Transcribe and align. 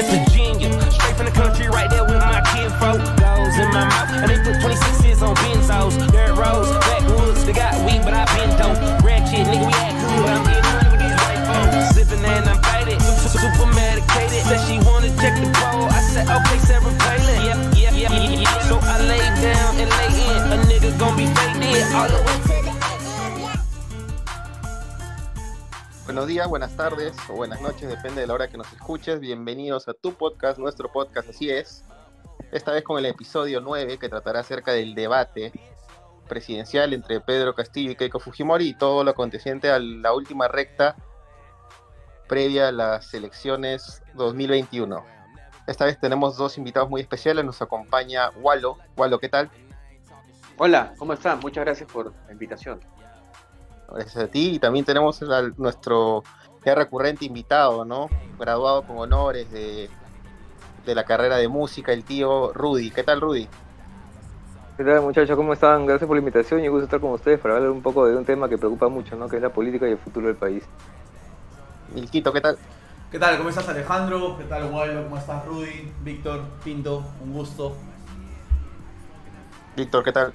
just 0.00 0.16
a 0.16 0.30
genius. 0.32 0.72
Straight 0.94 1.16
from 1.16 1.26
the 1.26 1.32
country, 1.32 1.68
right 1.68 1.90
there 1.90 2.04
with 2.04 2.20
my 2.24 2.40
kinfolk. 2.52 3.00
Goes 3.20 3.56
in 3.60 3.68
my 3.72 3.84
mouth, 3.84 4.10
and 4.24 4.28
they 4.30 4.38
put 4.40 4.56
26s 4.64 5.20
on 5.20 5.34
benzos. 5.36 5.94
Dirt 6.12 6.32
roads, 6.36 6.70
backwoods, 6.88 7.44
they 7.44 7.52
got 7.52 7.74
weed, 7.84 8.00
but 8.04 8.14
I 8.14 8.24
been 8.32 8.50
dope. 8.56 8.80
Ratchet, 9.04 9.46
nigga, 9.46 9.66
we 9.66 9.72
act 9.72 9.96
cool, 10.00 10.22
but 10.24 10.32
I'm 10.32 10.44
getting 10.48 10.72
money 10.72 10.88
with 10.90 11.00
these 11.04 11.18
white 11.20 11.42
folks. 11.44 11.94
Sipping 11.94 12.24
and 12.24 12.48
I'm 12.48 12.60
faded, 12.64 13.00
super 13.00 13.66
medicated. 13.76 14.40
Said 14.48 14.60
she 14.64 14.80
wanna 14.88 15.12
check 15.20 15.36
the 15.36 15.48
bowl. 15.60 15.84
I 15.88 16.00
said, 16.12 16.26
okay, 16.28 16.58
Sarah 16.64 16.92
Palin. 17.04 17.40
Yeah, 17.76 17.92
yeah, 17.92 18.12
yeah, 18.12 18.40
yeah. 18.40 18.58
So 18.68 18.78
I 18.80 18.96
lay 19.04 19.24
down 19.44 19.76
and 19.76 19.90
lay 19.90 20.12
in. 20.24 20.40
A 20.52 20.56
nigga 20.64 20.98
gon' 20.98 21.16
be 21.16 21.26
faded 21.36 21.92
all 21.92 22.08
the 22.08 22.22
way 22.24 22.59
Buenos 26.10 26.26
días, 26.26 26.48
buenas 26.48 26.76
tardes 26.76 27.16
o 27.28 27.34
buenas 27.34 27.60
noches, 27.60 27.88
depende 27.88 28.22
de 28.22 28.26
la 28.26 28.34
hora 28.34 28.48
que 28.48 28.58
nos 28.58 28.72
escuches. 28.72 29.20
Bienvenidos 29.20 29.86
a 29.86 29.94
tu 29.94 30.12
podcast, 30.12 30.58
nuestro 30.58 30.90
podcast, 30.90 31.30
así 31.30 31.48
es. 31.50 31.84
Esta 32.50 32.72
vez 32.72 32.82
con 32.82 32.98
el 32.98 33.06
episodio 33.06 33.60
9 33.60 33.96
que 33.96 34.08
tratará 34.08 34.40
acerca 34.40 34.72
del 34.72 34.96
debate 34.96 35.52
presidencial 36.28 36.94
entre 36.94 37.20
Pedro 37.20 37.54
Castillo 37.54 37.92
y 37.92 37.94
Keiko 37.94 38.18
Fujimori 38.18 38.70
y 38.70 38.74
todo 38.74 39.04
lo 39.04 39.12
aconteciente 39.12 39.70
a 39.70 39.78
la 39.78 40.12
última 40.12 40.48
recta 40.48 40.96
previa 42.26 42.66
a 42.66 42.72
las 42.72 43.14
elecciones 43.14 44.02
2021. 44.14 45.04
Esta 45.68 45.84
vez 45.84 46.00
tenemos 46.00 46.36
dos 46.36 46.58
invitados 46.58 46.90
muy 46.90 47.02
especiales, 47.02 47.44
nos 47.44 47.62
acompaña 47.62 48.30
Walo. 48.30 48.78
Walo, 48.96 49.20
¿qué 49.20 49.28
tal? 49.28 49.48
Hola, 50.58 50.92
¿cómo 50.98 51.12
están? 51.12 51.38
Muchas 51.38 51.64
gracias 51.64 51.88
por 51.88 52.12
la 52.26 52.32
invitación. 52.32 52.80
Gracias 53.92 54.24
a 54.24 54.28
ti. 54.28 54.54
Y 54.54 54.58
también 54.58 54.84
tenemos 54.84 55.22
a 55.22 55.42
nuestro 55.56 56.22
ya 56.64 56.74
recurrente 56.74 57.24
invitado, 57.24 57.84
¿no? 57.84 58.08
Graduado 58.38 58.82
con 58.82 58.98
honores 58.98 59.50
de, 59.50 59.88
de 60.84 60.94
la 60.94 61.04
carrera 61.04 61.36
de 61.36 61.48
música, 61.48 61.92
el 61.92 62.04
tío 62.04 62.52
Rudy. 62.52 62.90
¿Qué 62.90 63.02
tal, 63.02 63.20
Rudy? 63.20 63.48
¿Qué 64.76 64.84
tal, 64.84 65.02
muchachos? 65.02 65.36
¿Cómo 65.36 65.52
están? 65.52 65.84
Gracias 65.86 66.06
por 66.06 66.16
la 66.16 66.20
invitación 66.20 66.64
y 66.64 66.68
gusto 66.68 66.84
estar 66.84 67.00
con 67.00 67.12
ustedes 67.12 67.38
para 67.38 67.56
hablar 67.56 67.70
un 67.70 67.82
poco 67.82 68.06
de 68.06 68.16
un 68.16 68.24
tema 68.24 68.48
que 68.48 68.56
preocupa 68.56 68.88
mucho, 68.88 69.16
¿no? 69.16 69.28
Que 69.28 69.36
es 69.36 69.42
la 69.42 69.50
política 69.50 69.86
y 69.86 69.92
el 69.92 69.98
futuro 69.98 70.26
del 70.26 70.36
país. 70.36 70.64
Milquito, 71.94 72.32
¿qué 72.32 72.40
tal? 72.40 72.56
¿Qué 73.10 73.18
tal? 73.18 73.36
¿Cómo 73.36 73.50
estás 73.50 73.68
Alejandro? 73.68 74.38
¿Qué 74.38 74.44
tal 74.44 74.72
Waldo? 74.72 75.02
¿Cómo 75.02 75.18
estás 75.18 75.44
Rudy? 75.44 75.92
Víctor, 76.02 76.42
Pinto, 76.64 77.04
un 77.22 77.32
gusto. 77.32 77.76
Víctor, 79.76 80.04
¿qué 80.04 80.12
tal? 80.12 80.32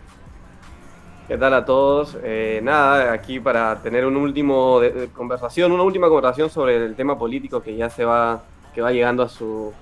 ¿Qué 1.28 1.38
tal 1.38 1.54
a 1.56 1.66
todos? 1.66 2.18
Eh, 2.24 2.60
nada, 2.64 3.12
aquí 3.12 3.40
para 3.40 3.82
tener 3.82 4.06
un 4.06 4.16
último 4.16 4.80
de, 4.80 4.92
de 4.92 5.12
conversación, 5.12 5.72
una 5.72 5.82
última 5.84 6.08
conversación 6.08 6.50
sobre 6.52 6.76
el 6.78 6.96
tema 6.96 7.18
político 7.18 7.62
que 7.64 7.76
ya 7.76 7.90
se 7.90 8.06
va, 8.06 8.44
que 8.76 8.82
va 8.82 8.92
llegando 8.92 9.24
a 9.24 9.30
su, 9.30 9.74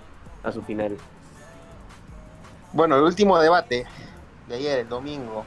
a 0.42 0.52
su 0.54 0.62
final. 0.62 0.96
Bueno, 2.72 2.96
el 2.96 3.04
último 3.04 3.38
debate 3.40 3.86
de 4.48 4.56
ayer, 4.56 4.80
el 4.80 4.90
domingo, 4.90 5.44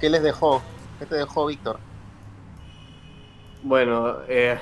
¿qué 0.00 0.10
les 0.10 0.22
dejó? 0.22 0.62
¿Qué 0.98 1.06
te 1.06 1.14
dejó, 1.14 1.46
Víctor? 1.46 1.78
Bueno, 3.62 4.16
eh, 4.28 4.58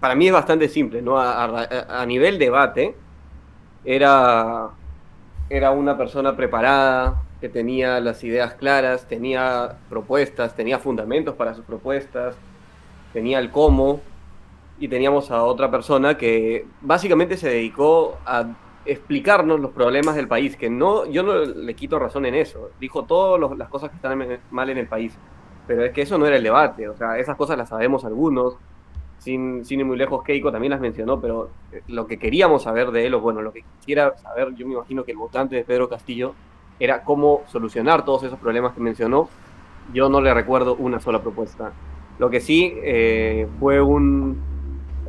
para 0.00 0.14
mí 0.14 0.26
es 0.26 0.32
bastante 0.32 0.68
simple, 0.68 1.02
¿no? 1.02 1.18
A, 1.18 1.44
a- 1.44 2.02
a 2.02 2.06
nivel 2.06 2.38
debate, 2.38 2.96
era, 3.84 4.70
era 5.48 5.70
una 5.70 5.96
persona 5.96 6.36
preparada, 6.36 7.22
que 7.40 7.48
tenía 7.48 8.00
las 8.00 8.22
ideas 8.24 8.54
claras, 8.54 9.08
tenía 9.08 9.78
propuestas, 9.88 10.54
tenía 10.54 10.78
fundamentos 10.78 11.34
para 11.34 11.54
sus 11.54 11.64
propuestas, 11.64 12.36
tenía 13.12 13.38
el 13.38 13.50
cómo, 13.50 14.00
y 14.80 14.88
teníamos 14.88 15.30
a 15.30 15.44
otra 15.44 15.70
persona 15.70 16.16
que 16.16 16.66
básicamente 16.80 17.36
se 17.36 17.50
dedicó 17.50 18.18
a 18.24 18.46
explicarnos 18.86 19.60
los 19.60 19.72
problemas 19.72 20.16
del 20.16 20.26
país, 20.26 20.56
que 20.56 20.70
no, 20.70 21.04
yo 21.04 21.22
no 21.22 21.36
le 21.36 21.74
quito 21.74 21.98
razón 21.98 22.24
en 22.24 22.34
eso, 22.34 22.70
dijo 22.80 23.04
todas 23.04 23.56
las 23.58 23.68
cosas 23.68 23.90
que 23.90 23.96
están 23.96 24.40
mal 24.50 24.70
en 24.70 24.78
el 24.78 24.88
país, 24.88 25.16
pero 25.66 25.84
es 25.84 25.92
que 25.92 26.00
eso 26.00 26.16
no 26.16 26.26
era 26.26 26.36
el 26.36 26.42
debate, 26.42 26.88
o 26.88 26.96
sea, 26.96 27.18
esas 27.18 27.36
cosas 27.36 27.58
las 27.58 27.68
sabemos 27.68 28.06
algunos, 28.06 28.56
sin, 29.18 29.66
sin 29.66 29.80
ir 29.80 29.86
muy 29.86 29.98
lejos, 29.98 30.24
Keiko 30.24 30.50
también 30.50 30.70
las 30.70 30.80
mencionó, 30.80 31.20
pero 31.20 31.50
eh, 31.72 31.82
lo 31.88 32.06
que 32.06 32.18
queríamos 32.18 32.62
saber 32.62 32.90
de 32.90 33.06
él, 33.06 33.12
o 33.12 33.20
bueno, 33.20 33.42
lo 33.42 33.52
que 33.52 33.64
quisiera 33.78 34.16
saber, 34.16 34.54
yo 34.54 34.66
me 34.66 34.72
imagino 34.72 35.04
que 35.04 35.12
el 35.12 35.18
votante 35.18 35.56
de 35.56 35.64
Pedro 35.64 35.90
Castillo, 35.90 36.34
era 36.80 37.04
cómo 37.04 37.42
solucionar 37.46 38.04
todos 38.04 38.24
esos 38.24 38.38
problemas 38.38 38.72
que 38.72 38.80
mencionó. 38.80 39.28
Yo 39.92 40.08
no 40.08 40.20
le 40.20 40.32
recuerdo 40.32 40.74
una 40.76 40.98
sola 40.98 41.20
propuesta. 41.20 41.72
Lo 42.18 42.30
que 42.30 42.40
sí 42.40 42.72
eh, 42.82 43.46
fue 43.60 43.80
un 43.80 44.40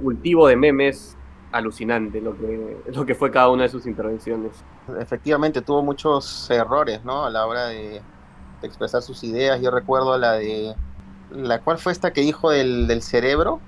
cultivo 0.02 0.48
de 0.48 0.56
memes 0.56 1.18
alucinante, 1.52 2.22
lo 2.22 2.36
que, 2.38 2.78
lo 2.94 3.06
que 3.06 3.16
fue 3.16 3.32
cada 3.32 3.50
una 3.50 3.64
de 3.64 3.70
sus 3.70 3.86
intervenciones. 3.86 4.52
Efectivamente 5.00 5.62
tuvo 5.62 5.82
muchos 5.82 6.50
errores, 6.50 7.04
¿no? 7.04 7.26
A 7.26 7.30
la 7.30 7.46
hora 7.46 7.68
de, 7.68 8.02
de 8.62 8.68
expresar 8.68 9.02
sus 9.02 9.24
ideas. 9.24 9.62
Yo 9.62 9.72
recuerdo 9.72 10.18
la 10.18 10.34
de... 10.34 10.76
¿La 11.32 11.60
cuál 11.60 11.78
fue 11.78 11.94
esta 11.94 12.12
que 12.12 12.22
dijo 12.22 12.50
del, 12.50 12.88
del 12.88 13.02
cerebro? 13.02 13.62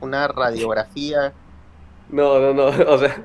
Una 0.00 0.26
radiografía. 0.26 1.32
No, 2.10 2.38
no, 2.40 2.52
no, 2.52 2.64
o 2.92 2.98
sea, 2.98 3.24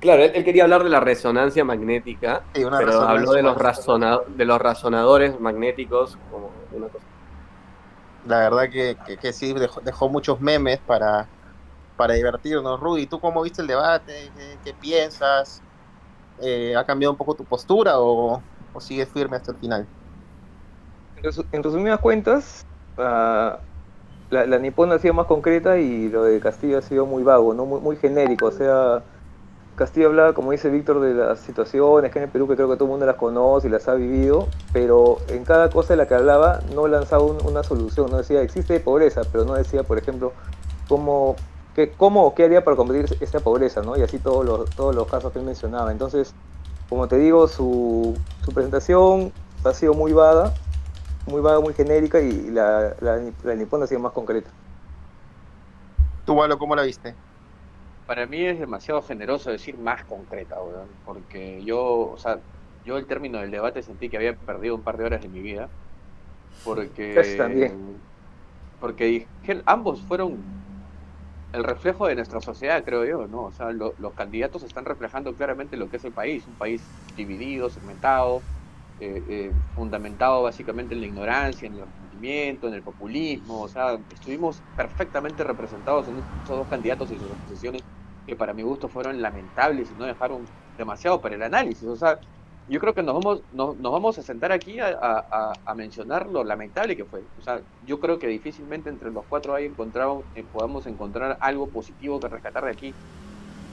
claro, 0.00 0.24
él, 0.24 0.32
él 0.34 0.44
quería 0.44 0.64
hablar 0.64 0.84
de 0.84 0.90
la 0.90 1.00
resonancia 1.00 1.64
magnética, 1.64 2.46
Sí, 2.54 2.64
una 2.64 2.80
pero 2.80 2.82
resonancia 2.82 3.06
habló 3.06 3.32
de 3.32 3.42
los, 3.42 3.56
razona- 3.56 4.20
de 4.28 4.44
los 4.44 4.60
razonadores 4.60 5.38
magnéticos 5.40 6.18
como 6.28 6.66
una 6.70 6.88
cosa. 6.88 7.08
La 8.22 8.38
verdad 8.40 8.70
que, 8.70 9.00
que, 9.02 9.18
que 9.18 9.32
sí, 9.32 9.52
dejó, 9.54 9.80
dejó 9.80 10.08
muchos 10.10 10.40
memes 10.40 10.82
para, 10.82 11.32
para 11.96 12.14
divertirnos. 12.14 12.80
Rudy, 12.80 13.06
¿tú 13.08 13.20
cómo 13.20 13.42
viste 13.42 13.62
el 13.62 13.68
debate? 13.68 14.32
¿Qué, 14.34 14.60
qué 14.62 14.74
piensas? 14.74 15.64
Eh, 16.38 16.76
¿Ha 16.76 16.86
cambiado 16.86 17.12
un 17.12 17.18
poco 17.18 17.36
tu 17.36 17.46
postura 17.46 18.00
o, 18.00 18.46
o 18.72 18.80
sigues 18.80 19.12
firme 19.12 19.36
hasta 19.38 19.52
el 19.52 19.58
final? 19.58 19.90
En, 21.16 21.22
resu- 21.24 21.48
en 21.52 21.62
resumidas 21.62 22.00
cuentas, 22.00 22.62
ah, 22.96 23.64
la, 24.30 24.46
la 24.46 24.58
nipona 24.58 24.96
ha 24.96 24.98
sido 24.98 25.14
más 25.14 25.26
concreta 25.26 25.78
y 25.80 26.08
lo 26.08 26.24
de 26.24 26.40
Castillo 26.40 26.78
ha 26.78 26.82
sido 26.82 27.06
muy 27.06 27.22
vago, 27.22 27.54
¿no? 27.54 27.66
muy, 27.66 27.80
muy 27.80 27.96
genérico. 27.96 28.46
O 28.46 28.52
sea, 28.52 29.06
Castillo 29.76 30.08
hablaba, 30.08 30.34
como 30.34 30.52
dice 30.52 30.68
Víctor, 30.68 31.00
de 31.00 31.14
las 31.14 31.40
situaciones 31.40 32.12
que 32.12 32.18
en 32.18 32.24
el 32.24 32.30
Perú, 32.30 32.46
que 32.46 32.54
creo 32.54 32.68
que 32.68 32.74
todo 32.74 32.84
el 32.84 32.90
mundo 32.90 33.06
las 33.06 33.16
conoce 33.16 33.68
y 33.68 33.70
las 33.70 33.88
ha 33.88 33.94
vivido, 33.94 34.46
pero 34.72 35.18
en 35.28 35.44
cada 35.44 35.70
cosa 35.70 35.94
de 35.94 35.96
la 35.96 36.06
que 36.06 36.14
hablaba 36.14 36.60
no 36.74 36.86
lanzaba 36.86 37.24
un- 37.24 37.38
una 37.46 37.62
solución. 37.62 38.10
No 38.10 38.18
decía, 38.18 38.42
existe 38.42 38.78
pobreza, 38.80 39.22
pero 39.32 39.44
no 39.44 39.54
decía, 39.54 39.82
por 39.82 39.98
ejemplo, 39.98 40.32
cómo, 40.88 41.36
qué, 41.74 41.94
o 41.98 42.34
qué 42.34 42.44
haría 42.44 42.64
para 42.64 42.76
combatir 42.76 43.16
esa 43.20 43.40
pobreza, 43.40 43.82
¿no? 43.82 43.96
Y 43.96 44.02
así 44.02 44.18
todos 44.18 44.44
los, 44.44 45.06
casos 45.08 45.32
que 45.32 45.38
él 45.38 45.44
mencionaba. 45.44 45.92
Entonces, 45.92 46.34
como 46.88 47.08
te 47.08 47.16
digo, 47.16 47.48
su, 47.48 48.18
presentación 48.52 49.32
ha 49.64 49.72
sido 49.72 49.94
muy 49.94 50.12
vaga, 50.12 50.52
muy 51.26 51.40
vaga, 51.40 51.60
muy 51.60 51.72
genérica 51.74 52.20
y 52.20 52.50
la, 52.50 52.94
la, 53.00 53.20
la 53.44 53.54
nipona 53.54 53.84
ha 53.84 53.86
sido 53.86 54.00
más 54.00 54.12
concreta. 54.12 54.50
¿Tú, 56.26 56.34
Walo, 56.34 56.58
cómo 56.58 56.74
la 56.76 56.82
viste? 56.82 57.14
Para 58.10 58.26
mí 58.26 58.44
es 58.44 58.58
demasiado 58.58 59.02
generoso 59.02 59.50
decir 59.52 59.78
más 59.78 60.04
concreta, 60.04 60.56
porque 61.04 61.64
yo, 61.64 61.80
o 62.10 62.16
sea, 62.18 62.42
yo 62.82 62.98
el 62.98 63.06
término 63.06 63.38
del 63.38 63.52
debate 63.52 63.82
sentí 63.84 64.10
que 64.10 64.16
había 64.16 64.36
perdido 64.36 64.74
un 64.74 64.82
par 64.82 64.96
de 64.96 65.04
horas 65.04 65.22
de 65.22 65.28
mi 65.28 65.40
vida, 65.42 65.70
porque, 66.62 67.34
también. 67.76 68.04
porque 68.78 69.04
dije, 69.06 69.62
ambos 69.66 70.04
fueron 70.06 70.50
el 71.52 71.64
reflejo 71.64 72.06
de 72.06 72.14
nuestra 72.14 72.40
sociedad, 72.40 72.84
creo 72.84 73.04
yo, 73.04 73.26
¿no? 73.28 73.44
O 73.46 73.52
sea, 73.52 73.70
lo- 73.72 73.94
los 73.98 74.14
candidatos 74.14 74.62
están 74.62 74.84
reflejando 74.84 75.34
claramente 75.36 75.76
lo 75.76 75.88
que 75.88 75.96
es 75.96 76.04
el 76.04 76.12
país, 76.12 76.46
un 76.46 76.56
país 76.56 76.94
dividido, 77.16 77.68
segmentado, 77.70 78.46
eh, 78.98 79.24
eh, 79.28 79.54
fundamentado 79.74 80.42
básicamente 80.42 80.94
en 80.94 81.00
la 81.00 81.06
ignorancia, 81.08 81.66
en 81.68 81.74
el 81.76 81.86
resentimiento, 81.86 82.68
en 82.68 82.74
el 82.74 82.82
populismo, 82.82 83.62
o 83.62 83.68
sea, 83.68 83.98
estuvimos 84.10 84.62
perfectamente 84.74 85.42
representados 85.44 86.06
en 86.08 86.18
esos 86.18 86.30
dos 86.44 86.68
candidatos 86.68 87.10
y 87.10 87.18
sus 87.18 87.30
oposiciones 87.32 87.84
que 88.26 88.36
para 88.36 88.54
mi 88.54 88.62
gusto 88.62 88.88
fueron 88.88 89.20
lamentables 89.20 89.90
y 89.90 89.94
no 89.94 90.04
dejaron 90.06 90.44
demasiado 90.76 91.20
para 91.20 91.34
el 91.34 91.42
análisis, 91.42 91.86
o 91.88 91.96
sea, 91.96 92.18
yo 92.68 92.78
creo 92.78 92.94
que 92.94 93.02
nos 93.02 93.14
vamos, 93.14 93.42
nos, 93.52 93.76
nos 93.78 93.92
vamos 93.92 94.18
a 94.18 94.22
sentar 94.22 94.52
aquí 94.52 94.78
a, 94.80 95.74
mencionar 95.74 96.28
lo 96.28 96.44
lamentable 96.44 96.96
que 96.96 97.04
fue. 97.04 97.20
O 97.36 97.42
sea, 97.42 97.60
yo 97.80 97.98
creo 97.98 98.18
que 98.18 98.28
difícilmente 98.28 98.88
entre 98.90 99.10
los 99.10 99.24
cuatro 99.26 99.54
ahí 99.54 99.64
encontrado, 99.64 100.22
eh, 100.34 100.44
podamos 100.44 100.86
encontrar 100.86 101.36
algo 101.40 101.68
positivo 101.70 102.20
que 102.20 102.28
rescatar 102.28 102.64
de 102.64 102.70
aquí, 102.70 102.94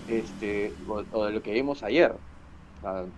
este, 0.08 0.74
o, 0.88 1.04
o 1.12 1.26
de 1.26 1.32
lo 1.32 1.42
que 1.44 1.52
vimos 1.54 1.84
ayer. 1.84 2.16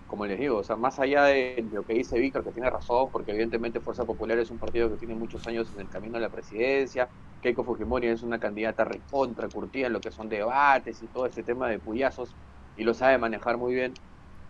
Como 0.06 0.26
les 0.26 0.38
digo, 0.38 0.58
o 0.58 0.64
sea, 0.64 0.76
más 0.76 0.98
allá 0.98 1.24
de 1.24 1.68
lo 1.70 1.84
que 1.84 1.92
dice 1.94 2.18
Víctor, 2.18 2.42
que 2.44 2.52
tiene 2.52 2.70
razón, 2.70 3.10
porque 3.12 3.32
evidentemente 3.32 3.80
Fuerza 3.80 4.06
Popular 4.06 4.38
es 4.38 4.50
un 4.50 4.58
partido 4.58 4.90
que 4.90 4.96
tiene 4.96 5.14
muchos 5.14 5.46
años 5.46 5.72
en 5.74 5.80
el 5.80 5.88
camino 5.88 6.16
a 6.16 6.20
la 6.20 6.30
presidencia, 6.30 7.10
Keiko 7.40 7.64
Fujimori 7.64 8.08
es 8.08 8.22
una 8.22 8.40
candidata 8.40 8.84
recontra 8.84 9.48
curtida 9.50 9.86
en 9.88 9.92
lo 9.92 10.02
que 10.02 10.10
son 10.10 10.28
debates 10.28 11.02
y 11.02 11.08
todo 11.08 11.26
ese 11.26 11.42
tema 11.44 11.68
de 11.68 11.78
puyazos, 11.78 12.36
y 12.74 12.84
lo 12.84 12.94
sabe 12.94 13.18
manejar 13.18 13.58
muy 13.58 13.74
bien. 13.74 14.00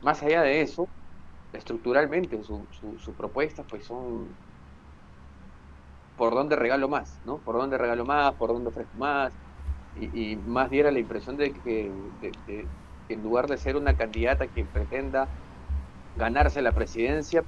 Más 0.00 0.22
allá 0.22 0.42
de 0.42 0.62
eso, 0.62 0.90
estructuralmente 1.52 2.42
su, 2.42 2.68
su, 2.72 2.98
sus 2.98 3.16
propuestas 3.16 3.66
pues 3.68 3.86
son 3.86 4.38
por 6.14 6.34
dónde 6.34 6.56
regalo 6.56 6.88
más, 6.88 7.20
¿no? 7.24 7.40
Por 7.42 7.56
dónde 7.56 7.78
regalo 7.78 8.04
más, 8.04 8.34
por 8.34 8.50
dónde 8.50 8.68
ofrezco 8.70 8.96
más, 8.98 9.38
y, 9.94 10.36
más 10.38 10.70
diera 10.70 10.90
la 10.92 11.00
impresión 11.00 11.36
de- 11.36 11.52
que 11.52 12.70
en 13.14 13.22
lugar 13.22 13.46
de 13.46 13.56
ser 13.56 13.76
una 13.76 13.96
candidata 13.96 14.46
que 14.48 14.64
pretenda 14.64 15.28
ganarse 16.14 16.62
la 16.62 16.72
presidencia, 16.72 17.44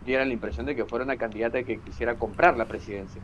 diera 0.00 0.24
la 0.24 0.32
impresión 0.32 0.66
de 0.66 0.76
que 0.76 0.84
fuera 0.84 1.04
una 1.04 1.16
candidata 1.16 1.62
que 1.64 1.80
quisiera 1.80 2.16
comprar 2.16 2.56
la 2.56 2.66
presidencia. 2.66 3.22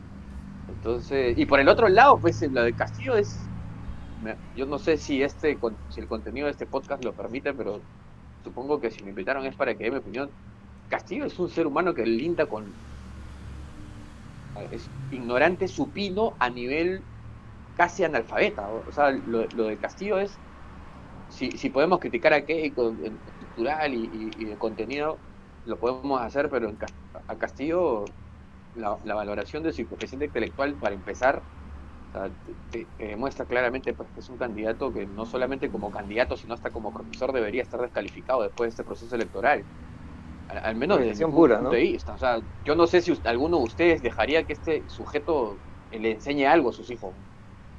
Entonces, 0.67 1.37
y 1.37 1.45
por 1.45 1.59
el 1.59 1.69
otro 1.69 1.89
lado, 1.89 2.19
pues 2.19 2.41
lo 2.41 2.63
de 2.63 2.73
Castillo 2.73 3.15
es, 3.15 3.49
yo 4.55 4.65
no 4.65 4.77
sé 4.77 4.97
si 4.97 5.21
este, 5.23 5.59
si 5.89 5.99
el 5.99 6.07
contenido 6.07 6.45
de 6.45 6.51
este 6.51 6.65
podcast 6.65 7.03
lo 7.03 7.13
permite, 7.15 7.53
pero 7.53 7.81
supongo 8.43 8.79
que 8.79 8.91
si 8.91 9.03
me 9.03 9.09
invitaron 9.09 9.45
es 9.45 9.55
para 9.55 9.75
que 9.75 9.85
dé 9.85 9.91
mi 9.91 9.97
opinión. 9.97 10.31
Castillo 10.87 11.25
es 11.25 11.37
un 11.39 11.49
ser 11.49 11.67
humano 11.67 11.93
que 11.93 12.05
linda 12.05 12.45
con, 12.47 12.73
es 14.71 14.91
ignorante 15.09 15.67
supino 15.67 16.35
a 16.39 16.49
nivel 16.49 17.03
casi 17.73 18.03
analfabeta. 18.03 18.69
O 18.69 18.91
sea, 18.91 19.11
lo, 19.11 19.45
lo 19.55 19.65
de 19.65 19.77
Castillo 19.79 20.19
es, 20.19 20.39
si, 21.31 21.57
si 21.57 21.69
podemos 21.69 21.99
criticar 21.99 22.33
a 22.33 22.45
Keiko 22.45 22.89
en 23.03 23.21
estructural 23.25 23.93
y, 23.93 24.03
y- 24.05 24.43
y 24.43 24.45
de 24.45 24.57
contenido, 24.57 25.23
lo 25.63 25.79
podemos 25.79 26.21
hacer, 26.21 26.49
pero 26.49 26.69
en 26.69 26.77
a 27.27 27.37
Castillo 27.37 28.15
la, 28.73 28.99
la 29.05 29.15
valoración 29.15 29.63
de 29.63 29.73
su 29.73 29.87
coeficiente 29.87 30.25
intelectual, 30.27 30.77
para 30.77 30.95
empezar, 30.95 31.45
o 32.09 32.11
sea, 32.11 32.31
te, 32.43 32.55
te- 32.69 32.87
te 32.97 33.05
demuestra 33.07 33.45
claramente 33.47 33.93
pues, 33.95 34.11
que 34.13 34.21
es 34.21 34.29
un 34.29 34.37
candidato 34.37 34.93
que 34.93 35.07
no 35.07 35.25
solamente 35.25 35.71
como 35.71 35.91
candidato, 35.91 36.37
sino 36.37 36.53
hasta 36.55 36.71
como 36.71 36.93
profesor 36.93 37.33
debería 37.33 37.63
estar 37.63 37.81
descalificado 37.81 38.43
después 38.43 38.67
de 38.67 38.71
este 38.71 38.83
proceso 38.85 39.15
electoral. 39.15 39.67
Al, 40.47 40.57
al 40.59 40.75
menos 40.75 40.99
desde 40.99 41.25
mi 41.25 41.25
pura, 41.27 41.59
punto 41.59 41.75
¿no? 41.75 41.75
de 41.75 41.81
vista. 41.81 42.13
O 42.13 42.17
sea, 42.17 42.41
yo 42.63 42.75
no 42.75 42.87
sé 42.87 43.01
si 43.01 43.13
alguno 43.25 43.57
de 43.57 43.63
ustedes 43.63 44.01
dejaría 44.01 44.45
que 44.45 44.53
este 44.53 44.83
sujeto 44.87 45.61
le 45.89 46.11
enseñe 46.11 46.45
algo 46.45 46.69
a 46.69 46.73
sus 46.73 46.89
hijos. 46.89 47.17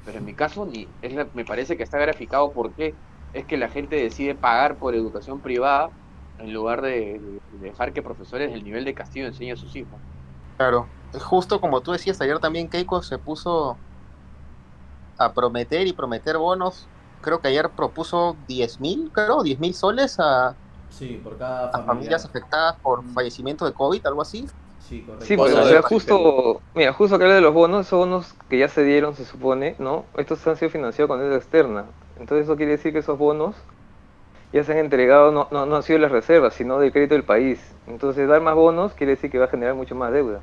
Pero 0.03 0.19
en 0.19 0.25
mi 0.25 0.35
caso, 0.35 0.65
ni 0.65 0.95
es 1.01 1.13
la- 1.13 1.29
me 1.33 1.45
parece 1.45 1.77
que 1.77 1.83
está 1.83 1.99
graficado 1.99 2.53
porque 2.53 2.97
es 3.33 3.45
que 3.47 3.57
la 3.57 3.69
gente 3.69 3.95
decide 3.97 4.35
pagar 4.35 4.77
por 4.79 4.95
educación 4.95 5.41
privada 5.41 5.91
en 6.37 6.53
lugar 6.53 6.81
de, 6.81 7.19
de 7.21 7.39
dejar 7.69 7.93
que 7.93 8.03
profesores 8.03 8.51
del 8.51 8.63
nivel 8.63 8.85
de 8.85 8.95
Castillo 8.95 9.27
enseñen 9.27 9.53
a 9.53 9.57
sus 9.57 9.75
hijos. 9.75 10.01
Claro, 10.57 10.93
justo 11.21 11.59
como 11.61 11.81
tú 11.83 11.91
decías 11.91 12.19
ayer 12.21 12.39
también 12.39 12.69
Keiko 12.69 13.01
se 13.03 13.19
puso 13.19 13.81
a 15.17 15.33
prometer 15.33 15.87
y 15.87 15.93
prometer 15.93 16.37
bonos. 16.37 16.91
Creo 17.21 17.41
que 17.41 17.47
ayer 17.49 17.73
propuso 17.75 18.35
10 18.47 18.79
mil, 18.79 19.11
creo, 19.13 19.43
10 19.43 19.59
mil 19.59 19.73
soles 19.73 20.15
a, 20.19 20.57
Sí, 20.87 21.17
por 21.17 21.37
cada 21.37 21.71
a 21.71 21.81
familia. 21.81 21.83
familias 21.83 22.25
afectadas 22.25 22.77
por 22.81 23.05
fallecimiento 23.09 23.65
de 23.65 23.73
COVID, 23.73 24.05
algo 24.05 24.21
así. 24.21 24.45
Sí, 24.77 25.03
correcto. 25.03 25.35
Sí, 25.35 25.37
pues, 25.37 25.55
o 25.55 25.67
sea, 25.67 25.81
participación. 25.81 25.83
justo, 25.83 26.63
mira, 26.73 26.93
justo 26.93 27.17
que 27.17 27.25
habla 27.25 27.35
de 27.37 27.41
los 27.41 27.53
bonos, 27.53 27.87
esos 27.87 27.99
bonos 27.99 28.35
que 28.49 28.59
ya 28.59 28.69
se 28.69 28.83
dieron, 28.83 29.15
se 29.15 29.25
supone, 29.25 29.75
¿no? 29.79 30.09
Estos 30.15 30.45
han 30.47 30.57
sido 30.57 30.71
financiados 30.71 31.09
con 31.09 31.19
deuda 31.21 31.37
externa. 31.37 31.93
Entonces 32.19 32.45
eso 32.45 32.55
quiere 32.55 32.73
decir 32.73 32.93
que 32.93 32.99
esos 32.99 33.17
bonos 33.17 33.55
ya 34.51 34.63
se 34.63 34.71
han 34.71 34.77
entregado, 34.77 35.31
no, 35.31 35.47
no, 35.51 35.65
no 35.65 35.75
han 35.75 35.83
sido 35.83 35.99
las 35.99 36.11
reservas, 36.11 36.53
sino 36.53 36.79
del 36.79 36.91
crédito 36.91 37.15
del 37.15 37.23
país. 37.23 37.59
Entonces 37.87 38.27
dar 38.27 38.41
más 38.41 38.55
bonos 38.55 38.93
quiere 38.93 39.11
decir 39.15 39.31
que 39.31 39.39
va 39.39 39.45
a 39.45 39.49
generar 39.49 39.75
mucho 39.75 39.95
más 39.95 40.11
deuda. 40.11 40.39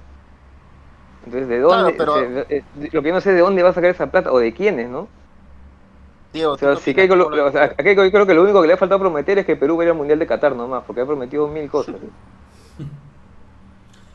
Entonces, 1.24 1.48
¿de 1.48 1.60
dónde? 1.60 1.94
Claro, 1.94 2.14
pero- 2.16 2.28
o 2.30 2.44
sea, 2.44 2.46
eh, 2.48 2.64
lo 2.92 3.02
que 3.02 3.08
yo 3.08 3.14
no 3.14 3.20
sé 3.20 3.32
de 3.32 3.40
dónde 3.40 3.62
va 3.62 3.70
a 3.70 3.74
sacar 3.74 3.90
esa 3.90 4.10
plata 4.10 4.32
o 4.32 4.38
de 4.38 4.52
quiénes, 4.52 4.88
¿no? 4.88 5.06
Diego, 6.32 6.52
O 6.52 6.54
a 6.54 6.58
creo 6.76 8.26
que 8.26 8.34
lo 8.34 8.42
único 8.42 8.60
que 8.62 8.68
le 8.68 8.74
ha 8.74 8.76
faltado 8.76 9.00
prometer 9.00 9.38
es 9.38 9.46
que 9.46 9.56
Perú 9.56 9.76
vaya 9.76 9.90
al 9.90 9.96
Mundial 9.96 10.18
de 10.18 10.26
Qatar 10.26 10.54
nomás, 10.54 10.84
porque 10.86 11.02
ha 11.02 11.06
prometido 11.06 11.48
mil 11.48 11.68
cosas. 11.68 11.96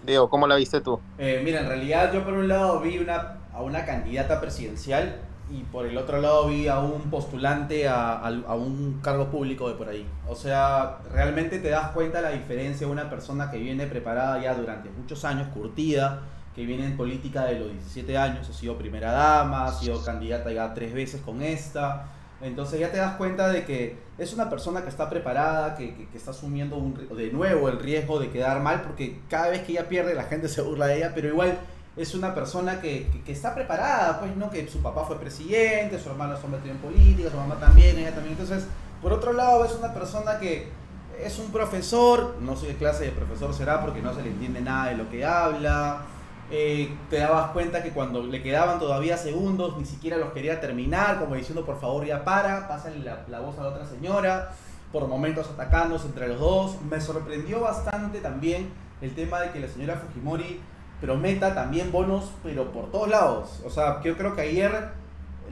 Diego, 0.05 0.29
¿cómo 0.29 0.47
la 0.47 0.55
viste 0.55 0.81
tú? 0.81 0.99
Eh, 1.17 1.41
mira, 1.43 1.61
en 1.61 1.67
realidad 1.67 2.13
yo 2.13 2.23
por 2.23 2.33
un 2.33 2.47
lado 2.47 2.79
vi 2.79 2.99
una, 2.99 3.37
a 3.53 3.61
una 3.61 3.85
candidata 3.85 4.39
presidencial 4.39 5.15
y 5.51 5.61
por 5.63 5.85
el 5.85 5.97
otro 5.97 6.19
lado 6.21 6.47
vi 6.47 6.67
a 6.67 6.79
un 6.79 7.09
postulante 7.11 7.87
a, 7.87 8.13
a 8.17 8.55
un 8.55 8.99
cargo 9.03 9.27
público 9.29 9.69
de 9.69 9.75
por 9.75 9.87
ahí. 9.89 10.05
O 10.27 10.35
sea, 10.35 10.97
realmente 11.11 11.59
te 11.59 11.69
das 11.69 11.91
cuenta 11.91 12.19
la 12.21 12.29
diferencia 12.31 12.87
de 12.87 12.91
una 12.91 13.09
persona 13.09 13.51
que 13.51 13.57
viene 13.59 13.85
preparada 13.85 14.41
ya 14.41 14.55
durante 14.55 14.89
muchos 14.89 15.23
años, 15.23 15.47
curtida, 15.49 16.21
que 16.55 16.65
viene 16.65 16.85
en 16.85 16.97
política 16.97 17.45
de 17.45 17.59
los 17.59 17.71
17 17.71 18.17
años, 18.17 18.49
ha 18.49 18.53
sido 18.53 18.77
primera 18.77 19.11
dama, 19.11 19.65
ha 19.67 19.71
sido 19.73 20.03
candidata 20.03 20.51
ya 20.51 20.73
tres 20.73 20.93
veces 20.93 21.21
con 21.21 21.41
esta. 21.41 22.07
Entonces 22.41 22.79
ya 22.79 22.91
te 22.91 22.97
das 22.97 23.15
cuenta 23.15 23.47
de 23.49 23.65
que 23.65 23.97
es 24.17 24.33
una 24.33 24.49
persona 24.49 24.81
que 24.81 24.89
está 24.89 25.09
preparada, 25.09 25.75
que, 25.75 25.95
que- 25.95 26.07
que 26.09 26.17
está 26.17 26.31
asumiendo 26.31 26.75
un 26.77 26.93
de 27.15 27.31
nuevo 27.31 27.69
el 27.69 27.79
riesgo 27.79 28.19
de 28.19 28.29
quedar 28.29 28.61
mal, 28.61 28.81
porque 28.81 29.19
cada 29.29 29.49
vez 29.49 29.61
que 29.63 29.73
ella 29.73 29.87
pierde 29.87 30.15
la 30.15 30.23
gente 30.23 30.47
se 30.47 30.61
burla 30.61 30.87
de 30.87 30.97
ella, 30.97 31.11
pero 31.13 31.27
igual 31.29 31.57
es 31.97 32.13
una 32.13 32.35
persona 32.35 32.81
que, 32.81 33.09
que- 33.25 33.31
está 33.31 33.55
preparada, 33.55 34.19
pues, 34.19 34.35
¿no? 34.35 34.49
Que 34.49 34.67
su 34.67 34.81
papá 34.81 35.05
fue 35.05 35.17
presidente, 35.19 35.97
su 35.99 36.09
hermano 36.09 36.35
se 36.37 36.47
metido 36.47 36.71
en 36.73 36.79
política, 36.79 37.29
su 37.29 37.37
mamá 37.37 37.55
también, 37.55 37.97
ella 37.97 38.13
también. 38.13 38.37
Entonces, 38.37 38.65
por 39.01 39.13
otro 39.13 39.31
lado, 39.33 39.63
es 39.65 39.73
una 39.73 39.93
persona 39.93 40.39
que 40.39 40.69
es 41.23 41.39
un 41.39 41.51
profesor, 41.51 42.35
no 42.41 42.55
sé 42.57 42.67
qué 42.67 42.75
clase 42.75 43.05
de 43.05 43.11
profesor 43.11 43.53
será 43.53 43.79
porque 43.81 44.01
no 44.01 44.13
se 44.13 44.21
le 44.23 44.29
entiende 44.31 44.59
nada 44.61 44.89
de 44.89 44.97
lo 44.97 45.09
que 45.09 45.23
habla. 45.25 46.01
Eh, 46.51 46.93
te 47.09 47.17
dabas 47.17 47.51
cuenta 47.51 47.81
que 47.81 47.89
cuando 47.91 48.21
le 48.21 48.43
quedaban 48.43 48.77
todavía 48.79 49.17
segundos, 49.17 49.77
ni 49.77 49.85
siquiera 49.85 50.17
los 50.17 50.31
quería 50.33 50.59
terminar, 50.61 51.19
como 51.19 51.35
diciendo 51.35 51.65
por 51.65 51.79
favor 51.79 52.05
ya 52.05 52.23
para, 52.23 52.67
pásale 52.67 52.99
la 52.99 53.39
voz 53.39 53.57
a 53.57 53.63
la 53.63 53.69
otra 53.69 53.85
señora, 53.85 54.51
por 54.91 55.07
momentos 55.07 55.47
atacándose 55.49 56.07
entre 56.07 56.27
los 56.27 56.39
dos. 56.39 56.75
Me 56.89 56.99
sorprendió 57.01 57.61
bastante 57.61 58.19
también 58.19 58.69
el 59.01 59.15
tema 59.15 59.39
de 59.41 59.51
que 59.51 59.59
la 59.59 59.67
señora 59.69 59.95
Fujimori 59.95 60.59
prometa 61.01 61.53
también 61.53 61.91
bonos, 61.91 62.31
pero 62.43 62.71
por 62.71 62.91
todos 62.91 63.09
lados. 63.09 63.61
O 63.65 63.69
sea, 63.69 64.01
yo 64.03 64.17
creo 64.17 64.35
que 64.35 64.41
ayer 64.41 64.71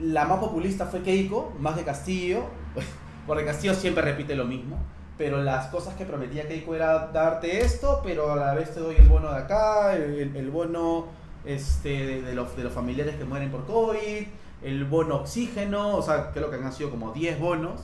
la 0.00 0.24
más 0.24 0.38
populista 0.38 0.86
fue 0.86 1.02
Keiko, 1.02 1.52
más 1.58 1.76
que 1.76 1.84
Castillo, 1.84 2.44
porque 3.26 3.44
Castillo 3.44 3.74
siempre 3.74 4.02
repite 4.02 4.34
lo 4.34 4.44
mismo. 4.44 4.76
Pero 5.16 5.42
las 5.42 5.68
cosas 5.68 5.94
que 5.94 6.04
prometía 6.04 6.48
Keiko 6.48 6.74
era 6.74 7.06
darte 7.12 7.60
esto, 7.60 8.00
pero 8.02 8.32
a 8.32 8.36
la 8.36 8.54
vez 8.54 8.74
te 8.74 8.80
doy 8.80 8.96
el 8.96 9.08
bono 9.08 9.30
de 9.32 9.38
acá, 9.38 9.94
el- 9.94 10.34
el 10.36 10.50
bono 10.50 11.06
este, 11.44 11.88
de, 12.06 12.22
de 12.22 12.34
los, 12.34 12.56
de 12.56 12.64
los 12.64 12.72
familiares 12.72 13.14
que 13.16 13.24
mueren 13.24 13.50
por 13.50 13.64
COVID, 13.66 14.26
el 14.62 14.84
bono 14.86 15.16
oxígeno, 15.16 15.96
o 15.96 16.02
sea, 16.02 16.30
creo 16.32 16.50
que 16.50 16.56
han 16.56 16.72
sido 16.72 16.90
como 16.90 17.12
10 17.12 17.38
bonos. 17.38 17.82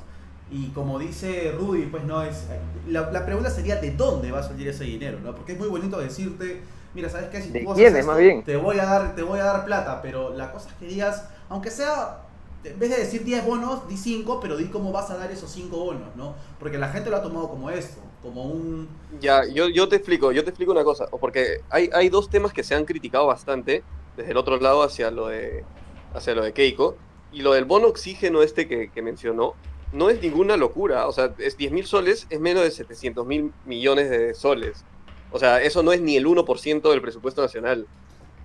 Y 0.50 0.70
como 0.70 0.98
dice 0.98 1.52
Rudy, 1.56 1.82
pues 1.86 2.02
no 2.02 2.22
es. 2.24 2.46
La, 2.88 3.08
la 3.12 3.24
pregunta 3.24 3.48
sería: 3.50 3.76
¿de 3.76 3.92
dónde 3.92 4.32
va 4.32 4.40
a 4.40 4.42
salir 4.42 4.66
ese 4.66 4.82
dinero? 4.82 5.18
¿no? 5.22 5.32
Porque 5.32 5.52
es 5.52 5.58
muy 5.60 5.68
bonito 5.68 6.00
decirte: 6.00 6.62
Mira, 6.94 7.08
¿sabes 7.08 7.28
qué? 7.28 7.40
Si 7.40 7.50
¿De 7.50 7.60
tú 7.60 7.72
esto, 7.74 8.06
más 8.06 8.18
bien? 8.18 8.42
Te 8.42 8.56
voy, 8.56 8.78
a 8.78 8.84
dar, 8.84 9.14
te 9.14 9.22
voy 9.22 9.38
a 9.38 9.44
dar 9.44 9.64
plata, 9.64 10.02
pero 10.02 10.34
la 10.34 10.52
cosa 10.52 10.68
es 10.70 10.74
que 10.76 10.86
digas, 10.86 11.28
aunque 11.48 11.70
sea 11.70 12.22
en 12.64 12.78
vez 12.78 12.90
de 12.90 12.96
decir 12.98 13.24
10 13.24 13.46
bonos, 13.46 13.88
di 13.88 13.96
5, 13.96 14.40
pero 14.40 14.56
di 14.56 14.66
cómo 14.66 14.92
vas 14.92 15.10
a 15.10 15.16
dar 15.16 15.30
esos 15.30 15.50
5 15.50 15.76
bonos, 15.76 16.14
¿no? 16.16 16.34
Porque 16.58 16.78
la 16.78 16.88
gente 16.88 17.10
lo 17.10 17.16
ha 17.16 17.22
tomado 17.22 17.48
como 17.48 17.70
esto, 17.70 18.00
como 18.22 18.44
un... 18.44 18.88
Ya, 19.20 19.46
yo, 19.46 19.68
yo 19.68 19.88
te 19.88 19.96
explico, 19.96 20.32
yo 20.32 20.44
te 20.44 20.50
explico 20.50 20.72
una 20.72 20.84
cosa, 20.84 21.06
porque 21.08 21.62
hay, 21.70 21.88
hay 21.92 22.08
dos 22.10 22.28
temas 22.28 22.52
que 22.52 22.62
se 22.62 22.74
han 22.74 22.84
criticado 22.84 23.26
bastante 23.26 23.82
desde 24.16 24.32
el 24.32 24.36
otro 24.36 24.58
lado 24.58 24.82
hacia 24.82 25.10
lo 25.10 25.28
de, 25.28 25.64
hacia 26.12 26.34
lo 26.34 26.42
de 26.42 26.52
Keiko, 26.52 26.96
y 27.32 27.42
lo 27.42 27.52
del 27.54 27.64
bono 27.64 27.86
oxígeno 27.86 28.42
este 28.42 28.68
que, 28.68 28.90
que 28.90 29.02
mencionó, 29.02 29.54
no 29.92 30.10
es 30.10 30.20
ninguna 30.20 30.56
locura, 30.56 31.06
o 31.06 31.12
sea, 31.12 31.32
es 31.38 31.56
10 31.56 31.72
mil 31.72 31.86
soles, 31.86 32.26
es 32.28 32.40
menos 32.40 32.62
de 32.62 32.70
700 32.70 33.26
mil 33.26 33.52
millones 33.64 34.10
de 34.10 34.34
soles, 34.34 34.84
o 35.32 35.38
sea, 35.38 35.60
eso 35.62 35.82
no 35.82 35.92
es 35.92 36.00
ni 36.00 36.16
el 36.16 36.26
1% 36.26 36.90
del 36.90 37.00
presupuesto 37.00 37.42
nacional, 37.42 37.86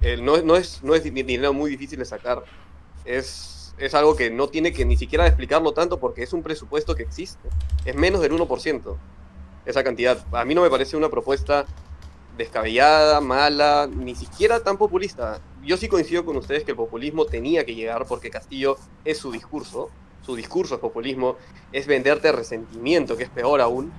El- 0.02 0.24
no, 0.24 0.38
no, 0.42 0.56
es, 0.56 0.84
no 0.84 0.94
es 0.96 1.04
di- 1.04 1.10
dinero 1.12 1.54
muy 1.54 1.70
difícil 1.72 2.00
de 2.00 2.06
sacar, 2.06 2.44
es, 3.06 3.74
es 3.78 3.94
algo 3.94 4.16
que 4.16 4.30
no 4.30 4.48
tiene 4.48 4.72
que 4.74 4.86
ni 4.86 4.98
siquiera 4.98 5.26
explicarlo 5.28 5.74
tanto 5.74 6.00
porque 6.00 6.24
es 6.24 6.34
un 6.34 6.44
presupuesto 6.44 6.96
que 6.96 7.04
existe, 7.04 7.50
es 7.86 7.96
menos 7.96 8.22
del 8.22 8.32
1% 8.34 8.98
esa 9.66 9.84
cantidad. 9.84 10.24
A 10.32 10.46
mí 10.46 10.54
no 10.54 10.62
me 10.62 10.70
parece 10.70 10.96
una 10.96 11.10
propuesta 11.10 11.66
descabellada, 12.38 13.22
mala, 13.22 13.88
ni 13.92 14.14
siquiera 14.16 14.60
tan 14.60 14.78
populista. 14.78 15.40
Yo 15.64 15.78
sí 15.78 15.88
coincido 15.88 16.26
con 16.26 16.36
ustedes 16.38 16.64
que 16.64 16.72
el 16.72 16.78
populismo 16.78 17.26
tenía 17.26 17.66
que 17.66 17.74
llegar 17.74 18.06
porque 18.08 18.30
Castillo 18.30 18.78
es 19.06 19.18
su 19.18 19.32
discurso, 19.32 19.90
su 20.22 20.36
discurso 20.36 20.76
es 20.76 20.82
populismo, 20.82 21.38
es 21.72 21.88
venderte 21.88 22.32
resentimiento, 22.32 23.16
que 23.18 23.24
es 23.24 23.30
peor 23.30 23.62
aún. 23.62 23.92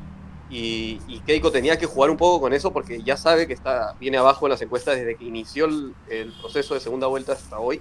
Y, 0.49 1.01
y 1.09 1.21
Keiko 1.27 1.51
tenía 1.51 1.77
que 1.79 1.87
jugar 1.87 2.11
un 2.11 2.17
poco 2.17 2.41
con 2.41 2.53
eso 2.53 2.73
porque 2.73 3.03
ya 3.03 3.17
sabe 3.17 3.47
que 3.47 3.53
está, 3.53 3.95
viene 3.99 4.19
abajo 4.19 4.47
en 4.47 4.51
las 4.51 4.63
encuestas 4.63 4.97
desde 4.97 5.17
que 5.17 5.25
inició 5.25 5.65
el, 5.65 5.95
el 6.09 6.33
proceso 6.33 6.75
de 6.75 6.81
segunda 6.81 7.07
vuelta 7.09 7.33
hasta 7.33 7.59
hoy. 7.59 7.81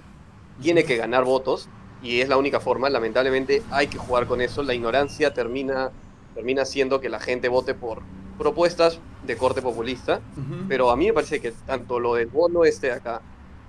Tiene 0.60 0.84
que 0.84 0.96
ganar 0.96 1.24
votos 1.24 1.68
y 2.02 2.20
es 2.20 2.28
la 2.28 2.36
única 2.36 2.60
forma. 2.60 2.90
Lamentablemente 2.90 3.62
hay 3.70 3.86
que 3.86 3.98
jugar 3.98 4.26
con 4.26 4.40
eso. 4.40 4.62
La 4.62 4.74
ignorancia 4.74 5.32
termina, 5.32 5.90
termina 6.34 6.64
siendo 6.64 7.00
que 7.00 7.08
la 7.08 7.20
gente 7.20 7.48
vote 7.48 7.74
por 7.74 8.02
propuestas 8.38 8.98
de 9.26 9.36
corte 9.36 9.62
populista. 9.62 10.20
Ujú. 10.36 10.66
Pero 10.68 10.90
a 10.90 10.96
mí 10.96 11.06
me 11.06 11.12
parece 11.12 11.40
que 11.40 11.52
tanto 11.52 12.00
lo 12.00 12.14
del 12.14 12.26
bono 12.26 12.64
este 12.64 12.88
de 12.88 12.92
acá 12.94 13.22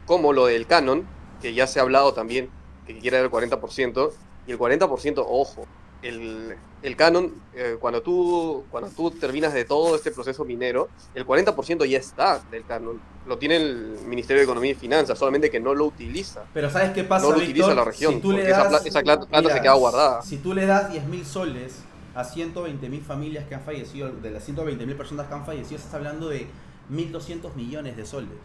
como 0.06 0.34
lo 0.34 0.46
del 0.48 0.66
canon, 0.66 1.06
que 1.42 1.54
ya 1.54 1.68
se 1.68 1.80
ha 1.80 1.84
hablado 1.84 2.14
también, 2.14 2.50
que 2.88 2.98
quiere 2.98 3.20
el 3.20 3.30
40%, 3.30 4.12
y 4.48 4.52
el 4.52 4.58
40%, 4.58 5.26
ojo, 5.28 5.68
el, 6.02 6.56
el 6.84 6.96
canon, 6.96 7.34
eh, 7.54 7.78
cuando, 7.80 8.02
tú, 8.02 8.64
cuando 8.70 8.90
tú 8.92 9.12
terminas 9.12 9.54
de 9.54 9.66
todo 9.66 9.96
este 9.96 10.12
proceso 10.12 10.46
minero, 10.46 10.90
el 11.16 11.26
40% 11.26 11.86
ya 11.86 11.98
está 11.98 12.40
del 12.52 12.66
canon. 12.66 13.00
Lo 13.26 13.38
tiene 13.38 13.58
el 13.58 13.98
Ministerio 14.06 14.40
de 14.40 14.46
Economía 14.46 14.72
y 14.72 14.76
Finanzas, 14.76 15.18
solamente 15.18 15.50
que 15.50 15.60
no 15.60 15.74
lo 15.74 15.86
utiliza. 15.86 16.44
Pero 16.54 16.70
¿sabes 16.70 16.92
qué 16.92 17.04
pasa, 17.04 17.26
No 17.26 17.34
lo 17.34 17.40
Víctor? 17.40 17.50
utiliza 17.52 17.76
la 17.76 17.84
región, 17.84 18.14
Si 18.16 18.20
tú 18.22 18.32
le 18.32 18.38
porque 18.38 18.52
esa 18.52 18.64
das, 18.70 18.86
esa 18.86 19.02
plata 19.02 19.50
se 19.54 19.62
queda 19.62 19.74
guardada. 19.74 20.22
Si 20.22 20.38
tú 20.38 20.54
le 20.54 20.66
das 20.66 20.92
10 20.92 21.06
mil 21.08 21.26
soles 21.26 21.84
a 22.16 22.24
120 22.24 22.90
mil 22.90 23.02
familias 23.02 23.46
que 23.48 23.56
han 23.56 23.62
fallecido, 23.62 24.10
de 24.12 24.32
las 24.32 24.44
120 24.44 24.86
mil 24.86 24.96
personas 24.96 25.28
que 25.28 25.34
han 25.34 25.46
fallecido, 25.46 25.78
estás 25.78 25.94
hablando 25.96 26.30
de 26.30 26.48
1.200 26.92 27.54
millones 27.56 27.98
de 27.98 28.06
soles. 28.06 28.38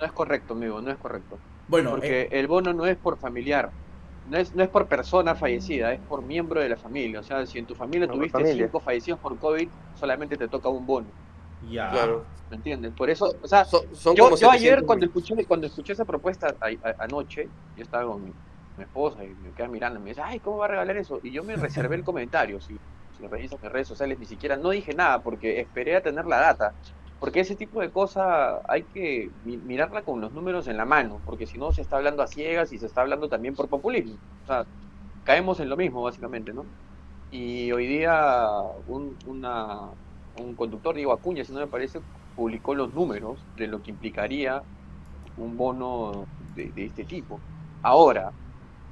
No 0.00 0.06
es 0.06 0.12
correcto, 0.12 0.54
amigo, 0.54 0.80
no 0.80 0.90
es 0.90 0.98
correcto. 0.98 1.38
Bueno, 1.68 1.90
Porque 1.90 2.22
eh, 2.22 2.28
el 2.32 2.46
bono 2.46 2.72
no 2.72 2.86
es 2.86 2.96
por 2.96 3.18
familiar, 3.18 3.70
no 4.26 4.38
es, 4.38 4.54
no 4.54 4.62
es 4.64 4.70
por 4.70 4.88
persona 4.88 5.34
fallecida, 5.34 5.92
es 5.94 6.00
por 6.02 6.22
miembro 6.24 6.60
de 6.60 6.68
la 6.68 6.76
familia. 6.76 7.20
O 7.20 7.22
sea, 7.22 7.46
si 7.46 7.58
en 7.58 7.66
tu 7.66 7.74
familia 7.74 8.08
No, 8.08 8.14
tuviste 8.14 8.38
familia. 8.38 8.66
cinco 8.66 8.80
fallecidos 8.80 9.20
por 9.20 9.38
COVID, 9.38 9.70
solamente 9.94 10.36
te 10.36 10.48
toca 10.48 10.68
un 10.70 10.86
bono. 10.86 11.14
ya. 11.60 11.90
Claro. 11.90 12.26
¿Me 12.48 12.56
entiendes? 12.56 12.94
Por 12.94 13.10
eso, 13.10 13.38
o 13.42 13.46
sea, 13.48 13.64
Son, 13.64 13.94
son 13.94 14.16
yo, 14.16 14.24
como 14.24 14.36
yo 14.36 14.50
ayer 14.50 14.84
700 14.84 14.86
cuando 14.86 15.06
escuché, 15.06 15.34
cuando 15.46 15.66
escuché 15.66 15.92
esa 15.94 16.04
propuesta 16.04 16.56
a- 16.60 16.68
a- 16.88 16.96
anoche, 17.00 17.52
yo 17.74 17.82
estaba 17.82 18.06
con 18.06 18.22
mi, 18.22 18.34
mi 18.76 18.84
esposa 18.84 19.24
y 19.24 19.34
me 19.36 19.52
quedaba 19.54 19.72
mirando 19.72 19.98
y 20.00 20.02
me 20.02 20.10
dice, 20.10 20.22
ay, 20.24 20.40
¿cómo 20.40 20.58
va 20.58 20.66
a 20.66 20.68
regalar 20.68 20.96
eso? 20.96 21.18
Y 21.22 21.32
yo 21.32 21.42
me 21.44 21.56
reservé 21.56 21.96
el 21.96 22.04
comentario, 22.04 22.60
si, 22.60 22.80
si 23.10 23.26
revisas 23.26 23.60
mis 23.62 23.72
redes 23.72 23.88
sociales, 23.88 24.18
ni 24.18 24.26
siquiera, 24.26 24.56
no 24.56 24.70
dije 24.70 24.94
nada 24.94 25.22
porque 25.22 25.60
esperé 25.60 25.96
a 25.96 26.02
tener 26.02 26.24
la 26.26 26.38
data. 26.40 26.76
Porque 27.18 27.40
ese 27.40 27.56
tipo 27.56 27.80
de 27.80 27.90
cosa 27.92 28.60
hay 28.68 28.86
que 28.88 29.30
mi- 29.42 29.58
mirarla 29.58 30.02
con 30.04 30.20
los 30.20 30.32
números 30.32 30.68
en 30.68 30.76
la 30.76 30.84
mano, 30.84 31.20
porque 31.24 31.46
si 31.46 31.58
no 31.58 31.72
se 31.72 31.82
está 31.82 31.96
hablando 31.96 32.22
a 32.22 32.26
ciegas 32.26 32.72
y 32.72 32.78
se 32.78 32.86
está 32.86 33.00
hablando 33.02 33.28
también 33.28 33.54
por 33.54 33.68
populismo. 33.68 34.16
O 34.42 34.46
sea, 34.46 34.66
caemos 35.24 35.60
en 35.60 35.68
lo 35.70 35.76
mismo 35.76 36.02
básicamente, 36.02 36.52
¿no? 36.54 36.68
Y 37.30 37.72
hoy 37.72 37.86
día 37.86 38.48
un, 38.86 39.18
una- 39.24 39.92
un 40.34 40.56
conductor, 40.56 40.94
Diego 40.96 41.12
Acuña, 41.12 41.44
si 41.44 41.52
no 41.52 41.60
me 41.60 41.68
parece, 41.68 42.00
publicó 42.34 42.74
los 42.74 42.92
números 42.94 43.46
de 43.56 43.68
lo 43.68 43.82
que 43.82 43.90
implicaría 43.92 44.62
un 45.36 45.56
bono 45.56 46.28
de, 46.38 46.72
de 46.72 46.86
este 46.86 47.04
tipo. 47.06 47.42
Ahora, 47.82 48.32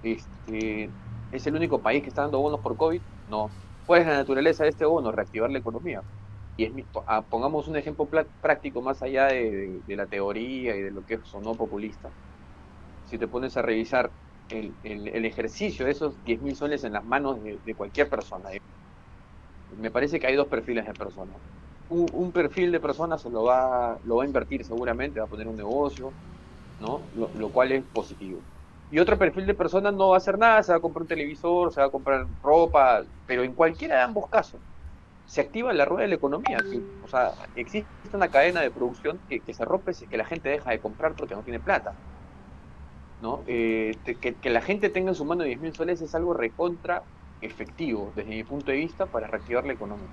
este, 0.02 0.94
¿es 1.30 1.46
el 1.46 1.56
único 1.56 1.82
país 1.82 2.02
que 2.02 2.08
está 2.08 2.22
dando 2.22 2.40
bonos 2.40 2.60
por 2.62 2.76
COVID? 2.76 3.02
No. 3.26 3.50
¿Cuál 3.84 4.02
es 4.02 4.06
la 4.08 4.16
naturaleza 4.18 4.64
de 4.64 4.70
este 4.70 4.84
bono? 4.86 5.12
Reactivar 5.12 5.50
la 5.50 5.58
economía. 5.58 6.02
Y 6.56 6.64
es, 6.64 6.72
mi- 6.74 6.88
ah, 7.06 7.26
pongamos 7.28 7.68
un 7.68 7.76
ejemplo 7.76 8.08
práctico 8.40 8.82
más 8.82 9.02
allá 9.02 9.26
de, 9.26 9.50
de- 9.50 9.82
de 9.84 9.96
la 9.96 10.06
teoría 10.06 10.76
y 10.76 10.82
de 10.82 10.90
lo 10.92 11.04
que 11.04 11.18
sonó 11.24 11.56
populista. 11.56 12.12
Si 13.04 13.18
te 13.18 13.28
pones 13.28 13.56
a 13.56 13.62
revisar 13.62 14.14
el, 14.48 14.78
el- 14.82 15.08
el 15.08 15.24
ejercicio 15.26 15.86
de 15.86 15.92
esos 15.92 16.22
10 16.24 16.40
mil 16.42 16.56
soles 16.56 16.84
en 16.84 16.94
las 16.94 17.04
manos 17.04 17.42
de, 17.42 17.60
de 17.64 17.74
cualquier 17.76 18.10
persona, 18.10 18.52
eh, 18.52 18.60
me 19.76 19.90
parece 19.90 20.18
que 20.20 20.26
hay 20.26 20.36
dos 20.36 20.48
perfiles 20.48 20.86
de 20.86 20.94
personas. 20.94 21.40
Un, 21.88 22.08
un 22.12 22.32
perfil 22.32 22.72
de 22.72 22.80
persona 22.80 23.18
se 23.18 23.30
lo 23.30 23.44
va, 23.44 23.98
lo 24.02 24.16
va 24.16 24.22
a 24.24 24.26
invertir 24.26 24.64
seguramente, 24.64 25.20
va 25.20 25.26
a 25.26 25.28
poner 25.28 25.48
un 25.48 25.56
negocio, 25.56 26.16
¿no? 26.78 27.10
Lo, 27.14 27.32
lo 27.34 27.52
cual 27.52 27.72
es 27.72 27.84
positivo. 27.86 28.44
Y 28.90 28.98
otro 29.00 29.18
perfil 29.18 29.46
de 29.46 29.54
persona 29.54 29.92
no 29.92 30.10
va 30.10 30.16
a 30.16 30.18
hacer 30.18 30.38
nada, 30.38 30.62
se 30.62 30.72
va 30.72 30.78
a 30.78 30.80
comprar 30.80 31.02
un 31.02 31.08
televisor, 31.08 31.72
se 31.72 31.80
va 31.80 31.88
a 31.88 31.90
comprar 31.90 32.26
ropa, 32.42 33.04
pero 33.26 33.44
en 33.44 33.54
cualquiera 33.54 33.96
de 33.96 34.02
ambos 34.02 34.28
casos 34.30 34.62
se 35.26 35.40
activa 35.40 35.72
la 35.72 35.84
rueda 35.84 36.02
de 36.02 36.08
la 36.08 36.14
economía. 36.16 36.58
o 37.02 37.08
sea, 37.08 37.32
existe 37.54 37.88
una 38.12 38.28
cadena 38.28 38.60
de 38.60 38.70
producción 38.70 39.18
que, 39.28 39.42
se 39.52 39.64
rompe 39.64 39.92
que 39.92 40.16
la 40.16 40.24
gente 40.24 40.48
deja 40.48 40.70
de 40.70 40.80
comprar 40.80 41.14
porque 41.14 41.34
no 41.34 41.42
tiene 41.42 41.60
plata. 41.60 41.94
¿no? 43.20 43.42
Eh, 43.46 43.92
que, 44.20 44.50
la 44.50 44.60
gente 44.60 44.90
tenga 44.90 45.10
en 45.10 45.14
su 45.14 45.24
mano 45.24 45.44
10 45.44 45.60
mil 45.60 45.74
soles 45.74 46.00
es 46.02 46.14
algo 46.14 46.34
recontra 46.34 47.02
efectivo 47.40 48.12
desde 48.14 48.30
mi 48.30 48.44
punto 48.44 48.70
de 48.70 48.78
vista 48.78 49.06
para 49.06 49.26
reactivar 49.26 49.64
la 49.64 49.72
economía. 49.72 50.08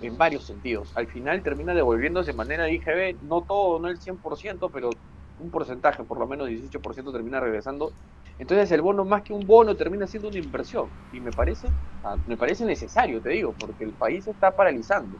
En, 0.00 0.16
varios 0.16 0.44
sentidos. 0.46 0.92
Al 0.94 1.08
final 1.08 1.42
termina 1.42 1.74
devolviéndose 1.74 2.30
de 2.30 2.36
manera 2.36 2.70
IGB, 2.70 3.20
no 3.22 3.42
todo, 3.42 3.80
no 3.80 3.88
el 3.88 3.98
100%, 3.98 4.70
pero 4.72 4.90
un 5.38 5.50
porcentaje, 5.50 6.04
por 6.04 6.18
lo 6.18 6.26
menos 6.26 6.48
18% 6.48 7.12
termina 7.12 7.40
regresando. 7.40 7.92
Entonces 8.38 8.70
el 8.72 8.82
bono 8.82 9.04
más 9.04 9.22
que 9.22 9.32
un 9.32 9.46
bono 9.46 9.76
termina 9.76 10.06
siendo 10.06 10.28
una 10.28 10.38
inversión. 10.38 10.90
Y 11.10 11.20
me 11.20 11.30
parece, 11.30 11.68
ah, 12.04 12.16
me 12.26 12.36
parece 12.36 12.64
necesario, 12.64 13.20
te 13.20 13.30
digo, 13.30 13.52
porque 13.58 13.84
el 13.84 13.92
país 13.92 14.26
está 14.26 14.50
paralizando. 14.50 15.18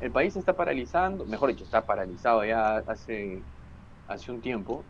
El 0.00 0.10
país 0.12 0.36
está 0.36 0.54
paralizando, 0.54 1.24
mejor 1.26 1.50
dicho, 1.50 1.64
está 1.64 1.84
paralizado 1.86 2.44
ya 2.44 2.78
hace, 2.78 3.42
hace 4.08 4.32
un 4.32 4.40
tiempo. 4.40 4.84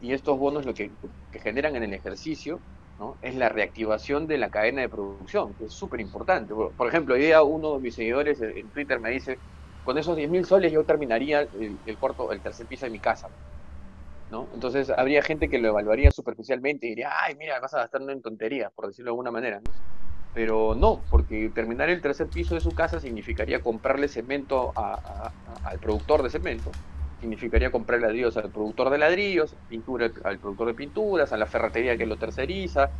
Y 0.00 0.12
estos 0.12 0.38
bonos 0.38 0.64
lo 0.64 0.74
que, 0.74 0.90
generan 1.32 1.76
en 1.76 1.84
el 1.84 1.94
ejercicio 1.94 2.60
es 3.22 3.34
la 3.34 3.48
reactivación 3.48 4.26
de 4.26 4.38
la 4.38 4.50
cadena 4.50 4.82
de 4.82 4.88
producción, 4.88 5.54
que 5.54 5.64
es 5.64 5.72
súper 5.72 6.00
importante. 6.00 6.54
Por, 6.54 6.88
ejemplo, 6.88 7.14
hoy 7.14 7.22
día 7.22 7.42
uno 7.42 7.74
de 7.74 7.80
mis 7.80 7.94
seguidores 7.94 8.40
en 8.42 8.70
Twitter 8.70 9.00
me 9.00 9.10
dice, 9.10 9.38
con 9.82 9.96
esos 9.98 10.16
10 10.16 10.30
mil 10.30 10.44
soles 10.44 10.72
yo 10.72 10.84
terminaría 10.84 11.40
el, 11.40 11.80
el 11.84 11.98
cuarto, 11.98 12.30
el 12.32 12.42
tercer 12.42 12.66
piso 12.66 12.86
de 12.86 12.90
mi 12.90 13.00
casa. 13.00 13.28
¿No? 14.30 14.50
Entonces 14.54 14.90
habría 14.90 15.22
gente 15.22 15.48
que 15.50 15.58
lo 15.58 15.68
evaluaría 15.68 16.10
superficialmente 16.12 16.86
y 16.86 16.90
diría, 16.90 17.10
ay, 17.22 17.34
mira, 17.36 17.60
vas 17.60 17.74
a 17.74 17.78
gastar 17.80 18.02
en 18.08 18.22
tonterías, 18.22 18.72
por 18.72 18.86
decirlo 18.86 19.10
de 19.10 19.12
alguna 19.12 19.30
manera. 19.32 19.60
¿no? 19.60 19.74
Pero 20.32 20.74
no, 20.76 21.06
porque 21.10 21.50
terminar 21.54 21.90
el 21.90 22.00
tercer 22.00 22.30
piso 22.30 22.54
de 22.54 22.60
su 22.60 22.74
casa 22.74 23.00
significaría 23.00 23.62
comprarle 23.62 24.08
cemento 24.08 24.72
a- 24.76 25.34
al 25.62 25.80
productor 25.80 26.22
de 26.22 26.30
cemento, 26.30 26.78
significaría 27.18 27.70
comprar 27.72 28.00
ladrillos 28.00 28.36
al 28.36 28.50
productor 28.52 28.90
de 28.90 28.98
ladrillos, 28.98 29.56
pintura 29.66 30.10
al 30.24 30.38
productor 30.40 30.68
de 30.68 30.74
pinturas, 30.74 31.32
a 31.32 31.36
la 31.36 31.46
ferretería 31.46 31.98
que 31.98 32.06
lo 32.06 32.16
terceriza, 32.18 32.92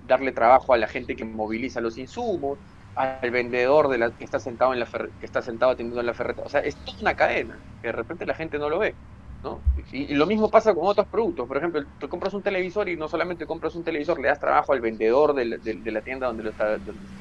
darle 0.00 0.32
trabajo 0.32 0.72
a 0.74 0.78
la 0.78 0.86
gente 0.88 1.16
que 1.16 1.24
moviliza 1.24 1.80
los 1.80 1.98
insumos, 1.98 2.60
al 2.94 3.30
vendedor 3.30 3.88
de 3.88 3.98
la, 3.98 4.14
que 4.14 4.24
está 4.24 4.38
sentado 4.40 4.72
en 4.72 4.80
la 4.80 4.86
fer- 4.86 5.14
que 5.18 5.26
está 5.26 5.42
sentado 5.42 5.72
atendiendo 5.72 6.00
en 6.00 6.06
la 6.06 6.14
ferretería. 6.14 6.46
O 6.46 6.48
sea, 6.50 6.60
es 6.60 6.82
toda 6.84 6.98
una 7.00 7.14
cadena 7.16 7.64
que 7.80 7.88
de 7.88 7.92
repente 7.92 8.26
la 8.26 8.34
gente 8.34 8.58
no 8.58 8.68
lo 8.68 8.78
ve. 8.78 8.98
¿No? 9.42 9.64
Y, 9.90 10.14
lo 10.14 10.26
mismo 10.26 10.50
pasa 10.50 10.74
con 10.74 10.86
otros 10.86 11.08
productos. 11.08 11.46
Por 11.48 11.56
ejemplo, 11.56 11.82
tú 11.98 12.08
compras 12.08 12.34
un 12.34 12.42
televisor 12.42 12.88
y 12.88 12.96
no 12.96 13.08
solamente 13.08 13.46
compras 13.46 13.74
un 13.74 13.84
televisor, 13.84 14.20
le 14.20 14.28
das 14.28 14.38
trabajo 14.40 14.72
al 14.72 14.80
vendedor 14.80 15.34
de 15.34 15.44
la, 15.92 16.02
tienda 16.02 16.28
donde 16.28 16.44
lo 16.44 16.50
está, 16.50 16.80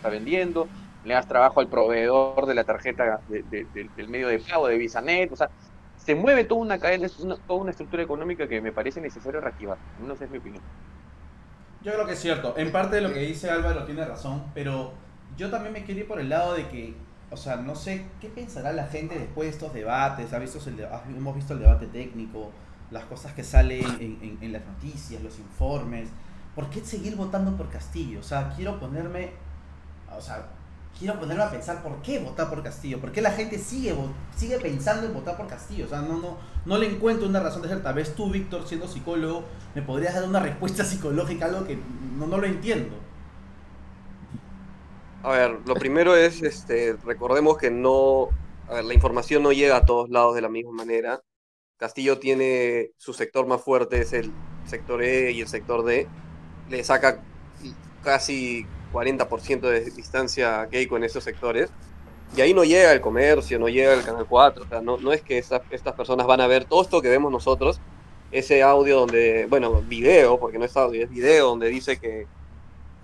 vendiendo, 0.09 0.71
le 1.03 1.13
das 1.15 1.27
trabajo 1.27 1.59
al 1.59 1.69
proveedor 1.69 2.45
de 2.45 2.53
la 2.55 2.63
tarjeta 2.63 3.21
de- 3.27 3.43
de- 3.43 3.65
de- 3.73 3.89
del 3.95 4.07
medio 4.09 4.27
de 4.27 4.39
pago 4.39 4.67
de 4.67 4.77
VisaNet. 4.77 5.31
O 5.31 5.35
sea, 5.35 5.49
se 5.95 6.15
mueve 6.15 6.45
toda 6.45 6.61
una 6.61 6.79
cadena, 6.79 7.07
toda 7.45 7.59
una 7.61 7.71
estructura 7.71 8.03
económica 8.03 8.47
que 8.47 8.61
me 8.61 8.71
parece 8.71 9.01
necesario 9.01 9.41
reactivar. 9.41 9.77
No 9.97 10.15
sé, 10.15 10.25
es 10.25 10.31
mi 10.31 10.37
opinión. 10.37 10.63
Yo 11.79 11.93
creo 11.93 12.05
que 12.05 12.13
es 12.13 12.19
cierto. 12.19 12.55
En 12.57 12.71
parte 12.71 12.97
de 12.97 13.01
lo 13.01 13.11
que 13.13 13.19
dice 13.21 13.49
Álvaro 13.49 13.85
tiene 13.85 14.05
razón, 14.05 14.51
pero 14.53 14.93
yo 15.35 15.49
también 15.49 15.73
me 15.73 15.83
quiero 15.83 16.01
ir 16.01 16.07
por 16.07 16.19
el 16.19 16.29
lado 16.29 16.53
de 16.53 16.67
que, 16.69 17.10
o 17.31 17.37
sea, 17.37 17.55
no 17.55 17.75
sé 17.75 18.05
qué 18.19 18.27
pensará 18.29 18.73
la 18.73 18.87
gente 18.87 19.17
después 19.17 19.47
de 19.47 19.51
estos 19.53 19.73
debates. 19.73 20.33
¿Ha 20.33 20.39
visto 20.39 20.59
el 20.69 20.77
de- 20.77 20.85
ha- 20.85 21.03
hemos 21.09 21.35
visto 21.35 21.53
el 21.53 21.59
debate 21.59 21.87
técnico, 21.87 22.51
las 22.91 23.05
cosas 23.05 23.33
que 23.33 23.43
salen 23.43 23.85
en, 24.41 24.51
las 24.51 24.63
noticias, 24.65 25.23
los 25.23 25.39
informes. 25.39 26.09
¿Por 26.55 26.69
qué 26.69 26.81
seguir 26.83 27.15
votando 27.15 27.55
por 27.55 27.69
Castillo? 27.69 28.19
O 28.19 28.23
sea, 28.23 28.51
quiero 28.55 28.77
ponerme, 28.79 29.31
o 30.15 30.19
sea, 30.21 30.45
quiero 30.99 31.17
ponerme 31.17 31.43
a 31.43 31.49
pensar 31.49 31.81
por 31.81 32.01
qué 32.01 32.19
votar 32.19 32.49
por 32.49 32.61
Castillo. 32.61 32.99
¿Por 32.99 33.13
qué 33.13 33.21
la 33.21 33.31
gente 33.31 33.57
sigue, 33.57 33.95
sigue 34.35 34.59
pensando 34.59 35.07
en 35.07 35.13
votar 35.13 35.37
por 35.37 35.47
Castillo? 35.47 35.85
O 35.85 35.87
sea, 35.87 36.01
no, 36.01 36.17
no, 36.17 36.37
no 36.65 36.77
le 36.77 36.87
encuentro 36.93 37.29
una 37.29 37.39
razón 37.39 37.61
de 37.61 37.69
ser. 37.69 37.81
Tal 37.81 37.93
vez 37.93 38.13
tú, 38.13 38.29
Víctor, 38.29 38.67
siendo 38.67 38.89
psicólogo, 38.89 39.45
me 39.73 39.81
podrías 39.81 40.13
dar 40.13 40.25
una 40.25 40.41
respuesta 40.41 40.83
psicológica, 40.83 41.45
algo 41.45 41.63
que 41.65 41.79
no, 42.17 42.27
no 42.27 42.37
lo 42.37 42.45
entiendo. 42.45 42.95
A 45.23 45.31
ver, 45.31 45.59
lo 45.65 45.75
primero 45.75 46.15
es, 46.15 46.41
este, 46.41 46.93
recordemos 47.05 47.57
que 47.57 47.69
no, 47.69 48.29
a 48.67 48.75
ver, 48.75 48.85
la 48.85 48.93
información 48.93 49.43
no 49.43 49.51
llega 49.51 49.77
a 49.77 49.85
todos 49.85 50.09
lados 50.09 50.35
de 50.35 50.41
la 50.41 50.49
misma 50.49 50.71
manera. 50.71 51.21
Castillo 51.77 52.19
tiene 52.19 52.91
su 52.97 53.13
sector 53.13 53.45
más 53.47 53.61
fuerte, 53.61 54.01
es 54.01 54.13
el 54.13 54.31
sector 54.65 55.03
E 55.03 55.31
y 55.31 55.41
el 55.41 55.47
sector 55.47 55.83
D. 55.83 56.07
Le 56.69 56.83
saca 56.83 57.23
casi 58.03 58.65
40% 58.93 59.69
de 59.69 59.91
distancia 59.91 60.61
a 60.61 60.69
Keiko 60.69 60.97
en 60.97 61.03
esos 61.03 61.23
sectores. 61.23 61.69
Y 62.35 62.41
ahí 62.41 62.53
no 62.53 62.63
llega 62.63 62.91
el 62.93 63.01
comercio, 63.01 63.59
no 63.59 63.67
llega 63.69 63.93
el 63.93 64.03
Canal 64.03 64.25
4. 64.27 64.63
O 64.63 64.67
sea, 64.67 64.81
no, 64.81 64.97
no 64.97 65.13
es 65.13 65.21
que 65.21 65.37
esta- 65.37 65.61
estas 65.71 65.93
personas 65.95 66.25
van 66.27 66.41
a 66.41 66.47
ver 66.47 66.65
todo 66.65 66.81
esto 66.81 67.01
que 67.01 67.09
vemos 67.09 67.31
nosotros, 67.31 67.79
ese 68.31 68.63
audio 68.63 69.01
donde, 69.01 69.45
bueno, 69.49 69.81
video, 69.83 70.39
porque 70.39 70.57
no 70.57 70.65
es 70.65 70.75
audio, 70.77 71.03
es 71.03 71.09
video, 71.09 71.47
donde 71.49 71.67
dice 71.69 71.99
que 71.99 72.27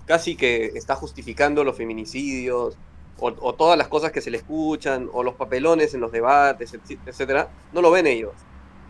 casi 0.07 0.35
que 0.35 0.67
está 0.75 0.95
justificando 0.95 1.63
los 1.63 1.77
feminicidios 1.77 2.77
o, 3.19 3.53
todas 3.55 3.77
las 3.77 3.87
cosas 3.87 4.11
que 4.11 4.21
se 4.21 4.31
le 4.31 4.37
escuchan 4.37 5.09
o 5.11 5.23
los 5.23 5.35
papelones 5.35 5.93
en 5.93 6.01
los 6.01 6.11
debates, 6.11 6.73
etc- 6.73 6.99
etcétera, 7.05 7.49
no 7.73 7.81
lo 7.81 7.91
ven 7.91 8.07
ellos. 8.07 8.33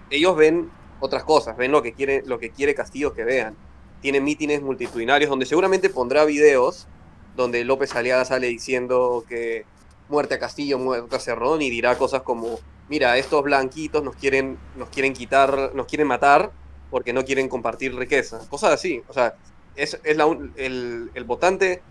Ellos 0.10 0.36
ven 0.36 0.70
otras 1.00 1.24
cosas, 1.24 1.58
ven 1.58 1.72
lo 1.72 1.82
que 1.82 1.94
quiere, 1.94 2.24
lo 2.26 2.40
que 2.40 2.52
quiere 2.52 2.76
Castillo 2.76 3.14
que 3.14 3.24
vean. 3.24 3.56
Tiene 4.02 4.22
mítines 4.22 4.62
multitudinarios 4.62 5.30
donde 5.30 5.46
seguramente 5.46 5.90
pondrá 5.90 6.26
videos 6.26 6.88
donde 7.36 7.64
López 7.64 7.96
Aliaga 7.96 8.26
sale 8.26 8.48
diciendo 8.48 9.24
que 9.28 9.66
muerte 10.10 10.36
a 10.36 10.40
Castillo, 10.40 10.80
muerte 10.80 11.16
a 11.16 11.20
Cerrón 11.20 11.62
y 11.62 11.70
dirá 11.70 11.98
cosas 11.98 12.24
como, 12.24 12.60
mira, 12.90 13.18
estos 13.18 13.44
blanquitos 13.44 14.04
nos 14.04 14.16
quieren, 14.16 14.58
nos 14.76 14.90
quieren 14.90 15.14
quitar, 15.14 15.74
nos 15.76 15.86
quieren 15.88 16.08
matar 16.08 16.52
porque 16.90 17.14
no 17.14 17.24
quieren 17.26 17.48
compartir 17.48 17.96
riqueza. 17.96 18.48
Cosas 18.50 18.74
así. 18.74 19.04
O 19.08 19.14
sea, 19.14 19.36
es, 19.77 20.00
es 20.03 20.17
la 20.17 20.25
un- 20.25 20.53
el, 20.57 21.12
el 21.13 21.24
votante 21.24 21.81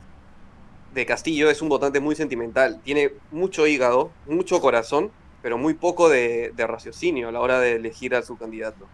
de 0.95 1.07
Castillo 1.07 1.51
es 1.51 1.63
un 1.63 1.69
votante 1.69 2.01
muy 2.01 2.15
sentimental. 2.17 2.81
Tiene 2.83 3.13
mucho 3.31 3.67
hígado, 3.67 4.11
mucho 4.27 4.61
corazón, 4.61 5.11
pero 5.43 5.59
muy 5.59 5.75
poco 5.75 6.09
de, 6.09 6.53
de 6.57 6.67
raciocinio 6.67 7.29
a 7.29 7.33
la 7.33 7.41
hora 7.41 7.61
de 7.61 7.77
elegir 7.77 8.15
a 8.15 8.23
su 8.23 8.37
candidato. 8.37 8.87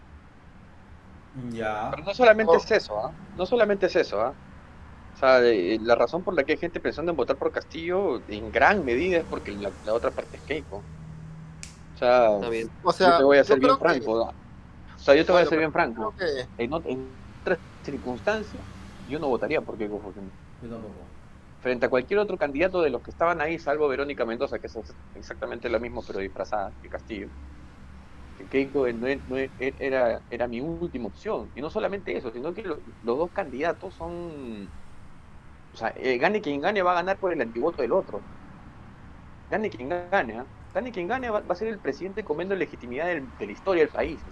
Ya. 1.51 1.89
Pero 1.91 2.03
no 2.03 2.13
solamente 2.13 2.51
Oh. 2.53 2.57
es 2.57 2.71
eso, 2.71 2.99
¿ah? 2.99 3.11
No 3.37 3.45
solamente 3.45 3.87
es 3.87 3.95
eso, 3.95 4.21
¿ah? 4.21 4.33
O 5.15 5.19
sea, 5.19 5.41
eh, 5.43 5.79
la 5.81 5.95
razón 5.95 6.23
por 6.23 6.33
la 6.35 6.43
que 6.43 6.53
hay 6.53 6.57
gente 6.57 6.79
pensando 6.79 7.11
en 7.11 7.15
votar 7.15 7.37
por 7.37 7.51
Castillo 7.51 8.21
en 8.27 8.51
gran 8.51 8.83
medida 8.85 9.17
es 9.19 9.23
porque 9.29 9.51
la, 9.51 9.71
la 9.85 9.93
otra 9.93 10.11
parte 10.11 10.37
es 10.37 10.43
Keiko. 10.43 10.77
O 11.95 11.97
sea, 11.97 12.35
Está 12.35 12.49
bien. 12.49 12.69
O 12.83 12.91
sea, 12.91 13.11
yo 13.11 13.17
te 13.19 13.23
voy 13.23 13.37
a 13.37 13.43
ser 13.43 13.59
bien 13.59 13.73
que- 13.73 13.79
franco. 13.79 14.11
O 14.13 14.99
sea, 14.99 15.15
yo 15.15 15.25
te 15.25 15.31
voy 15.31 15.41
a 15.41 15.45
ser 15.45 15.57
bien 15.59 15.71
franco. 15.71 16.13
que- 16.17 16.63
En, 16.63 16.73
en 16.85 17.07
otras 17.41 17.59
circunstancias, 17.83 18.61
yo 19.13 19.19
no 19.19 19.29
votaría 19.29 19.61
por 19.61 19.77
Keiko 19.77 20.01
Fujimori. 20.01 20.37
Yo 20.61 20.69
tampoco. 20.69 21.11
Frente 21.57 21.87
a 21.87 21.89
cualquier 21.89 22.19
otro 22.19 22.37
candidato 22.37 22.81
de 22.83 22.91
los 22.91 23.01
que 23.01 23.09
estaban 23.09 23.41
ahí, 23.41 23.57
salvo 23.57 23.87
Verónica 23.87 24.23
Mendoza, 24.23 24.59
que 24.59 24.67
es 24.67 24.77
exactamente 25.15 25.67
lo 25.67 25.79
mismo, 25.79 26.03
pero 26.05 26.19
disfrazada 26.19 26.75
que 26.79 26.89
Castillo. 26.89 27.29
Que 28.35 28.43
Keiko 28.51 28.79
no 28.99 29.07
e- 29.07 29.23
no 29.29 29.35
era, 29.87 30.01
era 30.29 30.47
mi 30.47 30.59
última 30.61 31.07
opción. 31.07 31.51
Y 31.55 31.61
no 31.61 31.69
solamente 31.69 32.15
eso, 32.17 32.31
sino 32.31 32.53
que 32.53 32.63
lo- 32.63 32.81
los 33.01 33.17
dos 33.17 33.31
candidatos 33.31 33.95
son. 33.95 34.73
O 35.73 35.77
sea, 35.77 35.93
eh, 35.97 36.17
gane 36.17 36.41
quien 36.41 36.61
gane, 36.61 36.81
va 36.83 36.91
a 36.93 36.95
ganar 36.95 37.19
por 37.19 37.33
el 37.33 37.41
antivoto 37.41 37.81
del 37.81 37.91
otro. 37.93 38.25
Gane 39.49 39.69
quien 39.69 39.87
gane, 39.89 40.37
¿ah? 40.39 40.47
Gane 40.73 40.91
quien 40.91 41.07
gane, 41.07 41.29
va, 41.29 41.39
va 41.41 41.53
a 41.53 41.55
ser 41.55 41.67
el 41.69 41.79
presidente 41.79 42.23
con 42.25 42.37
menos 42.37 42.57
legitimidad 42.57 43.07
del- 43.07 43.33
de 43.37 43.45
la 43.45 43.51
historia 43.53 43.83
del 43.83 43.91
país. 43.91 44.25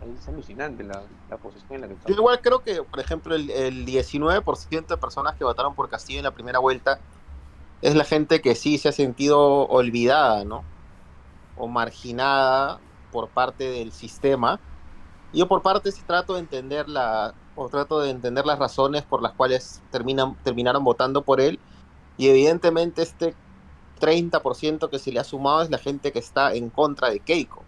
Es 0.00 0.26
alucinante 0.28 0.84
la, 0.84 1.12
la 1.28 1.38
posición 1.38 1.74
en 1.76 1.80
la 1.82 1.88
que 1.88 1.94
Yo 2.06 2.14
estamos. 2.14 2.16
igual 2.16 2.40
creo 2.40 2.62
que, 2.62 2.82
por 2.84 3.00
ejemplo, 3.00 3.34
el, 3.34 3.50
el 3.50 3.84
19% 3.84 4.94
de 4.94 4.98
personas 5.00 5.36
que 5.36 5.44
votaron 5.44 5.74
por 5.74 5.88
Castillo 5.88 6.18
en 6.20 6.24
la 6.24 6.34
primera 6.34 6.58
vuelta 6.60 7.02
es 7.80 7.94
la 7.96 8.04
gente 8.04 8.42
que 8.42 8.54
sí 8.56 8.78
se 8.78 8.88
ha 8.90 8.92
sentido 8.92 9.40
olvidada, 9.68 10.44
¿no? 10.44 10.70
O 11.54 11.68
marginada 11.68 12.84
por 13.10 13.32
parte 13.32 13.64
del 13.70 13.92
sistema. 13.92 14.64
Yo 15.32 15.48
por 15.48 15.62
parte 15.62 15.92
sí 15.92 16.04
trato 16.04 16.34
de 16.34 16.40
entender 16.40 16.88
la, 16.88 17.38
o 17.54 17.68
trato 17.70 18.00
de 18.00 18.10
entender 18.10 18.46
las 18.46 18.58
razones 18.58 19.06
por 19.06 19.22
las 19.22 19.34
cuales 19.34 19.84
terminan, 19.90 20.40
terminaron 20.42 20.84
votando 20.84 21.24
por 21.24 21.40
él. 21.40 21.64
Y 22.16 22.28
evidentemente 22.28 23.02
este 23.02 23.38
30% 23.98 24.90
que 24.90 24.98
se 25.00 25.12
le 25.12 25.20
ha 25.20 25.24
sumado 25.24 25.62
es 25.62 25.70
la 25.70 25.78
gente 25.78 26.12
que 26.12 26.20
está 26.20 26.54
en 26.54 26.70
contra 26.70 27.10
de 27.10 27.22
Keiko. 27.22 27.65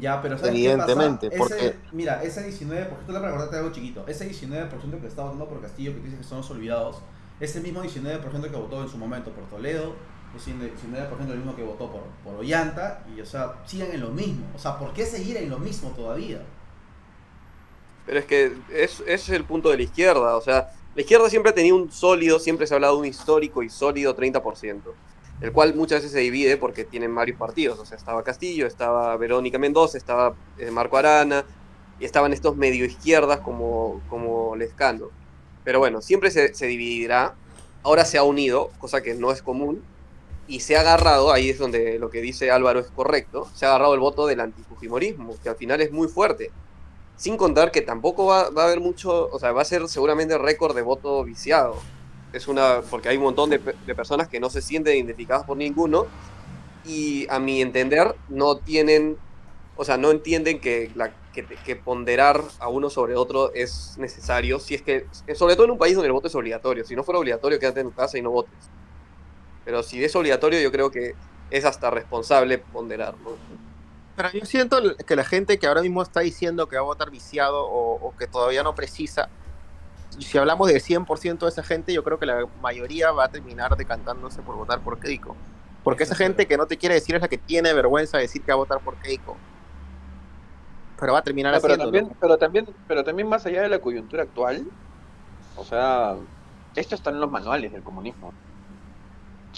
Ya, 0.00 0.22
pero 0.22 0.38
¿sabes 0.38 0.54
Evidentemente, 0.54 1.28
qué 1.28 1.36
pasa? 1.38 1.54
porque- 1.54 1.66
Ese, 1.66 1.76
mira, 1.92 2.22
ese 2.22 2.46
19%, 2.46 3.06
tú 3.06 3.12
le 3.12 3.18
recordarte 3.18 3.56
algo 3.56 3.72
chiquito, 3.72 4.04
ese 4.06 4.28
19% 4.28 5.00
que 5.00 5.06
está 5.08 5.22
votando 5.24 5.48
por 5.48 5.60
Castillo, 5.60 5.92
que 5.92 6.00
dice 6.00 6.16
que 6.18 6.24
son 6.24 6.38
los 6.38 6.50
olvidados, 6.50 6.98
es 7.40 7.56
el 7.56 7.62
mismo 7.62 7.82
19% 7.82 8.50
que 8.50 8.56
votó 8.56 8.82
en 8.82 8.88
su 8.88 8.96
momento 8.96 9.30
por 9.32 9.44
Toledo, 9.48 9.94
es 10.36 10.46
el 10.48 10.60
19% 10.60 11.32
el 11.32 11.38
mismo 11.38 11.54
que 11.56 11.62
votó 11.64 11.90
por, 11.90 12.02
por 12.24 12.36
Ollanta, 12.36 13.04
y 13.14 13.20
o 13.20 13.26
sea, 13.26 13.54
siguen 13.66 13.92
en 13.92 14.00
lo 14.00 14.10
mismo. 14.10 14.46
O 14.54 14.58
sea, 14.58 14.78
¿por 14.78 14.92
qué 14.92 15.04
seguir 15.04 15.36
en 15.36 15.50
lo 15.50 15.58
mismo 15.58 15.90
todavía? 15.90 16.40
Pero 18.06 18.18
es 18.18 18.24
que 18.24 18.52
es, 18.72 19.00
ese 19.00 19.12
es 19.14 19.28
el 19.30 19.44
punto 19.44 19.68
de 19.70 19.76
la 19.76 19.82
izquierda. 19.82 20.36
O 20.36 20.40
sea, 20.40 20.70
la 20.94 21.00
izquierda 21.00 21.28
siempre 21.30 21.50
ha 21.50 21.54
tenido 21.54 21.76
un 21.76 21.90
sólido, 21.90 22.38
siempre 22.38 22.66
se 22.66 22.74
ha 22.74 22.76
hablado 22.76 22.94
de 22.94 23.00
un 23.00 23.06
histórico 23.06 23.62
y 23.62 23.68
sólido 23.68 24.14
30%, 24.16 24.80
el 25.42 25.50
cual 25.50 25.74
muchas 25.74 25.98
veces 25.98 26.12
se 26.12 26.20
divide 26.20 26.56
porque 26.56 26.84
tienen 26.84 27.12
varios 27.14 27.36
partidos. 27.36 27.78
O 27.80 27.84
sea, 27.84 27.98
estaba 27.98 28.22
Castillo, 28.22 28.66
estaba 28.66 29.16
Verónica 29.16 29.58
Mendoza, 29.58 29.98
estaba 29.98 30.34
eh, 30.56 30.70
Marco 30.70 30.96
Arana, 30.96 31.44
y 31.98 32.04
estaban 32.04 32.32
estos 32.32 32.56
medio 32.56 32.84
izquierdas 32.84 33.40
como, 33.40 34.00
como 34.08 34.54
Lescano. 34.54 35.08
Pero 35.64 35.80
bueno, 35.80 36.00
siempre 36.00 36.30
se, 36.30 36.54
se 36.54 36.66
dividirá. 36.66 37.34
Ahora 37.82 38.04
se 38.04 38.18
ha 38.18 38.22
unido, 38.22 38.70
cosa 38.78 39.02
que 39.02 39.14
no 39.14 39.32
es 39.32 39.42
común, 39.42 39.82
y 40.46 40.60
se 40.60 40.76
ha 40.76 40.80
agarrado, 40.80 41.32
ahí 41.32 41.50
es 41.50 41.58
donde 41.58 41.98
lo 41.98 42.08
que 42.10 42.20
dice 42.20 42.52
Álvaro 42.52 42.78
es 42.78 42.86
correcto, 42.88 43.48
se 43.54 43.66
ha 43.66 43.70
agarrado 43.70 43.94
el 43.94 44.00
voto 44.00 44.28
del 44.28 44.40
antifujimorismo, 44.40 45.34
que 45.42 45.48
al 45.48 45.56
final 45.56 45.80
es 45.80 45.90
muy 45.90 46.06
fuerte. 46.06 46.52
Sin 47.16 47.36
contar 47.36 47.72
que 47.72 47.82
tampoco 47.82 48.26
va, 48.26 48.50
va 48.50 48.62
a 48.62 48.66
haber 48.66 48.80
mucho, 48.80 49.28
o 49.30 49.38
sea, 49.40 49.50
va 49.50 49.62
a 49.62 49.64
ser 49.64 49.88
seguramente 49.88 50.38
récord 50.38 50.76
de 50.76 50.82
voto 50.82 51.24
viciado. 51.24 51.76
Es 52.32 52.48
una, 52.48 52.80
porque 52.90 53.08
hay 53.08 53.16
un 53.16 53.24
montón 53.24 53.50
de, 53.50 53.58
de 53.58 53.94
personas 53.94 54.28
que 54.28 54.40
no 54.40 54.48
se 54.50 54.62
sienten 54.62 54.96
identificadas 54.96 55.44
por 55.44 55.56
ninguno 55.56 56.06
y 56.84 57.26
a 57.30 57.38
mi 57.38 57.60
entender 57.60 58.14
no 58.28 58.56
tienen, 58.56 59.16
o 59.76 59.84
sea, 59.84 59.96
no 59.96 60.10
entienden 60.10 60.60
que, 60.60 60.90
la, 60.94 61.12
que, 61.32 61.44
que 61.44 61.76
ponderar 61.76 62.42
a 62.58 62.68
uno 62.68 62.90
sobre 62.90 63.16
otro 63.16 63.52
es 63.54 63.96
necesario, 63.98 64.58
si 64.58 64.74
es 64.74 64.82
que, 64.82 65.06
sobre 65.34 65.54
todo 65.54 65.66
en 65.66 65.72
un 65.72 65.78
país 65.78 65.94
donde 65.94 66.08
el 66.08 66.12
voto 66.12 66.28
es 66.28 66.34
obligatorio. 66.34 66.84
Si 66.84 66.96
no 66.96 67.04
fuera 67.04 67.18
obligatorio, 67.18 67.58
quédate 67.58 67.80
en 67.80 67.90
tu 67.90 67.94
casa 67.94 68.18
y 68.18 68.22
no 68.22 68.30
votes. 68.30 68.70
Pero 69.64 69.82
si 69.82 70.02
es 70.02 70.14
obligatorio, 70.16 70.60
yo 70.60 70.72
creo 70.72 70.90
que 70.90 71.14
es 71.50 71.64
hasta 71.64 71.90
responsable 71.90 72.58
ponderar, 72.58 73.14
¿no? 73.18 73.36
Pero 74.16 74.30
yo 74.32 74.44
siento 74.44 74.96
que 74.96 75.16
la 75.16 75.24
gente 75.24 75.58
que 75.58 75.66
ahora 75.66 75.80
mismo 75.80 76.02
está 76.02 76.20
diciendo 76.20 76.68
que 76.68 76.76
va 76.76 76.82
a 76.82 76.84
votar 76.84 77.10
viciado 77.10 77.64
o, 77.64 77.94
o 77.94 78.16
que 78.16 78.26
todavía 78.26 78.62
no 78.62 78.74
precisa, 78.74 79.30
si 80.18 80.38
hablamos 80.38 80.68
de 80.68 80.80
100% 80.80 81.38
de 81.38 81.48
esa 81.48 81.62
gente, 81.62 81.92
yo 81.92 82.04
creo 82.04 82.18
que 82.18 82.26
la 82.26 82.46
mayoría 82.60 83.12
va 83.12 83.24
a 83.24 83.28
terminar 83.28 83.76
decantándose 83.76 84.42
por 84.42 84.56
votar 84.56 84.80
por 84.80 84.98
Keiko. 84.98 85.36
Porque 85.82 86.04
esa 86.04 86.14
gente 86.14 86.46
que 86.46 86.56
no 86.56 86.66
te 86.66 86.76
quiere 86.76 86.94
decir 86.94 87.14
es 87.16 87.22
la 87.22 87.28
que 87.28 87.38
tiene 87.38 87.72
vergüenza 87.72 88.18
de 88.18 88.24
decir 88.24 88.42
que 88.42 88.52
va 88.52 88.54
a 88.54 88.58
votar 88.58 88.80
por 88.80 88.96
Keiko. 88.96 89.36
Pero 90.98 91.14
va 91.14 91.18
a 91.20 91.22
terminar 91.22 91.54
No, 91.54 91.60
pero, 91.60 91.74
haciéndolo. 91.74 91.98
también, 91.98 92.16
pero, 92.20 92.38
también, 92.38 92.68
pero 92.86 93.04
también 93.04 93.28
más 93.28 93.44
allá 93.46 93.62
de 93.62 93.68
la 93.68 93.80
coyuntura 93.80 94.22
actual, 94.22 94.64
o 95.56 95.64
sea, 95.64 96.14
esto 96.76 96.94
está 96.94 97.10
en 97.10 97.20
los 97.20 97.30
manuales 97.30 97.72
del 97.72 97.82
comunismo. 97.82 98.32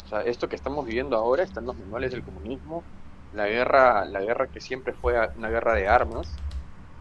O 0.04 0.08
sea, 0.08 0.22
esto 0.22 0.48
que 0.48 0.56
estamos 0.56 0.86
viviendo 0.86 1.16
ahora 1.16 1.42
está 1.42 1.60
en 1.60 1.66
los 1.66 1.76
manuales 1.76 2.12
del 2.12 2.22
comunismo. 2.22 2.82
La 3.34 3.46
guerra, 3.46 4.04
la 4.06 4.20
guerra 4.20 4.46
que 4.46 4.60
siempre 4.60 4.92
fue 4.94 5.14
una 5.36 5.48
guerra 5.50 5.74
de 5.74 5.88
armas, 5.88 6.32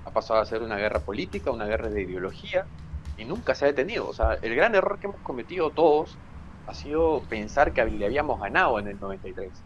ha 0.05 0.11
pasado 0.11 0.41
a 0.41 0.45
ser 0.45 0.61
una 0.61 0.77
guerra 0.77 0.99
política, 0.99 1.51
una 1.51 1.65
guerra 1.65 1.89
de 1.89 2.01
ideología, 2.01 2.65
nunca 3.25 3.55
se 3.55 3.65
ha 3.65 3.67
detenido. 3.67 4.07
O 4.07 4.13
sea, 4.13 4.35
el 4.41 4.55
gran 4.55 4.75
error 4.75 4.99
que 4.99 5.07
hemos 5.07 5.21
cometido 5.21 5.71
todos 5.71 6.17
ha 6.65 6.73
sido 6.73 7.21
pensar 7.29 7.73
que 7.73 7.83
le 7.85 8.05
habíamos 8.05 8.39
ganado 8.39 8.79
en 8.79 8.87
el 8.87 8.99
93. 8.99 9.65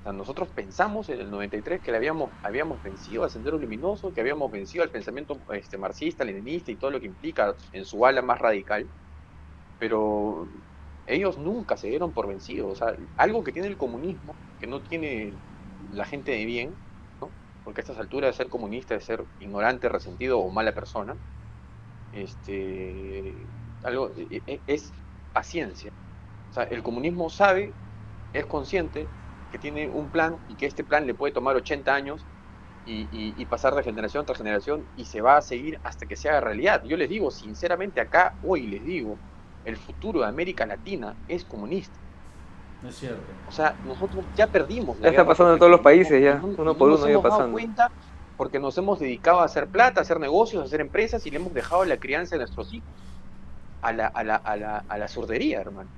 O 0.00 0.02
sea, 0.02 0.12
nosotros 0.12 0.48
pensamos 0.48 1.08
en 1.08 1.20
el 1.20 1.30
93 1.30 1.80
que 1.80 1.92
le 1.92 1.96
habíamos, 1.98 2.30
habíamos 2.42 2.82
vencido 2.82 3.24
al 3.24 3.30
Sendero 3.30 3.58
Luminoso, 3.58 4.12
que 4.12 4.20
habíamos 4.20 4.50
vencido 4.50 4.82
al 4.84 4.90
pensamiento 4.90 5.38
este, 5.52 5.78
marxista, 5.78 6.24
leninista 6.24 6.72
y 6.72 6.76
todo 6.76 6.90
lo 6.90 7.00
que 7.00 7.06
implica 7.06 7.54
en 7.72 7.84
su 7.84 8.04
ala 8.04 8.20
más 8.22 8.40
radical, 8.40 8.86
pero 9.78 10.48
ellos 11.06 11.38
nunca 11.38 11.76
se 11.76 11.88
dieron 11.88 12.12
por 12.12 12.26
vencidos. 12.28 12.72
O 12.72 12.76
sea, 12.76 12.96
algo 13.16 13.44
que 13.44 13.52
tiene 13.52 13.68
el 13.68 13.76
comunismo, 13.76 14.34
que 14.58 14.66
no 14.66 14.82
tiene 14.82 15.32
la 15.92 16.04
gente 16.04 16.32
de 16.32 16.44
bien, 16.46 16.74
porque 17.64 17.80
a 17.80 17.82
estas 17.82 17.98
alturas 17.98 18.36
ser 18.36 18.48
comunista 18.48 18.94
es 18.94 19.04
ser 19.04 19.24
ignorante, 19.38 19.88
resentido 19.88 20.40
o 20.40 20.50
mala 20.50 20.72
persona, 20.74 21.16
este, 22.12 23.50
algo, 23.82 24.14
e- 24.16 24.42
e- 24.46 24.64
es 24.66 24.92
paciencia. 25.32 25.92
O 26.50 26.52
sea, 26.54 26.64
el 26.64 26.82
comunismo 26.82 27.30
sabe, 27.30 27.76
es 28.32 28.46
consciente 28.46 29.12
que 29.50 29.58
tiene 29.58 29.88
un 29.90 30.10
plan 30.10 30.40
y 30.46 30.56
que 30.56 30.66
este 30.66 30.84
plan 30.84 31.06
le 31.06 31.14
puede 31.14 31.32
tomar 31.34 31.56
80 31.56 31.94
años 31.94 32.28
y, 32.84 33.02
y- 33.04 33.40
y 33.42 33.46
pasar 33.46 33.74
de 33.74 33.82
generación 33.84 34.26
tras 34.26 34.38
generación 34.38 34.88
y 34.94 35.06
se 35.06 35.20
va 35.22 35.36
a 35.38 35.42
seguir 35.42 35.80
hasta 35.84 36.06
que 36.06 36.16
se 36.16 36.28
haga 36.28 36.40
realidad. 36.40 36.82
Yo 36.84 36.96
les 36.96 37.08
digo, 37.10 37.30
sinceramente 37.30 38.00
acá, 38.00 38.38
hoy 38.42 38.66
les 38.68 38.84
digo, 38.84 39.20
el 39.64 39.76
futuro 39.76 40.20
de 40.20 40.26
América 40.28 40.66
Latina 40.66 41.18
es 41.26 41.44
comunista. 41.44 42.00
No 42.82 42.88
es 42.88 42.96
cierto. 42.96 43.32
O 43.44 43.52
sea, 43.52 43.76
nosotros 43.82 44.26
ya 44.32 44.46
perdimos. 44.48 44.98
la 44.98 45.06
Ya 45.06 45.10
está 45.10 45.26
pasando 45.26 45.52
en 45.54 45.58
todos 45.58 45.70
los 45.72 45.80
países, 45.80 46.22
ya, 46.22 46.40
no- 46.40 46.48
uno 46.48 46.64
no 46.64 46.76
por 46.76 46.88
uno 46.90 47.06
ya 47.06 47.12
dado 47.12 47.22
pasando. 47.22 47.50
cuenta 47.50 47.88
porque 48.36 48.58
nos 48.58 48.76
hemos 48.78 48.98
dedicado 48.98 49.40
a 49.40 49.44
hacer 49.44 49.66
plata, 49.68 50.00
a 50.00 50.02
hacer 50.02 50.20
negocios, 50.20 50.62
a 50.62 50.66
hacer 50.66 50.80
empresas 50.80 51.26
y 51.26 51.30
le 51.30 51.36
hemos 51.36 51.54
dejado 51.54 51.84
la 51.84 51.98
crianza 51.98 52.36
de 52.36 52.40
nuestros 52.40 52.72
hijos 52.72 52.88
a 53.82 53.92
la, 53.92 54.06
a 54.06 54.24
la, 54.24 54.36
a 54.36 54.56
la, 54.56 54.84
a 54.88 54.98
la 54.98 55.08
surdería, 55.08 55.60
hermano. 55.60 55.90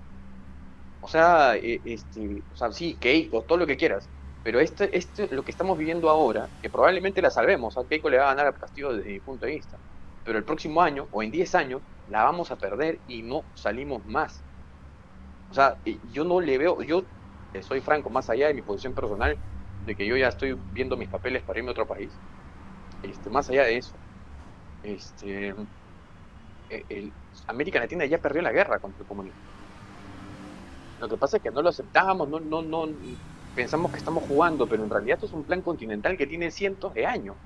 O 1.01 1.09
sea, 1.09 1.57
eh, 1.57 1.81
este, 1.85 2.43
o 2.53 2.57
sea, 2.57 2.73
sí, 2.73 2.97
Keiko, 2.99 3.43
todo 3.43 3.59
lo 3.59 3.67
que 3.67 3.77
quieras. 3.77 4.09
Pero 4.43 4.61
este, 4.61 4.97
este, 4.97 5.29
lo 5.35 5.43
que 5.43 5.51
estamos 5.51 5.79
viviendo 5.79 6.11
ahora, 6.11 6.49
que 6.61 6.71
probablemente 6.71 7.23
la 7.23 7.31
salvemos, 7.31 7.77
a 7.77 7.85
Keiko 7.85 8.11
le 8.11 8.19
va 8.19 8.25
a 8.25 8.35
ganar 8.35 8.47
a 8.47 8.53
Castillo 8.53 8.93
desde 8.95 9.13
mi 9.13 9.21
punto 9.21 9.47
de 9.47 9.53
vista. 9.53 9.77
Pero 10.25 10.39
el 10.39 10.45
próximo 10.45 10.83
año, 10.83 11.07
o 11.13 11.23
en 11.23 11.31
10 11.31 11.55
años, 11.55 11.83
la 12.09 12.25
vamos 12.25 12.51
a 12.51 12.57
perder 12.57 12.99
y 13.07 13.23
no 13.23 13.43
salimos 13.55 14.05
más. 14.07 14.43
O 15.51 15.55
sea, 15.55 15.77
yo 16.13 16.25
no 16.25 16.41
le 16.41 16.59
veo, 16.59 16.83
yo 16.83 17.05
soy 17.63 17.81
franco, 17.81 18.11
más 18.11 18.29
allá 18.31 18.49
de 18.49 18.55
mi 18.55 18.63
posición 18.63 18.95
personal, 18.95 19.37
de 19.85 19.97
que 19.97 20.07
yo 20.07 20.17
ya 20.17 20.29
estoy 20.29 20.55
viendo 20.71 20.97
mis 20.97 21.09
papeles 21.09 21.45
para 21.45 21.59
irme 21.59 21.71
a 21.71 21.73
otro 21.73 21.87
país, 21.87 22.21
este, 23.03 23.31
más 23.31 23.51
allá 23.51 23.65
de 23.65 23.79
eso, 23.79 24.01
este, 24.83 25.55
el- 26.69 27.15
América 27.47 27.79
Latina 27.81 28.05
ya 28.07 28.19
perdió 28.21 28.43
la 28.43 28.53
guerra 28.53 28.79
contra 28.79 29.03
el 29.03 29.07
comunismo. 29.07 29.41
Lo 30.99 31.09
que 31.09 31.17
pasa 31.19 31.37
es 31.37 31.43
que 31.45 31.53
no 31.53 31.63
lo 31.63 31.69
aceptamos, 31.69 32.29
no, 32.29 32.41
no, 32.41 32.61
no, 32.63 32.87
pensamos 33.55 33.93
que 33.93 33.99
estamos 33.99 34.25
jugando, 34.25 34.67
pero 34.69 34.83
en 34.83 34.91
realidad 34.91 35.15
esto 35.15 35.27
es 35.27 35.33
un 35.33 35.45
plan 35.47 35.63
continental 35.63 36.17
que 36.17 36.27
tiene 36.27 36.51
cientos 36.51 36.93
de 36.95 37.07
años. 37.07 37.37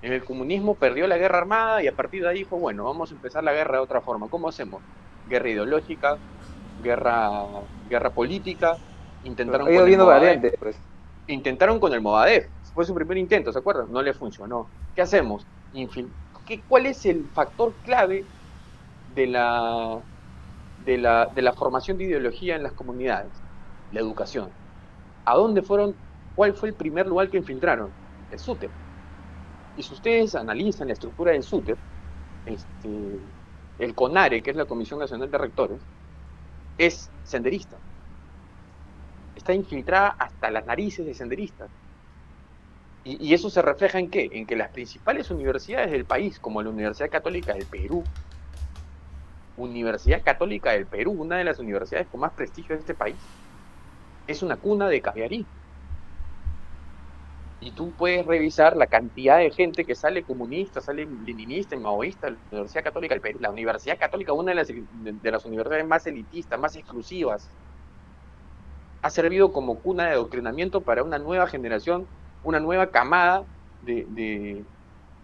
El 0.00 0.24
comunismo 0.24 0.76
perdió 0.78 1.06
la 1.06 1.18
guerra 1.18 1.38
armada 1.38 1.82
y 1.82 1.86
a 1.88 1.94
partir 1.94 2.22
de 2.22 2.28
ahí 2.28 2.38
dijo, 2.38 2.58
bueno, 2.58 2.84
vamos 2.84 3.10
a 3.10 3.14
empezar 3.14 3.42
la 3.44 3.52
guerra 3.52 3.78
de 3.78 3.82
otra 3.82 4.00
forma. 4.02 4.28
¿Cómo 4.28 4.48
hacemos? 4.48 4.84
Guerra 5.24 5.50
ideológica, 5.50 6.20
guerra, 6.78 7.30
guerra 7.84 8.12
política, 8.14 8.78
intentaron 9.22 9.68
Ha 9.68 9.72
ido 9.72 9.84
viendo 9.84 10.06
variantes, 10.06 10.52
pues. 10.58 10.82
Intentaron 11.32 11.80
con 11.80 11.92
el 11.92 12.00
Movadef, 12.00 12.48
fue 12.72 12.84
su 12.84 12.94
primer 12.94 13.18
intento, 13.18 13.52
¿se 13.52 13.58
acuerdan? 13.58 13.90
No 13.92 14.02
le 14.02 14.14
funcionó. 14.14 14.72
¿Qué 14.94 15.02
hacemos? 15.02 15.48
¿Qué, 16.46 16.64
¿Cuál 16.66 16.86
es 16.86 17.04
el 17.06 17.30
factor 17.30 17.80
clave 17.82 18.30
de 19.06 19.26
la, 19.26 20.02
de 20.76 20.98
la, 20.98 21.28
de 21.34 21.42
la 21.42 21.52
formación 21.54 21.98
de 21.98 22.04
ideología 22.04 22.56
en 22.56 22.62
las 22.64 22.74
comunidades, 22.74 23.44
la 23.90 24.00
educación. 24.00 24.56
¿A 25.24 25.36
dónde 25.36 25.62
fueron? 25.62 26.00
¿Cuál 26.34 26.54
fue 26.54 26.70
el 26.70 26.76
primer 26.76 27.06
lugar 27.06 27.30
que 27.30 27.38
infiltraron? 27.38 27.96
El 28.30 28.38
SUTEP. 28.38 28.74
Y 29.74 29.82
si 29.82 29.94
ustedes 29.94 30.34
analizan 30.34 30.88
la 30.88 30.94
estructura 30.94 31.32
del 31.32 31.42
SUTEP, 31.42 31.80
este, 32.44 32.88
el 33.78 33.94
CONARE, 33.94 34.42
que 34.42 34.50
es 34.50 34.56
la 34.56 34.66
Comisión 34.66 35.00
Nacional 35.00 35.30
de 35.30 35.38
Rectores, 35.38 35.88
es 36.78 37.12
senderista. 37.22 37.82
Está 39.48 39.54
infiltrada 39.54 40.08
hasta 40.18 40.50
las 40.50 40.66
narices 40.66 41.06
de 41.06 41.14
senderistas. 41.14 41.70
Y, 43.02 43.32
eso 43.32 43.48
se 43.48 43.62
refleja 43.62 43.98
en 43.98 44.10
qué? 44.10 44.28
En 44.30 44.44
que 44.44 44.54
las 44.56 44.68
principales 44.72 45.30
universidades 45.30 45.90
del 45.90 46.04
país, 46.04 46.38
como 46.38 46.62
la 46.62 46.68
Universidad 46.68 47.08
Católica 47.08 47.54
del 47.54 47.64
Perú, 47.64 48.04
Universidad 49.56 50.22
Católica 50.22 50.72
del 50.72 50.84
Perú, 50.84 51.12
una 51.12 51.38
de 51.38 51.44
las 51.44 51.58
universidades 51.60 52.08
con 52.08 52.20
más 52.20 52.32
prestigio 52.32 52.74
de 52.74 52.80
este 52.80 52.92
país, 52.92 53.16
es 54.26 54.42
una 54.42 54.58
cuna 54.58 54.86
de 54.86 55.00
caviarí. 55.00 55.46
Y 57.62 57.70
tú 57.70 57.92
puedes 57.92 58.26
revisar 58.26 58.76
la 58.76 58.86
cantidad 58.86 59.38
de 59.38 59.50
gente 59.50 59.86
que 59.86 59.94
sale 59.94 60.24
comunista, 60.24 60.82
sale 60.82 61.06
leninista 61.24 61.74
maoísta 61.78 62.28
la 62.28 62.36
Universidad 62.50 62.84
Católica 62.84 63.14
del 63.14 63.22
Perú. 63.22 63.38
La 63.40 63.50
Universidad 63.50 63.98
Católica, 63.98 64.34
una 64.34 64.50
de 64.50 64.56
las, 64.56 64.68
de 64.68 65.30
las 65.30 65.46
universidades 65.46 65.86
más 65.86 66.06
elitistas, 66.06 66.60
más 66.60 66.76
exclusivas, 66.76 67.50
ha 69.02 69.10
servido 69.10 69.52
como 69.52 69.80
cuna 69.82 70.06
de 70.06 70.12
adoctrinamiento 70.12 70.84
para 70.84 71.02
una 71.04 71.18
nueva 71.18 71.46
generación, 71.48 72.08
una 72.42 72.60
nueva 72.60 72.90
camada 72.90 73.46
de, 73.80 74.06
de, 74.08 74.66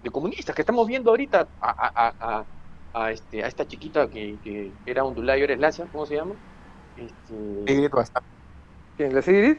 de 0.02 0.10
comunistas 0.10 0.54
que 0.54 0.62
estamos 0.62 0.86
viendo 0.86 1.10
ahorita 1.10 1.50
a, 1.60 1.70
a, 1.70 2.16
a, 2.40 2.48
a, 2.92 3.12
este, 3.12 3.44
a 3.44 3.48
esta 3.48 3.66
chiquita 3.66 4.08
que, 4.10 4.40
que 4.42 4.76
era 4.84 5.04
ondulada 5.04 5.38
y 5.38 5.42
ahora 5.42 5.54
es 5.54 5.60
lacia, 5.60 5.88
¿cómo 5.88 6.06
se 6.06 6.16
llama? 6.16 6.36
Este... 6.96 7.34
¿Quién? 8.96 9.14
¿La 9.14 9.22
Sigrid? 9.22 9.56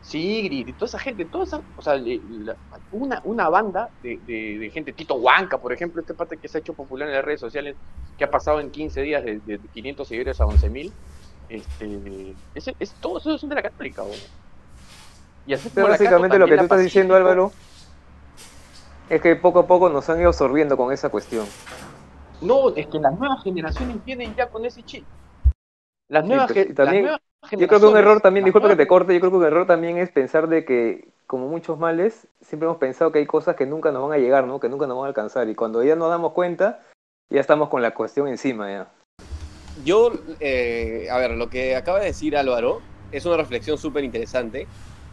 Sigrid 0.00 0.66
y 0.68 0.74
toda 0.74 0.88
esa 0.88 0.98
gente, 0.98 1.26
toda 1.26 1.44
esa, 1.44 1.62
o 1.74 1.82
sea, 1.82 1.94
le- 1.96 2.20
la- 2.28 2.58
una, 2.90 3.20
una 3.24 3.48
banda 3.48 3.92
de, 4.02 4.18
de- 4.22 4.58
de 4.58 4.70
gente, 4.70 4.92
Tito 4.92 5.14
Huanca, 5.14 5.60
por 5.60 5.72
ejemplo, 5.72 6.00
este 6.00 6.14
parte 6.14 6.38
que 6.40 6.48
se 6.48 6.58
ha 6.58 6.60
hecho 6.60 6.74
popular 6.74 7.08
en 7.08 7.14
las 7.14 7.24
redes 7.24 7.40
sociales, 7.40 7.78
que 8.16 8.24
ha 8.24 8.30
pasado 8.30 8.60
en 8.60 8.70
15 8.72 9.00
días 9.02 9.24
de, 9.24 9.40
de 9.40 9.60
500 9.70 10.08
seguidores 10.08 10.40
a 10.40 10.46
11.000, 10.46 10.96
este, 11.52 12.34
ese, 12.54 12.74
es, 12.80 12.92
todos 12.94 13.26
esos 13.26 13.40
son 13.40 13.50
de 13.50 13.56
la 13.56 13.62
católica. 13.62 14.02
Y 15.46 15.52
así 15.52 15.70
Pero 15.74 15.86
Cato, 15.86 15.98
básicamente 15.98 16.38
lo 16.38 16.46
que 16.46 16.56
tú 16.56 16.62
estás 16.62 16.80
diciendo. 16.80 17.14
Álvaro, 17.14 17.52
es 19.10 19.20
que 19.20 19.36
poco 19.36 19.58
a 19.58 19.66
poco 19.66 19.90
nos 19.90 20.08
han 20.08 20.20
ido 20.20 20.28
absorbiendo 20.28 20.78
con 20.78 20.92
esa 20.92 21.10
cuestión. 21.10 21.46
No, 22.40 22.74
es 22.74 22.86
que 22.86 22.98
las 22.98 23.18
nuevas 23.18 23.42
generaciones 23.42 24.02
vienen 24.04 24.34
ya 24.34 24.48
con 24.48 24.64
ese 24.64 24.82
chip. 24.82 25.04
Las 26.08 26.24
nuevas, 26.24 26.50
y 26.50 26.72
también- 26.72 27.04
las 27.04 27.20
nuevas 27.20 27.20
Yo 27.50 27.68
creo 27.68 27.80
que 27.80 27.86
un 27.86 27.96
error 27.96 28.20
también, 28.20 28.44
disculpa 28.44 28.68
que 28.68 28.76
te 28.76 28.86
corte, 28.86 29.12
yo 29.12 29.20
creo 29.20 29.30
que 29.30 29.36
un 29.36 29.44
error 29.44 29.66
también 29.66 29.98
es 29.98 30.10
pensar 30.10 30.48
de 30.48 30.64
que, 30.64 31.08
como 31.26 31.48
muchos 31.48 31.78
males, 31.78 32.28
siempre 32.40 32.66
hemos 32.66 32.78
pensado 32.78 33.12
que 33.12 33.18
hay 33.18 33.26
cosas 33.26 33.56
que 33.56 33.66
nunca 33.66 33.92
nos 33.92 34.08
van 34.08 34.18
a 34.18 34.22
llegar, 34.22 34.46
¿no? 34.46 34.58
Que 34.58 34.68
nunca 34.70 34.86
nos 34.86 34.96
van 34.96 35.04
a 35.04 35.08
alcanzar. 35.08 35.48
Y 35.48 35.54
cuando 35.54 35.82
ya 35.82 35.96
nos 35.96 36.08
damos 36.08 36.32
cuenta, 36.32 36.80
ya 37.28 37.40
estamos 37.40 37.68
con 37.68 37.82
la 37.82 37.92
cuestión 37.92 38.28
encima, 38.28 38.70
ya. 38.70 38.88
Yo, 39.84 40.12
eh, 40.40 41.08
a 41.10 41.16
ver, 41.18 41.32
lo 41.32 41.48
que 41.48 41.76
acaba 41.76 41.98
de 42.00 42.06
decir 42.06 42.36
Álvaro 42.36 42.80
es 43.10 43.24
una 43.26 43.36
reflexión 43.36 43.78
súper 43.78 44.04
interesante, 44.04 44.66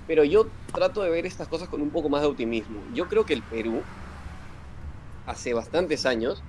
pero 0.08 0.24
yo 0.24 0.48
trato 0.74 1.02
de 1.02 1.10
ver 1.10 1.26
estas 1.26 1.48
cosas 1.48 1.70
con 1.70 1.82
un 1.82 1.90
poco 1.90 2.10
más 2.10 2.22
de 2.22 2.28
optimismo. 2.28 2.82
Yo 2.94 3.08
creo 3.08 3.26
que 3.26 3.34
el 3.34 3.44
Perú, 3.44 3.82
hace 5.26 5.54
bastantes 5.54 6.06
años, 6.06 6.44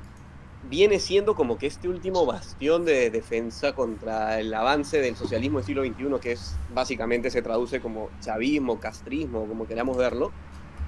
viene 0.69 0.99
siendo 0.99 1.35
como 1.35 1.57
que 1.57 1.67
este 1.67 1.89
último 1.89 2.27
bastión 2.27 2.85
de 2.85 3.11
defensa 3.11 3.75
contra 3.75 4.41
el 4.41 4.53
avance 4.53 5.01
del 5.01 5.17
socialismo 5.17 5.59
del 5.59 5.67
siglo 5.67 5.85
XXI, 5.85 6.21
que 6.21 6.33
es 6.33 6.57
básicamente 6.75 7.31
se 7.31 7.43
traduce 7.43 7.81
como 7.81 8.11
chavismo, 8.21 8.79
castrismo, 8.79 9.47
como 9.47 9.67
queramos 9.67 9.97
verlo. 9.97 10.33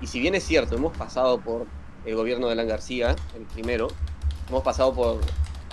Y 0.00 0.08
si 0.08 0.20
bien 0.20 0.34
es 0.34 0.44
cierto, 0.44 0.76
hemos 0.76 0.96
pasado 0.96 1.40
por 1.40 1.66
el 2.04 2.16
gobierno 2.16 2.48
de 2.48 2.52
Alan 2.52 2.68
García, 2.68 3.16
el 3.36 3.44
primero, 3.44 3.88
hemos 4.48 4.62
pasado 4.62 4.92
por 4.92 5.20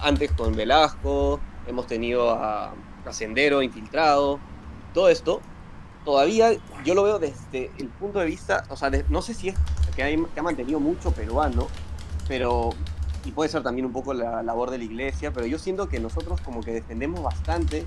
antes 0.01 0.31
con 0.31 0.55
Velasco, 0.55 1.39
hemos 1.67 1.87
tenido 1.87 2.31
a, 2.31 2.73
a 3.05 3.13
Sendero 3.13 3.61
infiltrado, 3.61 4.39
todo 4.93 5.09
esto, 5.09 5.41
todavía 6.05 6.51
yo 6.85 6.95
lo 6.95 7.03
veo 7.03 7.19
desde 7.19 7.71
el 7.77 7.87
punto 7.89 8.19
de 8.19 8.25
vista, 8.25 8.63
o 8.69 8.75
sea, 8.75 8.89
de- 8.89 9.05
no 9.09 9.21
sé 9.21 9.33
si 9.33 9.49
es 9.49 9.55
que, 9.95 10.03
hay, 10.03 10.17
que 10.33 10.39
ha 10.39 10.43
mantenido 10.43 10.79
mucho 10.79 11.11
peruano, 11.11 11.67
pero, 12.27 12.71
y 13.25 13.31
puede 13.31 13.49
ser 13.49 13.63
también 13.63 13.85
un 13.85 13.93
poco 13.93 14.13
la 14.13 14.41
labor 14.43 14.71
de 14.71 14.77
la 14.77 14.83
iglesia, 14.83 15.31
pero 15.31 15.45
yo 15.45 15.59
siento 15.59 15.89
que 15.89 15.99
nosotros 15.99 16.39
como 16.41 16.61
que 16.61 16.71
defendemos 16.73 17.21
bastante 17.21 17.85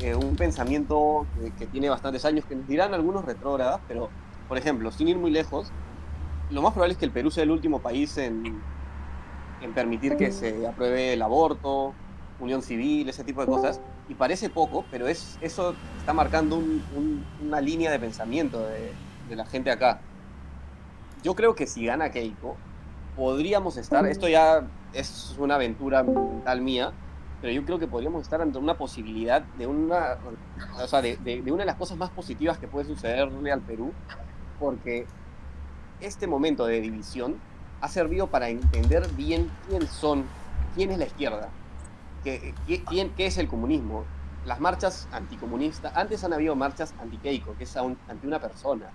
eh, 0.00 0.14
un 0.14 0.36
pensamiento 0.36 1.26
que, 1.40 1.50
que 1.52 1.66
tiene 1.66 1.88
bastantes 1.88 2.24
años, 2.24 2.44
que 2.44 2.56
nos 2.56 2.66
dirán 2.66 2.94
algunos 2.94 3.24
retrógradas, 3.24 3.80
pero, 3.88 4.10
por 4.48 4.58
ejemplo, 4.58 4.90
sin 4.92 5.08
ir 5.08 5.16
muy 5.16 5.30
lejos, 5.30 5.70
lo 6.50 6.62
más 6.62 6.72
probable 6.72 6.92
es 6.92 6.98
que 6.98 7.04
el 7.04 7.10
Perú 7.12 7.30
sea 7.30 7.42
el 7.44 7.50
último 7.50 7.80
país 7.80 8.16
en, 8.16 8.62
en 9.60 9.72
permitir 9.74 10.16
que 10.16 10.30
se 10.32 10.66
apruebe 10.66 11.12
el 11.14 11.22
aborto, 11.22 11.92
unión 12.40 12.62
civil, 12.62 13.08
ese 13.08 13.24
tipo 13.24 13.40
de 13.40 13.46
cosas. 13.48 13.80
Y 14.08 14.14
parece 14.14 14.48
poco, 14.48 14.84
pero 14.90 15.06
es, 15.08 15.38
eso 15.40 15.74
está 15.98 16.12
marcando 16.14 16.56
un- 16.56 16.82
un- 16.96 17.24
una 17.46 17.60
línea 17.60 17.90
de 17.90 17.98
pensamiento 17.98 18.66
de, 18.66 18.92
de 19.28 19.36
la 19.36 19.44
gente 19.44 19.70
acá. 19.70 20.00
Yo 21.22 21.34
creo 21.34 21.54
que 21.54 21.66
si 21.66 21.84
gana 21.84 22.10
Keiko, 22.10 22.56
podríamos 23.16 23.76
estar, 23.76 24.06
esto 24.06 24.28
ya 24.28 24.66
es 24.92 25.34
una 25.38 25.56
aventura 25.56 26.02
mental 26.04 26.60
mía, 26.62 26.92
pero 27.40 27.52
yo 27.52 27.64
creo 27.64 27.78
que 27.78 27.86
podríamos 27.88 28.22
estar 28.22 28.40
ante 28.40 28.58
una 28.58 28.78
posibilidad 28.78 29.42
de 29.42 29.66
una, 29.66 30.16
o 30.82 30.86
sea, 30.86 31.02
de, 31.02 31.16
de- 31.18 31.42
de 31.42 31.52
una 31.52 31.62
de 31.62 31.66
las 31.66 31.76
cosas 31.76 31.98
más 31.98 32.10
positivas 32.10 32.58
que 32.58 32.68
puede 32.68 32.86
sucederle 32.86 33.50
al 33.52 33.60
Perú, 33.60 33.92
porque 34.60 35.06
este 36.00 36.26
momento 36.28 36.64
de 36.66 36.80
división 36.80 37.36
ha 37.80 37.88
servido 37.88 38.30
para 38.30 38.48
entender 38.50 39.10
bien 39.10 39.56
quién 39.62 39.88
son, 39.88 40.34
quién 40.72 40.90
es 40.90 40.98
la 40.98 41.06
izquierda, 41.06 41.56
qué, 42.22 42.60
qué- 42.64 42.84
quién, 42.84 43.14
qué 43.14 43.26
es 43.26 43.38
el 43.38 43.48
comunismo. 43.48 44.10
Las 44.42 44.60
marchas 44.60 45.08
anticomunistas, 45.12 45.92
antes 45.94 46.24
han 46.24 46.32
habido 46.34 46.56
marchas 46.56 46.94
anti-Keiko, 46.98 47.56
que 47.56 47.64
es 47.64 47.76
un- 47.76 48.02
ante 48.06 48.26
una 48.26 48.40
persona. 48.40 48.94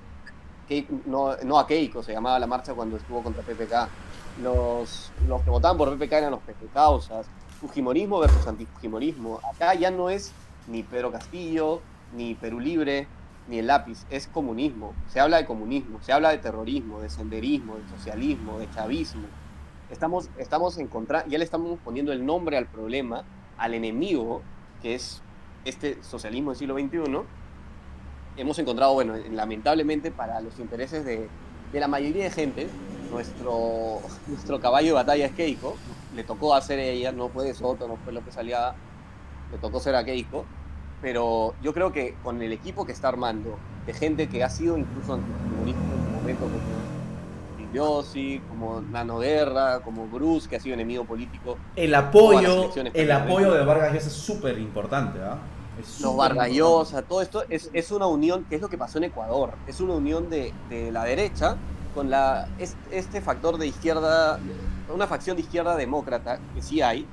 Keiko- 0.67 1.01
no, 1.05 1.35
no 1.43 1.59
a 1.59 1.67
Keiko, 1.67 2.03
se 2.03 2.13
llamaba 2.13 2.39
la 2.39 2.47
marcha 2.47 2.73
cuando 2.73 2.97
estuvo 2.97 3.23
contra 3.23 3.43
PPK. 3.43 3.93
Los, 4.35 5.13
los 5.17 5.43
que 5.43 5.49
votaban 5.49 5.77
por 5.77 5.89
PPK 5.89 6.17
eran 6.17 6.31
los 6.31 6.43
PP 6.43 6.69
causas. 6.69 7.31
Fujimorismo 7.59 8.19
versus 8.19 8.47
antifujimorismo. 8.47 9.39
Acá 9.53 9.73
ya 9.75 9.91
no 9.91 10.09
es 10.09 10.37
ni 10.65 10.83
Pedro 10.83 11.11
Castillo, 11.11 11.87
ni 12.09 12.35
Perú 12.35 12.59
Libre, 12.59 13.13
ni 13.47 13.59
el 13.59 13.67
lápiz, 13.67 14.05
es 14.09 14.27
comunismo. 14.27 14.93
Se 15.07 15.19
habla 15.19 15.37
de 15.37 15.45
comunismo, 15.45 16.01
se 16.01 16.13
habla 16.13 16.29
de 16.29 16.37
terrorismo, 16.37 17.01
de 17.01 17.09
senderismo, 17.09 17.75
de 17.75 17.87
socialismo, 17.97 18.59
de 18.59 18.69
chavismo. 18.71 19.27
Estamos, 19.91 20.29
estamos 20.37 20.77
en 20.77 20.87
contra, 20.87 21.25
ya 21.27 21.37
le 21.37 21.43
estamos 21.43 21.77
poniendo 21.83 22.11
el 22.13 22.25
nombre 22.25 22.57
al 22.57 22.67
problema, 22.67 23.23
al 23.57 23.73
enemigo, 23.73 24.41
que 24.81 24.95
es 24.95 25.21
este 25.65 26.01
socialismo 26.03 26.51
del 26.51 26.57
siglo 26.57 26.75
XXI. 26.75 27.21
Hemos 28.37 28.57
encontrado, 28.59 28.93
bueno, 28.93 29.15
lamentablemente 29.31 30.09
para 30.09 30.41
los 30.41 30.57
intereses 30.59 31.05
de, 31.05 31.27
de 31.71 31.79
la 31.79 31.87
mayoría 31.87 32.23
de 32.23 32.31
gente, 32.31 32.67
nuestro, 33.11 33.99
nuestro 34.27 34.59
caballo 34.59 34.87
de 34.87 34.93
batalla 34.93 35.25
es 35.25 35.33
Keiko. 35.33 35.75
Le 36.15 36.23
tocó 36.23 36.55
hacer 36.55 36.79
ella, 36.79 37.11
no 37.11 37.29
fue 37.29 37.45
de 37.45 37.53
Soto, 37.53 37.87
no 37.87 37.97
fue 37.97 38.13
López 38.13 38.37
Aliaga, 38.37 38.75
le 39.51 39.57
tocó 39.57 39.79
ser 39.79 39.95
a 39.95 40.03
Keiko 40.03 40.45
pero 41.03 41.53
yo 41.61 41.73
creo 41.73 41.91
que 41.91 42.15
con 42.23 42.41
el 42.41 42.53
equipo 42.53 42.85
que 42.85 42.93
está 42.93 43.09
armando, 43.09 43.59
de 43.85 43.93
gente 43.93 44.29
que 44.29 44.41
ha 44.41 44.49
sido 44.49 44.77
incluso 44.77 45.13
anticomunista 45.15 45.81
en 45.81 46.05
su 46.05 46.09
momento, 46.11 46.45
como 46.45 46.59
Silviosi, 47.57 48.41
como 48.47 48.79
Nano 48.81 49.19
Guerra, 49.19 49.81
como 49.81 50.07
Bruce, 50.07 50.47
que 50.47 50.55
ha 50.55 50.59
sido 50.61 50.75
enemigo 50.75 51.03
político, 51.03 51.57
El 51.75 51.93
apoyo, 51.93 52.71
el 52.93 53.11
apoyo 53.11 53.51
de 53.53 53.65
Vargas 53.65 53.93
Llosa 53.93 54.07
es 54.07 54.13
súper 54.13 54.57
importante, 54.59 55.19
¿ah? 55.21 55.37
Es 55.77 55.99
los 55.99 56.15
Vargas. 56.15 56.49
Llosa, 56.51 57.01
todo 57.01 57.21
esto 57.21 57.43
es, 57.49 57.69
es 57.73 57.91
una 57.91 58.07
unión, 58.07 58.45
que 58.45 58.55
es 58.55 58.61
lo 58.61 58.69
que 58.69 58.77
pasó 58.77 58.97
en 58.99 59.03
Ecuador, 59.05 59.55
es 59.67 59.81
una 59.81 59.95
unión 59.95 60.29
de, 60.29 60.53
de 60.69 60.89
la 60.93 61.03
derecha 61.03 61.57
con 61.93 62.09
la, 62.09 62.47
es- 62.57 62.77
este 62.89 63.19
factor 63.19 63.57
de 63.57 63.67
izquierda, 63.67 64.39
una 64.87 65.05
facción 65.07 65.35
de 65.35 65.41
izquierda 65.43 65.75
demócrata, 65.75 66.39
que 66.55 66.61
sí 66.61 66.81
hay, 66.81 67.05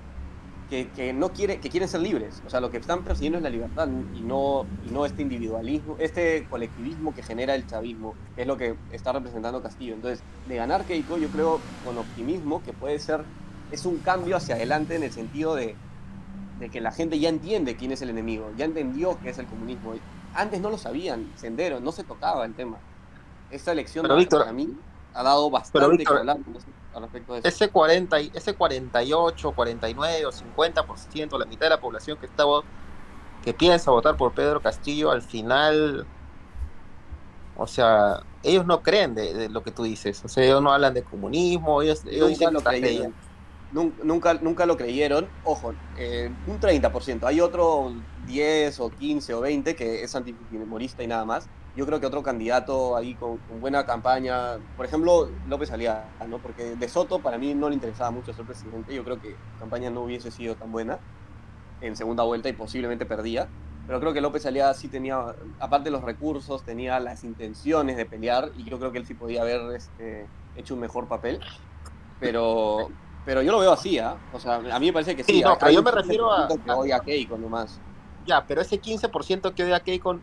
que, 0.70 0.88
que 0.88 1.12
no 1.12 1.30
quiere, 1.30 1.58
que 1.58 1.68
quieren 1.68 1.88
ser 1.88 2.00
libres. 2.00 2.40
O 2.46 2.50
sea, 2.50 2.60
lo 2.60 2.70
que 2.70 2.78
están 2.78 3.02
persiguiendo 3.02 3.38
es 3.38 3.42
la 3.42 3.50
libertad 3.50 3.88
y 4.14 4.20
no, 4.20 4.64
y 4.88 4.92
no 4.92 5.04
este 5.04 5.22
individualismo, 5.22 5.96
este 5.98 6.46
colectivismo 6.48 7.12
que 7.12 7.22
genera 7.22 7.54
el 7.56 7.66
chavismo, 7.66 8.14
que 8.36 8.42
es 8.42 8.46
lo 8.46 8.56
que 8.56 8.76
está 8.92 9.12
representando 9.12 9.60
Castillo. 9.60 9.94
Entonces, 9.94 10.22
de 10.48 10.56
ganar 10.56 10.84
Keiko, 10.84 11.18
yo 11.18 11.28
creo 11.28 11.60
con 11.84 11.98
optimismo 11.98 12.62
que 12.62 12.72
puede 12.72 12.98
ser, 13.00 13.24
es 13.72 13.84
un 13.84 13.98
cambio 13.98 14.36
hacia 14.36 14.54
adelante 14.54 14.94
en 14.94 15.02
el 15.02 15.12
sentido 15.12 15.56
de, 15.56 15.74
de 16.60 16.68
que 16.70 16.80
la 16.80 16.92
gente 16.92 17.18
ya 17.18 17.28
entiende 17.28 17.76
quién 17.76 17.90
es 17.90 18.00
el 18.02 18.10
enemigo, 18.10 18.50
ya 18.56 18.64
entendió 18.64 19.18
qué 19.22 19.30
es 19.30 19.38
el 19.38 19.46
comunismo. 19.46 19.94
Antes 20.34 20.60
no 20.60 20.70
lo 20.70 20.78
sabían, 20.78 21.32
Sendero, 21.34 21.80
no 21.80 21.90
se 21.90 22.04
tocaba 22.04 22.44
el 22.44 22.54
tema. 22.54 22.78
Esta 23.50 23.72
elección 23.72 24.04
Pero, 24.04 24.16
Víctor, 24.16 24.42
para 24.42 24.52
mí 24.52 24.76
ha 25.12 25.24
dado 25.24 25.50
bastante 25.50 25.90
que 25.90 25.96
Víctor, 25.96 26.18
hablar 26.18 26.38
no 26.38 26.60
sé, 26.60 26.66
al 26.94 27.02
respecto 27.02 27.32
de 27.32 27.38
eso. 27.40 27.48
Ese 27.48 27.68
40, 27.70 28.20
y- 28.20 28.30
ese 28.34 28.54
48, 28.54 29.52
49 29.52 30.26
o 30.26 30.32
50%, 30.32 31.38
la 31.38 31.46
mitad 31.46 31.66
de 31.66 31.70
la 31.70 31.80
población 31.80 32.16
que 32.18 32.26
está 32.26 32.44
que 33.42 33.54
piensa 33.54 33.90
votar 33.90 34.16
por 34.16 34.32
Pedro 34.32 34.60
Castillo, 34.60 35.10
al 35.10 35.22
final, 35.22 36.06
o 37.56 37.66
sea, 37.66 38.20
ellos 38.42 38.66
no 38.66 38.82
creen 38.82 39.14
de, 39.14 39.32
de 39.34 39.48
lo 39.48 39.62
que 39.62 39.70
tú 39.70 39.82
dices. 39.82 40.22
O 40.24 40.28
sea, 40.28 40.44
ellos 40.44 40.62
no 40.62 40.72
hablan 40.72 40.94
de 40.94 41.02
comunismo, 41.02 41.82
ellos, 41.82 42.02
ellos 42.04 42.30
Nunca 42.30 42.50
dicen 42.50 42.52
lo 42.54 42.60
creyeron. 42.62 43.14
Nun- 43.72 43.94
Nunca, 44.02 44.34
nunca 44.34 44.66
lo 44.66 44.76
creyeron. 44.76 45.28
Ojo, 45.44 45.72
eh, 45.96 46.28
un 46.46 46.58
30%. 46.58 47.26
Hay 47.26 47.40
otro 47.40 47.92
10 48.26 48.80
o 48.80 48.90
15 48.90 49.32
o 49.32 49.40
20 49.40 49.76
que 49.76 50.02
es 50.02 50.14
antifujimorista 50.14 51.02
y 51.02 51.06
nada 51.06 51.24
más. 51.24 51.48
Yo 51.80 51.86
creo 51.86 51.98
que 51.98 52.04
otro 52.04 52.22
candidato 52.22 52.94
ahí 52.94 53.14
con, 53.16 53.38
con 53.38 53.58
buena 53.58 53.86
campaña, 53.86 54.58
por 54.76 54.84
ejemplo, 54.84 55.30
López 55.46 55.70
Aliaga, 55.72 56.12
¿no? 56.28 56.38
Porque 56.38 56.76
De 56.76 56.88
Soto 56.90 57.22
para 57.22 57.38
mí 57.38 57.54
no 57.54 57.70
le 57.70 57.74
interesaba 57.74 58.10
mucho 58.10 58.34
ser 58.34 58.44
presidente. 58.44 58.94
Yo 58.94 59.02
creo 59.02 59.18
que 59.18 59.38
su 59.50 59.56
campaña 59.56 59.88
no 59.88 60.02
hubiese 60.02 60.30
sido 60.30 60.56
tan 60.56 60.70
buena 60.70 61.00
en 61.80 61.96
segunda 61.96 62.22
vuelta 62.24 62.50
y 62.50 62.52
posiblemente 62.52 63.06
perdía. 63.06 63.50
Pero 63.86 63.98
creo 63.98 64.12
que 64.12 64.20
López 64.20 64.44
Aliaga 64.44 64.74
sí 64.74 64.90
tenía, 64.90 65.24
aparte 65.58 65.84
de 65.88 65.92
los 65.92 66.02
recursos, 66.04 66.62
tenía 66.64 67.00
las 67.00 67.24
intenciones 67.24 67.96
de 67.96 68.04
pelear 68.04 68.50
y 68.54 68.68
yo 68.68 68.78
creo 68.78 68.92
que 68.92 68.98
él 68.98 69.06
sí 69.06 69.14
podía 69.14 69.40
haber 69.40 69.62
este, 69.74 70.28
hecho 70.54 70.74
un 70.74 70.80
mejor 70.80 71.08
papel. 71.08 71.40
Pero, 72.18 72.90
pero 73.24 73.40
yo 73.40 73.52
lo 73.52 73.58
veo 73.60 73.72
así, 73.72 73.98
¿ah? 73.98 74.18
O 74.32 74.38
sea, 74.38 74.56
a 74.56 74.78
mí 74.78 74.86
me 74.88 74.92
parece 74.92 75.16
que 75.16 75.24
sí. 75.24 75.32
Sí, 75.32 75.40
no, 75.40 75.56
pero 75.58 75.70
yo 75.72 75.82
me 75.82 75.92
refiero 75.92 76.30
a- 76.30 76.46
15% 76.46 76.62
que 76.62 76.70
odia 76.72 76.96
a 76.96 77.00
Keiko 77.00 77.38
nomás. 77.38 77.80
Ya, 78.26 78.44
pero 78.46 78.60
ese 78.60 78.78
15% 78.78 79.54
que 79.54 79.64
odia 79.64 79.76
a 79.76 79.80
Keiko 79.80 80.20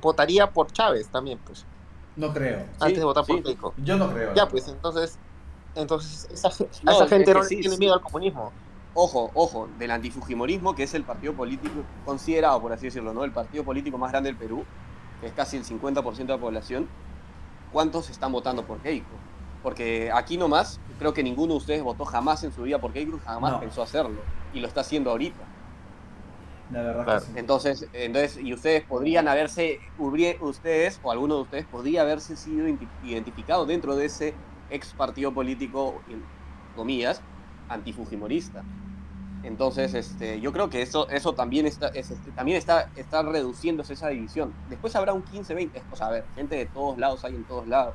votaría 0.00 0.50
por 0.50 0.70
Chávez 0.72 1.08
también, 1.08 1.38
pues, 1.44 1.64
No 2.16 2.32
creo. 2.32 2.64
antes 2.80 2.98
de 2.98 3.04
votar 3.04 3.24
sí. 3.24 3.32
por 3.32 3.42
Keiko. 3.42 3.74
Yo 3.78 3.96
no 3.96 4.10
creo. 4.12 4.34
Ya, 4.34 4.46
pues 4.48 4.68
entonces, 4.68 5.18
entonces 5.74 6.28
esa, 6.32 6.48
a 6.48 6.50
esa 6.92 7.04
es 7.04 7.10
gente 7.10 7.24
que 7.32 7.34
no 7.38 7.44
sí, 7.44 7.56
tiene 7.60 7.74
sí. 7.76 7.78
miedo 7.78 7.94
al 7.94 8.00
comunismo. 8.00 8.52
Ojo, 8.94 9.30
ojo, 9.34 9.68
del 9.78 9.90
antifujimorismo, 9.92 10.74
que 10.74 10.82
es 10.82 10.94
el 10.94 11.04
partido 11.04 11.32
político 11.34 11.74
considerado, 12.04 12.60
por 12.60 12.72
así 12.72 12.86
decirlo, 12.86 13.12
¿no? 13.12 13.22
El 13.24 13.30
partido 13.32 13.62
político 13.62 13.96
más 13.98 14.10
grande 14.10 14.30
del 14.30 14.36
Perú, 14.36 14.64
que 15.20 15.26
es 15.28 15.32
casi 15.32 15.56
el 15.56 15.64
50% 15.64 16.16
de 16.16 16.24
la 16.24 16.38
población, 16.38 16.88
¿cuántos 17.72 18.10
están 18.10 18.32
votando 18.32 18.64
por 18.64 18.78
Keiko? 18.78 19.06
Porque 19.62 20.10
aquí 20.12 20.36
nomás, 20.36 20.80
creo 20.98 21.12
que 21.12 21.22
ninguno 21.22 21.52
de 21.54 21.58
ustedes 21.58 21.82
votó 21.82 22.04
jamás 22.04 22.42
en 22.44 22.52
su 22.52 22.62
vida 22.62 22.80
por 22.80 22.92
Keiko, 22.92 23.18
jamás 23.24 23.52
No. 23.52 23.60
pensó 23.60 23.82
hacerlo. 23.82 24.20
Y 24.52 24.60
lo 24.60 24.66
está 24.66 24.80
haciendo 24.80 25.10
ahorita. 25.10 25.44
La 26.70 26.82
verdad 26.82 27.04
Claro. 27.04 27.20
que 27.20 27.26
sí. 27.26 27.32
Entonces, 27.36 27.88
entonces, 27.92 28.38
y 28.42 28.52
ustedes 28.52 28.84
podrían 28.84 29.26
haberse, 29.28 29.80
ustedes 30.40 31.00
o 31.02 31.10
alguno 31.10 31.36
de 31.36 31.42
ustedes 31.42 31.66
podría 31.66 32.02
haberse 32.02 32.36
sido 32.36 32.66
identi- 32.68 32.88
identificado 33.02 33.64
dentro 33.66 33.96
de 33.96 34.04
ese 34.06 34.34
ex 34.70 34.92
partido 34.92 35.32
político, 35.32 36.02
en 36.08 36.22
comillas, 36.76 37.22
antifujimorista. 37.68 38.62
Entonces, 39.44 39.94
este, 39.94 40.40
yo 40.40 40.52
creo 40.52 40.68
que 40.68 40.82
eso, 40.82 41.08
eso 41.10 41.32
también 41.32 41.64
está, 41.64 41.88
es, 41.88 42.10
este, 42.10 42.32
también 42.32 42.58
está, 42.58 42.90
está 42.96 43.22
reduciéndose 43.22 43.92
esa 43.94 44.08
división. 44.08 44.52
Después 44.68 44.94
habrá 44.96 45.12
un 45.12 45.22
15-20, 45.24 45.80
o 45.92 45.96
sea, 45.96 46.08
a 46.08 46.10
ver, 46.10 46.24
gente 46.34 46.56
de 46.56 46.66
todos 46.66 46.98
lados 46.98 47.24
hay 47.24 47.36
en 47.36 47.44
todos 47.44 47.66
lados. 47.68 47.94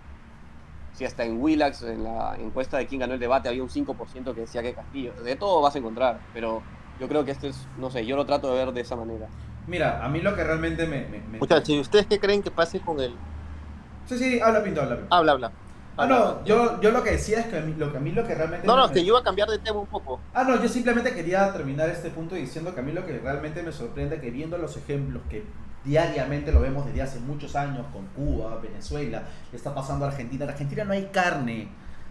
Si 0.93 1.05
hasta 1.05 1.25
en 1.25 1.41
Willax, 1.41 1.81
en 1.83 2.03
la 2.03 2.35
encuesta 2.39 2.77
de 2.77 2.87
quién 2.87 3.01
ganó 3.01 3.13
el 3.15 3.19
debate, 3.19 3.49
había 3.49 3.63
un 3.63 3.69
5% 3.69 4.33
que 4.33 4.41
decía 4.41 4.61
que 4.61 4.73
Castillo. 4.73 5.11
De 5.23 5.35
todo 5.35 5.61
vas 5.61 5.75
a 5.75 5.79
encontrar, 5.79 6.19
pero 6.33 6.61
yo 7.03 7.09
creo 7.09 7.25
que 7.25 7.31
este 7.31 7.49
es, 7.49 7.57
no 7.77 7.91
sé, 7.91 8.05
yo 8.05 8.15
lo 8.15 8.25
trato 8.25 8.49
de 8.49 8.63
ver 8.63 8.73
de 8.73 8.79
esa 8.79 8.95
manera. 8.95 9.27
Mira, 9.67 10.03
a 10.03 10.07
mí 10.07 10.21
lo 10.21 10.33
que 10.37 10.43
realmente 10.43 10.85
me. 10.87 11.01
me- 11.07 11.19
me- 11.19 11.37
Muchachos, 11.39 11.67
¿y 11.69 11.79
ustedes 11.81 12.05
qué 12.07 12.17
creen 12.17 12.41
que 12.41 12.49
pase 12.49 12.79
con 12.79 12.97
el... 13.01 13.13
Sí, 14.07 14.17
sí, 14.17 14.39
habla 14.39 14.63
Pinto, 14.63 14.81
habla 14.81 14.95
Pinto. 14.95 15.13
Habla, 15.13 15.31
habla. 15.33 15.51
Ah, 15.97 16.05
no, 16.07 16.45
yo, 16.45 16.79
yo 16.81 16.91
lo 16.91 17.03
que 17.03 17.11
decía 17.11 17.41
es 17.41 17.47
que 17.47 17.57
a 17.57 17.61
mí 17.61 17.75
lo 17.77 17.91
que, 17.91 17.97
a 17.97 17.99
mí 17.99 18.11
lo 18.13 18.25
que 18.25 18.33
realmente. 18.35 18.65
No, 18.65 18.77
no, 18.77 18.87
me- 18.87 18.93
que 18.93 19.01
yo 19.01 19.07
iba 19.07 19.19
a 19.19 19.23
cambiar 19.23 19.49
de 19.49 19.59
tema 19.59 19.79
un 19.81 19.85
poco. 19.87 20.21
Ah, 20.33 20.45
no, 20.45 20.61
yo 20.61 20.69
simplemente 20.69 21.13
quería 21.13 21.51
terminar 21.51 21.89
este 21.89 22.09
punto 22.09 22.35
diciendo 22.35 22.73
que 22.73 22.79
a 22.79 22.83
mí 22.83 22.93
lo 22.93 23.05
que 23.05 23.19
realmente 23.19 23.61
me 23.63 23.73
sorprende 23.73 24.21
que 24.21 24.31
viendo 24.31 24.57
los 24.57 24.77
ejemplos 24.77 25.21
que 25.29 25.43
diariamente 25.83 26.53
lo 26.53 26.61
vemos 26.61 26.85
desde 26.85 27.01
hace 27.01 27.19
muchos 27.19 27.55
años 27.57 27.85
con 27.91 28.05
Cuba, 28.15 28.57
Venezuela, 28.61 29.23
le 29.51 29.57
está 29.57 29.75
pasando 29.75 30.05
a 30.05 30.07
Argentina. 30.07 30.45
En 30.45 30.51
Argentina 30.51 30.85
no 30.85 30.93
hay 30.93 31.09
carne. 31.11 31.67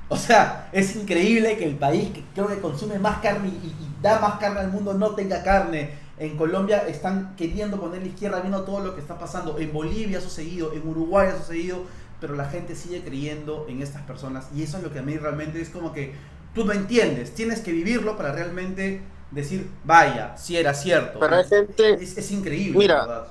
O 0.09 0.17
sea, 0.17 0.69
es 0.73 0.95
increíble 0.97 1.57
que 1.57 1.65
el 1.65 1.77
país 1.77 2.11
que 2.11 2.23
creo 2.35 2.47
que 2.47 2.61
consume 2.61 2.99
más 2.99 3.19
carne 3.19 3.49
y, 3.49 3.67
y 3.69 4.03
da 4.03 4.19
más 4.19 4.39
carne 4.39 4.61
al 4.61 4.71
mundo 4.71 4.95
no 4.95 5.15
tenga 5.15 5.43
carne. 5.43 5.91
En 6.19 6.37
Colombia 6.37 6.87
están 6.87 7.35
queriendo 7.37 7.81
poner 7.81 8.03
la 8.03 8.09
izquierda 8.09 8.41
viendo 8.41 8.63
todo 8.63 8.81
lo 8.81 8.95
que 8.95 9.01
está 9.01 9.19
pasando. 9.19 9.59
En 9.59 9.73
Bolivia 9.73 10.19
ha 10.19 10.21
sucedido, 10.21 10.73
en 10.75 10.87
Uruguay 10.87 11.29
ha 11.29 11.39
sucedido, 11.39 11.85
pero 12.21 12.35
la 12.35 12.45
gente 12.45 12.77
sigue 12.77 13.03
creyendo 13.03 13.67
en 13.69 13.83
estas 13.83 14.03
personas. 14.03 14.49
Y 14.55 14.63
eso 14.63 14.77
es 14.77 14.83
lo 14.83 14.93
que 14.93 14.99
a 14.99 15.03
mí 15.03 15.17
realmente 15.17 15.61
es 15.61 15.71
como 15.71 15.93
que 15.93 16.15
tú 16.55 16.65
no 16.65 16.73
entiendes. 16.73 17.35
Tienes 17.35 17.61
que 17.61 17.73
vivirlo 17.73 18.17
para 18.17 18.33
realmente 18.33 19.01
decir, 19.31 19.71
vaya, 19.85 20.37
si 20.37 20.59
era 20.59 20.75
cierto. 20.75 21.19
Pero 21.19 21.37
hay 21.37 21.45
gente... 21.45 21.95
es, 21.95 22.19
es 22.19 22.31
increíble. 22.31 22.79
Mira, 22.79 23.07
verdad. 23.07 23.29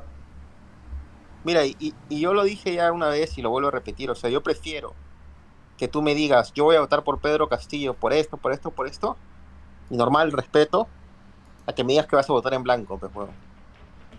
Mira, 1.43 1.65
y, 1.65 1.93
y 2.09 2.19
yo 2.19 2.33
lo 2.33 2.43
dije 2.43 2.73
ya 2.73 2.91
una 2.91 3.09
vez 3.09 3.37
y 3.37 3.41
lo 3.41 3.51
vuelvo 3.51 3.69
a 3.69 3.71
repetir, 3.71 4.09
o 4.09 4.15
sea, 4.15 4.29
yo 4.29 4.41
prefiero 4.41 4.95
que 5.81 5.87
tú 5.87 6.03
me 6.03 6.13
digas, 6.13 6.53
yo 6.53 6.65
voy 6.65 6.75
a 6.75 6.79
votar 6.81 7.03
por 7.03 7.19
Pedro 7.21 7.49
Castillo 7.49 7.95
por 7.95 8.13
esto, 8.13 8.37
por 8.37 8.51
esto, 8.51 8.69
por 8.69 8.85
esto, 8.85 9.17
y 9.89 9.97
normal, 9.97 10.31
respeto, 10.31 10.87
a 11.65 11.73
que 11.73 11.83
me 11.83 11.93
digas 11.93 12.05
que 12.05 12.15
vas 12.15 12.29
a 12.29 12.33
votar 12.33 12.53
en 12.53 12.61
blanco, 12.61 12.99
pues, 12.99 13.11
huevón. 13.15 13.33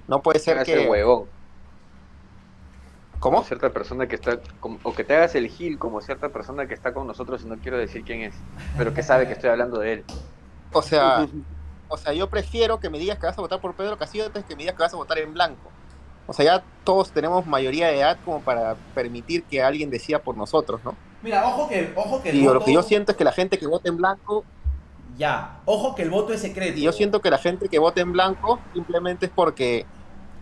No 0.08 0.20
puede 0.22 0.40
ser 0.40 0.64
que... 0.64 0.88
huevón. 0.88 1.30
¿Cómo? 3.20 3.36
Como 3.36 3.44
cierta 3.44 3.72
persona 3.72 4.08
que 4.08 4.16
está, 4.16 4.40
como- 4.58 4.80
o 4.82 4.92
que 4.92 5.04
te 5.04 5.14
hagas 5.14 5.36
el 5.36 5.46
gil 5.46 5.78
como 5.78 6.00
cierta 6.00 6.30
persona 6.30 6.66
que 6.66 6.74
está 6.74 6.92
con 6.92 7.06
nosotros 7.06 7.44
y 7.44 7.46
no 7.46 7.56
quiero 7.60 7.78
decir 7.78 8.02
quién 8.02 8.22
es, 8.22 8.34
pero 8.76 8.92
que 8.92 9.04
sabe 9.04 9.28
que 9.28 9.34
estoy 9.34 9.50
hablando 9.50 9.78
de 9.78 9.92
él. 9.92 10.04
O 10.72 10.82
sea, 10.82 11.30
o 11.86 11.96
sea, 11.96 12.12
yo 12.12 12.28
prefiero 12.28 12.80
que 12.80 12.90
me 12.90 12.98
digas 12.98 13.20
que 13.20 13.26
vas 13.26 13.38
a 13.38 13.40
votar 13.40 13.60
por 13.60 13.76
Pedro 13.76 13.96
Castillo 13.96 14.26
antes 14.26 14.44
que 14.44 14.56
me 14.56 14.64
digas 14.64 14.74
que 14.74 14.82
vas 14.82 14.94
a 14.94 14.96
votar 14.96 15.18
en 15.18 15.32
blanco. 15.32 15.78
O 16.26 16.32
sea, 16.32 16.44
ya 16.44 16.66
todos 16.82 17.12
tenemos 17.12 17.46
mayoría 17.46 17.86
de 17.86 17.98
edad 18.00 18.18
como 18.24 18.42
para 18.42 18.74
permitir 18.94 19.46
que 19.46 19.62
alguien 19.62 19.90
decida 19.90 20.24
por 20.24 20.36
nosotros, 20.36 20.82
¿no? 20.82 21.00
Mira, 21.22 21.46
ojo 21.46 21.68
que, 21.68 21.92
ojo 21.96 22.22
que 22.22 22.30
el 22.30 22.36
Y 22.36 22.44
lo 22.44 22.64
que 22.64 22.72
yo 22.72 22.82
siento 22.82 23.12
es 23.12 23.18
que 23.18 23.24
la 23.24 23.32
gente 23.32 23.58
que 23.58 23.66
vota 23.66 23.88
en 23.88 23.96
blanco 23.96 24.44
Ya, 25.16 25.60
ojo 25.64 25.94
que 25.94 26.02
el 26.02 26.10
voto 26.10 26.32
es 26.32 26.40
secreto. 26.40 26.78
Y 26.78 26.82
yo 26.82 26.92
siento 26.92 27.20
que 27.20 27.30
la 27.30 27.38
gente 27.38 27.68
que 27.68 27.78
vota 27.78 28.00
en 28.00 28.12
blanco 28.12 28.58
simplemente 28.72 29.26
es 29.26 29.32
porque, 29.32 29.86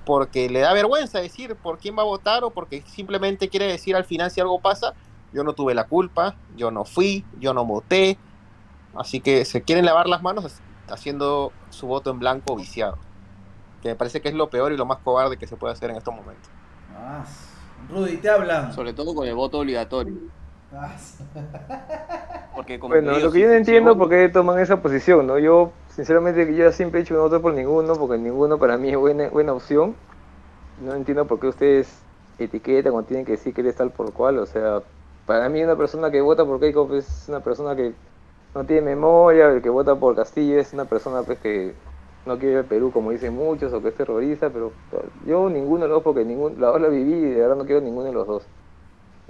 porque 0.06 0.48
le 0.48 0.60
da 0.60 0.72
vergüenza 0.72 1.20
decir 1.20 1.56
por 1.56 1.78
quién 1.78 1.96
va 1.96 2.02
a 2.02 2.06
votar 2.06 2.44
o 2.44 2.50
porque 2.50 2.82
simplemente 2.82 3.48
quiere 3.48 3.66
decir 3.66 3.94
al 3.94 4.04
final 4.04 4.30
si 4.30 4.40
algo 4.40 4.60
pasa, 4.60 4.94
yo 5.32 5.44
no 5.44 5.52
tuve 5.52 5.74
la 5.74 5.84
culpa, 5.84 6.34
yo 6.56 6.70
no 6.70 6.84
fui, 6.84 7.24
yo 7.38 7.52
no 7.52 7.64
voté. 7.64 8.18
Así 8.94 9.20
que 9.20 9.44
se 9.44 9.62
quieren 9.62 9.84
lavar 9.84 10.08
las 10.08 10.22
manos 10.22 10.60
haciendo 10.88 11.52
su 11.68 11.86
voto 11.86 12.10
en 12.10 12.18
blanco 12.18 12.56
viciado. 12.56 12.98
Que 13.82 13.90
me 13.90 13.94
parece 13.96 14.20
que 14.20 14.28
es 14.28 14.34
lo 14.34 14.50
peor 14.50 14.72
y 14.72 14.76
lo 14.76 14.86
más 14.86 14.98
cobarde 14.98 15.36
que 15.36 15.46
se 15.46 15.56
puede 15.56 15.72
hacer 15.72 15.90
en 15.90 15.96
estos 15.96 16.14
momentos. 16.14 16.50
Ah, 16.96 17.24
Rudy, 17.88 18.16
te 18.18 18.28
hablan. 18.28 18.72
Sobre 18.72 18.92
todo 18.92 19.14
con 19.14 19.26
el 19.26 19.34
voto 19.34 19.58
obligatorio. 19.58 20.14
Porque 22.54 22.78
como 22.78 22.94
Bueno, 22.94 23.14
digo, 23.14 23.26
lo 23.26 23.32
que 23.32 23.40
yo 23.40 23.48
no 23.48 23.54
entiendo 23.54 23.96
por 23.96 24.08
qué 24.08 24.28
toman 24.28 24.58
esa 24.58 24.80
posición, 24.80 25.26
¿no? 25.26 25.38
Yo, 25.38 25.72
sinceramente, 25.88 26.54
yo 26.54 26.70
siempre 26.72 27.00
he 27.00 27.02
dicho 27.02 27.14
que 27.14 27.18
no 27.18 27.24
voto 27.24 27.40
por 27.40 27.54
ninguno, 27.54 27.94
porque 27.94 28.18
ninguno 28.18 28.58
para 28.58 28.76
mí 28.76 28.90
es 28.90 28.96
buena, 28.96 29.28
buena 29.28 29.52
opción. 29.52 29.94
No 30.84 30.94
entiendo 30.94 31.26
por 31.26 31.40
qué 31.40 31.48
ustedes 31.48 32.00
etiquetan 32.38 32.94
o 32.94 33.02
tienen 33.02 33.26
que 33.26 33.32
decir 33.32 33.52
que 33.54 33.60
eres 33.60 33.76
tal 33.76 33.90
por 33.90 34.12
cual. 34.12 34.38
O 34.38 34.46
sea, 34.46 34.82
para 35.26 35.48
mí 35.48 35.62
una 35.62 35.76
persona 35.76 36.10
que 36.10 36.20
vota 36.20 36.44
por 36.44 36.60
Keiko 36.60 36.88
pues, 36.88 37.06
es 37.06 37.28
una 37.28 37.40
persona 37.40 37.76
que 37.76 37.92
no 38.54 38.64
tiene 38.64 38.82
memoria, 38.82 39.48
el 39.48 39.62
que 39.62 39.70
vota 39.70 39.94
por 39.94 40.16
Castillo 40.16 40.58
es 40.58 40.72
una 40.72 40.84
persona 40.84 41.22
pues 41.22 41.38
que 41.38 41.74
no 42.26 42.38
quiere 42.38 42.58
el 42.58 42.64
Perú 42.64 42.90
como 42.92 43.10
dicen 43.10 43.34
muchos 43.34 43.72
o 43.72 43.80
que 43.80 43.88
es 43.88 43.94
terrorista, 43.94 44.50
pero 44.50 44.72
yo 45.26 45.48
ninguno 45.48 45.82
de 45.82 45.88
los 45.88 45.96
dos 45.96 46.02
porque 46.02 46.24
ninguno, 46.24 46.56
la 46.58 46.68
dos 46.68 46.80
la 46.80 46.88
viví 46.88 47.14
y 47.14 47.30
de 47.30 47.40
verdad 47.40 47.56
no 47.56 47.64
quiero 47.64 47.80
ninguno 47.80 48.06
de 48.06 48.12
los 48.12 48.26
dos. 48.26 48.46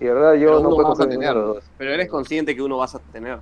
Y 0.01 0.05
de 0.07 0.13
verdad 0.15 0.35
yo 0.35 0.47
pero 0.49 0.61
no 0.61 0.71
puedo 0.71 0.95
de 0.95 1.07
tener. 1.07 1.35
los 1.35 1.55
dos. 1.57 1.65
Pero 1.79 1.93
eres 1.93 2.09
consciente 2.09 2.57
que 2.57 2.63
uno 2.63 2.79
vas 2.79 2.95
a 2.95 2.99
tener. 2.99 3.39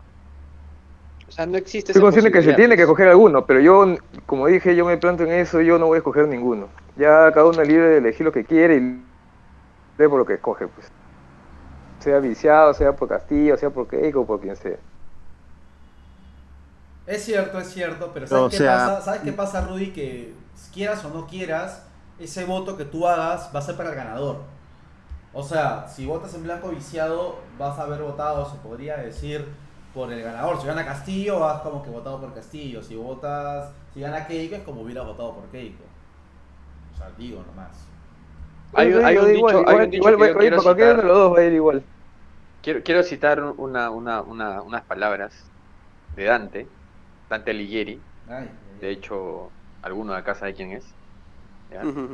O 1.28 1.30
sea, 1.30 1.46
no 1.46 1.56
existe 1.56 1.92
Estoy 1.92 2.02
consciente 2.02 2.32
que 2.32 2.42
se 2.42 2.54
tiene 2.54 2.74
que 2.74 2.82
pues. 2.82 2.88
coger 2.88 3.08
alguno, 3.08 3.46
pero 3.46 3.60
yo, 3.60 3.86
como 4.26 4.46
dije, 4.46 4.74
yo 4.74 4.84
me 4.84 4.96
planto 4.96 5.22
en 5.24 5.30
eso, 5.32 5.60
yo 5.60 5.78
no 5.78 5.86
voy 5.86 5.96
a 5.96 5.98
escoger 5.98 6.26
ninguno. 6.26 6.68
Ya 6.96 7.30
cada 7.32 7.46
uno 7.46 7.62
es 7.62 7.68
libre 7.68 7.88
de 7.88 7.98
elegir 7.98 8.24
lo 8.26 8.32
que 8.32 8.44
quiere 8.44 8.76
y 8.76 8.80
libre 8.80 10.08
por 10.08 10.18
lo 10.18 10.26
que 10.26 10.34
escoge, 10.34 10.66
pues. 10.68 10.90
Sea 12.00 12.18
viciado, 12.18 12.72
sea 12.74 12.92
por 12.96 13.08
Castillo, 13.08 13.56
sea 13.56 13.70
por 13.70 13.86
Keiko, 13.88 14.26
por 14.26 14.40
quien 14.40 14.56
sea. 14.56 14.78
Es 17.06 17.24
cierto, 17.24 17.58
es 17.58 17.68
cierto, 17.68 18.10
pero 18.12 18.26
¿sabes, 18.26 18.44
O 18.44 18.48
qué, 18.50 18.56
sea- 18.58 18.72
pasa? 18.76 19.00
¿sabes 19.02 19.20
qué 19.22 19.32
pasa, 19.32 19.60
Rudy? 19.66 19.92
Que 19.92 20.34
quieras 20.74 21.04
o 21.04 21.10
no 21.10 21.26
quieras, 21.26 21.86
ese 22.18 22.44
voto 22.44 22.76
que 22.76 22.84
tú 22.84 23.06
hagas 23.06 23.50
va 23.54 23.60
a 23.60 23.62
ser 23.62 23.76
para 23.76 23.90
el 23.90 23.94
ganador. 23.96 24.36
O 25.38 25.42
sea, 25.42 25.86
si 25.88 26.06
votas 26.06 26.34
en 26.34 26.42
blanco 26.44 26.68
viciado, 26.70 27.36
vas 27.58 27.78
a 27.78 27.82
haber 27.84 28.02
votado, 28.02 28.50
se 28.50 28.56
podría 28.58 28.96
decir, 28.98 29.46
por 29.94 30.12
el 30.12 30.22
ganador. 30.22 30.60
Si 30.60 30.66
gana 30.66 30.84
Castillo, 30.84 31.40
vas 31.40 31.62
como 31.62 31.82
que 31.82 31.90
votado 31.90 32.20
por 32.20 32.34
Castillo. 32.34 32.82
Si 32.82 32.96
votas, 32.96 33.72
si 33.94 34.00
gana 34.00 34.26
Keiko, 34.26 34.56
es 34.56 34.62
como 34.64 34.82
hubiera 34.82 35.02
votado 35.02 35.34
por 35.36 35.50
Keiko. 35.50 35.84
O 36.92 36.96
sea, 36.96 37.10
digo 37.12 37.42
nomás. 37.44 37.88
Hay, 38.74 38.92
hay 39.02 39.16
digo, 39.16 39.22
un 39.22 39.32
igual, 39.32 39.56
dicho, 39.56 39.66
hay 39.68 39.78
igual, 39.78 39.82
un 39.82 39.90
dicho 39.90 40.14
igual 40.16 40.16
que 40.16 40.30
oye, 40.36 40.36
quiero 40.36 40.60
cualquiera 40.62 40.94
de 40.94 41.02
citar. 41.02 41.04
los 41.04 41.16
dos 41.18 41.34
va 41.34 41.40
a 41.40 41.44
ir 41.44 41.52
igual. 41.54 41.88
quiero, 42.62 42.82
quiero 42.84 43.02
citar 43.04 43.42
una, 43.42 43.90
una, 43.90 44.22
una- 44.22 44.62
unas 44.62 44.84
palabras 44.86 45.52
de 46.08 46.24
Dante, 46.24 46.72
Dante 47.30 47.52
Alighieri. 47.52 48.06
Ay, 48.28 48.48
De 48.80 48.90
hecho, 48.92 49.54
alguno 49.82 50.14
de 50.14 50.20
acá 50.20 50.36
sabe 50.36 50.54
quién 50.54 50.72
es. 50.72 50.96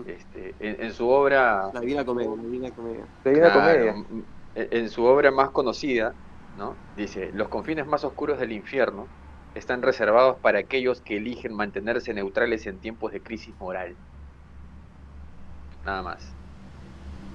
Este, 0.05 0.57
en, 0.59 0.83
en 0.85 0.93
su 0.93 1.09
obra 1.09 1.73
La 1.73 1.81
Divina 1.81 2.05
Comedia, 2.05 2.37
la 2.37 2.43
Divina 2.43 2.73
Comedia. 2.73 3.09
De 3.25 3.39
una 3.39 3.51
Claro, 3.51 3.53
comedia. 3.53 4.01
m- 4.11 4.25
En 4.55 4.69
en 4.71 4.89
su 4.91 5.05
obra 5.05 5.31
más 5.33 5.51
conocida, 5.51 6.17
¿no? 6.55 6.81
Dice, 6.95 7.31
los 7.33 7.49
confines 7.49 7.87
más 7.87 8.05
oscuros 8.05 8.39
del 8.39 8.53
infierno 8.53 9.11
están 9.55 9.83
reservados 9.83 10.39
para 10.43 10.61
aquellos 10.61 11.01
que 11.03 11.17
eligen 11.17 11.55
mantenerse 11.55 12.15
neutrales 12.15 12.67
en 12.67 12.81
tiempos 12.81 13.13
de 13.13 13.23
crisis 13.23 13.57
moral. 13.59 13.99
Nada 15.85 16.03
más. 16.03 16.37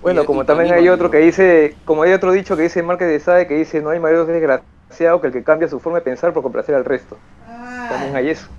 Bueno, 0.01 0.25
Y- 0.25 0.25
como 0.25 0.45
y 0.45 0.45
también 0.45 0.71
hay 0.71 0.87
otro 0.89 1.09
que 1.09 1.17
dice, 1.19 1.81
como 1.83 2.03
hay 2.03 2.13
otro 2.13 2.31
dicho 2.31 2.55
que 2.55 2.63
dice 2.63 2.83
Márquez 2.83 3.07
de 3.09 3.19
Sade, 3.19 3.47
que 3.47 3.55
dice, 3.55 3.81
no 3.81 3.89
hay 3.89 3.99
mayor 3.99 4.25
desgraciado 4.25 5.19
que 5.21 5.27
el 5.27 5.33
que 5.33 5.43
cambia 5.43 5.67
su 5.67 5.79
forma 5.79 5.99
de 5.99 6.05
pensar 6.05 6.33
por 6.33 6.43
complacer 6.43 6.75
al 6.75 6.85
resto. 6.85 7.21
También 7.87 8.15
hay 8.15 8.29
eso. 8.29 8.51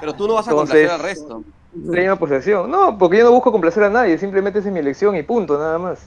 Pero 0.00 0.14
tú 0.14 0.26
no 0.28 0.34
vas 0.34 0.46
a 0.48 0.50
Entonces- 0.50 0.88
complacer 0.88 0.90
al 0.90 1.00
resto. 1.00 2.18
Posesión. 2.18 2.70
No, 2.70 2.98
porque 2.98 3.18
yo 3.18 3.24
no 3.24 3.30
busco 3.30 3.52
complacer 3.52 3.84
a 3.84 3.90
nadie, 3.90 4.18
simplemente 4.18 4.58
esa 4.58 4.68
es 4.68 4.74
mi 4.74 4.80
elección 4.80 5.14
y 5.16 5.22
punto, 5.22 5.56
nada 5.58 5.78
más. 5.78 6.00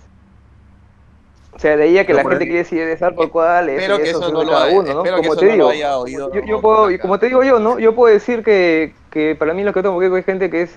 O 1.56 1.60
sea, 1.60 1.78
de 1.78 1.84
ahí 1.84 1.98
a 1.98 2.02
que 2.06 2.14
Pero 2.14 2.24
la 2.28 2.30
gente 2.32 2.46
quiere 2.46 2.60
decidir 2.60 2.88
estar 2.90 3.14
por 3.14 3.30
cuál, 3.30 3.70
eso, 3.70 3.80
Espero 3.80 3.98
que 4.00 4.10
eso 4.10 4.20
eso 4.20 4.32
no 4.32 4.44
lo 4.44 4.58
haya, 4.58 4.76
uno, 4.80 4.94
¿no? 4.96 5.04
que 5.04 5.12
Como 5.12 5.22
eso 5.22 5.36
te 5.36 5.46
no 5.46 5.50
lo 5.52 5.54
digo, 5.56 5.70
haya 5.70 5.98
oído. 5.98 6.34
yo, 6.34 6.42
yo 6.44 6.62
puedo, 6.62 6.92
y 6.92 6.98
como 6.98 7.20
te 7.20 7.28
digo 7.28 7.44
yo, 7.44 7.60
¿no? 7.60 7.78
Yo 7.80 7.94
puedo 7.96 8.12
decir 8.14 8.44
que, 8.44 8.94
que 9.12 9.36
para 9.36 9.54
mí 9.54 9.64
lo 9.64 9.72
que 9.72 9.82
tengo 9.84 10.00
que 10.00 10.08
hay 10.08 10.24
gente 10.24 10.50
que 10.50 10.64
es 10.64 10.76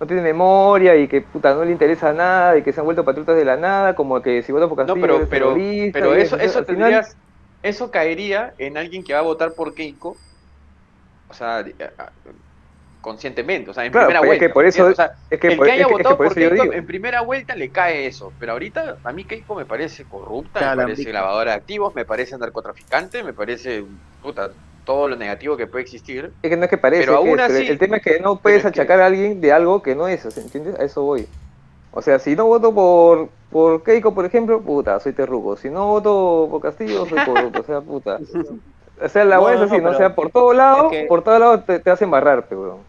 no 0.00 0.06
tiene 0.06 0.20
memoria 0.20 0.96
y 0.96 1.08
que 1.08 1.22
puta 1.22 1.54
no 1.54 1.64
le 1.64 1.70
interesa 1.72 2.12
nada 2.12 2.58
y 2.58 2.62
que 2.62 2.72
se 2.72 2.80
han 2.80 2.84
vuelto 2.86 3.04
patriotas 3.04 3.36
de 3.36 3.44
la 3.46 3.56
nada, 3.56 3.94
como 3.94 4.20
que 4.20 4.42
si 4.42 4.52
votan 4.52 4.68
por 4.68 4.76
No, 4.78 4.84
Castillo 4.86 5.00
pero, 5.00 5.16
eres 5.16 5.28
pero, 5.30 5.52
pero 5.92 6.18
y 6.18 6.20
eso, 6.22 6.36
eso 6.36 6.64
final- 6.64 6.66
tendrías, 6.66 7.16
eso 7.62 7.90
caería 7.90 8.52
en 8.58 8.76
alguien 8.76 9.02
que 9.04 9.14
va 9.14 9.20
a 9.20 9.22
votar 9.22 9.52
por 9.52 9.72
Keiko, 9.74 10.16
o 11.28 11.34
sea, 11.34 11.64
conscientemente, 13.00 13.70
o 13.70 13.74
sea, 13.74 13.84
en 13.84 13.92
Claro, 13.92 14.08
primera 14.08 14.20
pero 14.20 14.32
es 14.32 14.38
vuelta. 14.40 14.46
que 14.48 14.52
por 14.52 14.62
¿me 14.64 14.68
eso- 14.70 14.88
entiendes? 14.88 14.98
O 14.98 15.02
sea, 15.18 15.18
es 15.30 15.40
que 15.40 15.46
el 15.48 15.56
por- 15.56 15.66
que 15.66 15.70
es 15.72 15.74
haya 15.76 15.84
que- 15.86 15.90
es 15.92 15.96
que 15.96 16.02
votado 16.02 16.16
por 16.16 16.34
Keiko 16.34 16.54
digo. 16.62 16.72
en 16.72 16.86
primera 16.86 17.20
vuelta 17.20 17.54
le 17.54 17.68
cae 17.68 18.06
eso, 18.06 18.32
pero 18.40 18.52
ahorita 18.52 18.96
a 19.04 19.12
mí 19.12 19.24
Keiko 19.24 19.54
me 19.54 19.64
parece 19.64 20.04
corrupta, 20.04 20.74
me 20.74 20.82
parece 20.82 21.12
lavadora 21.12 21.52
de 21.52 21.56
activos, 21.58 21.94
me 21.94 22.04
parece 22.04 22.36
narcotraficante, 22.36 23.22
me 23.22 23.32
parece, 23.32 23.84
puta, 24.22 24.50
todo 24.84 25.06
lo 25.08 25.14
negativo 25.16 25.56
que 25.56 25.66
puede 25.68 25.82
existir. 25.84 26.32
Es 26.42 26.50
que 26.50 26.56
no 26.56 26.64
es 26.64 26.70
que 26.70 26.78
parece, 26.78 27.02
Pero 27.02 27.12
es 27.12 27.18
aún 27.18 27.38
es- 27.40 27.50
así- 27.50 27.66
el 27.68 27.78
tema 27.78 27.98
es 27.98 28.02
que 28.02 28.18
no 28.20 28.36
puedes 28.40 28.58
es 28.58 28.62
que- 28.64 28.68
achacar 28.80 29.00
a 29.00 29.06
alguien 29.06 29.40
de 29.40 29.52
algo 29.52 29.82
que 29.82 29.94
no 29.94 30.08
es, 30.08 30.24
¿entiendes? 30.36 30.78
A 30.78 30.82
eso 30.84 31.02
voy. 31.02 31.26
O 31.92 32.02
sea, 32.02 32.18
si 32.18 32.34
no 32.34 32.46
voto 32.46 32.74
por, 32.74 33.28
por 33.50 33.82
Keiko, 33.84 34.14
por 34.14 34.24
ejemplo, 34.24 34.60
puta, 34.60 34.98
soy 35.00 35.12
terruco. 35.12 35.56
Si 35.56 35.70
no 35.70 35.86
voto 35.86 36.48
por 36.50 36.60
Castillo, 36.60 37.06
soy 37.06 37.18
corrupto. 37.52 37.60
O 37.60 37.64
sea, 37.64 37.80
puta. 37.80 38.18
O 39.02 39.08
sea, 39.08 39.24
la 39.24 39.36
No, 39.36 39.42
weá 39.44 39.54
es 39.54 39.60
no, 39.60 39.66
así, 39.66 39.76
no, 39.76 39.82
¿no? 39.82 39.88
O 39.88 39.92
pero 39.92 39.98
sea, 39.98 40.14
por 40.14 40.30
todo 40.30 40.52
lado, 40.52 40.84
es 40.90 40.90
que- 40.90 41.04
por 41.06 41.22
todo 41.22 41.38
lado 41.38 41.60
te, 41.60 41.78
te 41.80 41.90
hacen 41.90 42.10
barrar, 42.10 42.46
weón. 42.50 42.80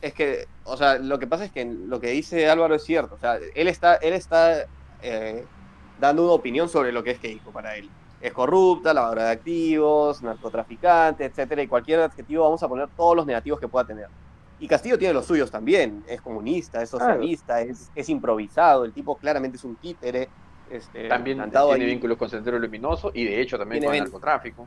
Es 0.00 0.12
que, 0.14 0.46
o 0.64 0.76
sea, 0.76 0.98
lo 0.98 1.18
que 1.18 1.26
pasa 1.26 1.44
es 1.44 1.50
que 1.52 1.64
lo 1.64 1.98
que 2.00 2.08
dice 2.08 2.48
Álvaro 2.48 2.74
es 2.74 2.84
cierto. 2.84 3.14
O 3.14 3.18
sea, 3.18 3.38
él 3.54 3.68
está, 3.68 3.96
él 3.96 4.12
está 4.12 4.64
eh, 5.02 5.44
dando 6.00 6.24
una 6.24 6.32
opinión 6.32 6.68
sobre 6.68 6.92
lo 6.92 7.02
que 7.02 7.12
es 7.12 7.18
Keiko 7.18 7.50
para 7.50 7.76
él. 7.76 7.88
Es 8.20 8.32
corrupta, 8.32 8.92
lavadora 8.94 9.24
de 9.26 9.30
activos, 9.32 10.22
narcotraficante, 10.22 11.24
etcétera, 11.24 11.62
y 11.62 11.68
cualquier 11.68 12.00
adjetivo 12.00 12.44
vamos 12.44 12.62
a 12.62 12.68
poner 12.68 12.88
todos 12.96 13.16
los 13.16 13.26
negativos 13.26 13.58
que 13.60 13.68
pueda 13.68 13.86
tener. 13.86 14.08
Y 14.60 14.66
Castillo 14.66 14.98
tiene 14.98 15.14
los 15.14 15.24
suyos 15.26 15.50
también. 15.50 16.04
Es 16.08 16.20
comunista, 16.20 16.82
es 16.82 16.90
socialista, 16.90 17.60
es, 17.60 17.90
es 17.94 18.08
improvisado. 18.08 18.84
El 18.84 18.92
tipo 18.92 19.16
claramente 19.16 19.56
es 19.56 19.64
un 19.64 19.76
títere. 19.76 20.28
Este, 20.70 21.08
También 21.08 21.38
tiene 21.50 21.58
ahí. 21.72 21.84
vínculos 21.86 22.18
con 22.18 22.28
Sendero 22.28 22.58
Luminoso 22.58 23.10
y 23.14 23.24
de 23.24 23.40
hecho 23.40 23.56
también 23.56 23.80
Tiene 23.80 23.86
con 23.86 23.94
el 23.96 24.02
narcotráfico. 24.02 24.66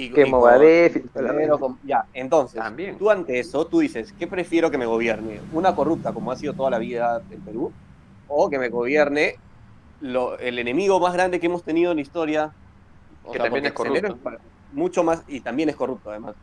Y, 0.00 0.10
Que 0.12 0.22
y 0.22 0.24
y 0.24 0.30
con- 0.30 1.78
Ya, 1.84 2.06
entonces, 2.14 2.58
También. 2.60 2.96
tú 2.96 3.10
ante 3.10 3.38
eso, 3.38 3.66
tú 3.66 3.80
dices, 3.80 4.14
¿qué 4.18 4.26
prefiero 4.26 4.70
que 4.70 4.78
me 4.78 4.86
gobierne? 4.86 5.40
¿Una 5.52 5.74
corrupta 5.74 6.12
como 6.14 6.32
ha 6.32 6.36
sido 6.36 6.54
toda 6.54 6.70
la 6.70 6.78
vida 6.78 7.22
el 7.30 7.38
Perú? 7.42 7.70
¿O 8.26 8.48
que 8.48 8.58
me 8.58 8.70
gobierne 8.70 9.36
lo- 10.00 10.38
el 10.38 10.58
enemigo 10.58 10.98
más 11.00 11.12
grande 11.12 11.38
que 11.38 11.46
hemos 11.46 11.62
tenido 11.64 11.90
en 11.90 11.96
la 11.98 12.02
historia? 12.02 12.50
O 13.24 13.32
Que 13.32 13.38
también 13.40 13.66
es 13.66 13.72
corrupto. 13.72 14.06
es 14.06 14.38
mucho 14.72 15.04
más, 15.04 15.22
y 15.26 15.40
también 15.40 15.68
es 15.68 15.76
corrupto 15.76 16.10
además. 16.10 16.34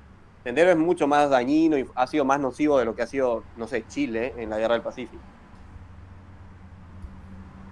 Sendero 0.44 0.70
es 0.70 0.78
mucho 0.78 1.08
más 1.08 1.30
dañino 1.30 1.80
y 1.80 1.86
ha 1.96 2.06
sido 2.06 2.26
más 2.26 2.40
nocivo 2.40 2.78
de 2.78 2.86
lo 2.86 2.94
que 2.96 3.02
ha 3.02 3.08
sido, 3.08 3.44
no 3.56 3.68
sé, 3.68 3.86
Chile 3.88 4.34
en 4.38 4.52
la 4.52 4.60
guerra 4.60 4.76
del 4.76 4.84
Pacífico. 4.84 5.24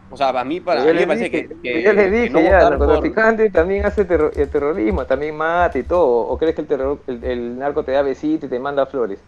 O 0.10 0.18
sea, 0.18 0.28
para 0.32 0.46
mí, 0.46 0.60
para 0.62 0.86
Yo 0.86 0.88
mí 0.88 0.94
me 0.98 1.08
parece 1.08 1.30
dije, 1.30 1.32
que, 1.32 1.48
que- 1.62 1.84
yo 1.84 1.94
les 1.94 2.12
que 2.22 2.30
dije 2.30 2.30
no 2.30 2.42
ya, 2.44 2.62
el 2.62 2.70
por- 2.78 2.80
narcotraficante 2.80 3.50
también 3.50 3.86
hace 3.86 4.06
terro- 4.06 4.32
el 4.36 4.50
terrorismo, 4.50 5.06
también 5.08 5.36
mata 5.36 5.78
y 5.80 5.84
todo. 5.84 6.28
¿O 6.28 6.38
crees 6.38 6.56
que 6.56 6.62
el, 6.62 6.68
terror, 6.68 7.04
el, 7.08 7.24
el 7.24 7.58
narco 7.58 7.84
te 7.84 7.94
da 7.94 8.02
besito 8.02 8.46
y 8.46 8.50
te 8.50 8.60
manda 8.60 8.86
flores? 8.86 9.26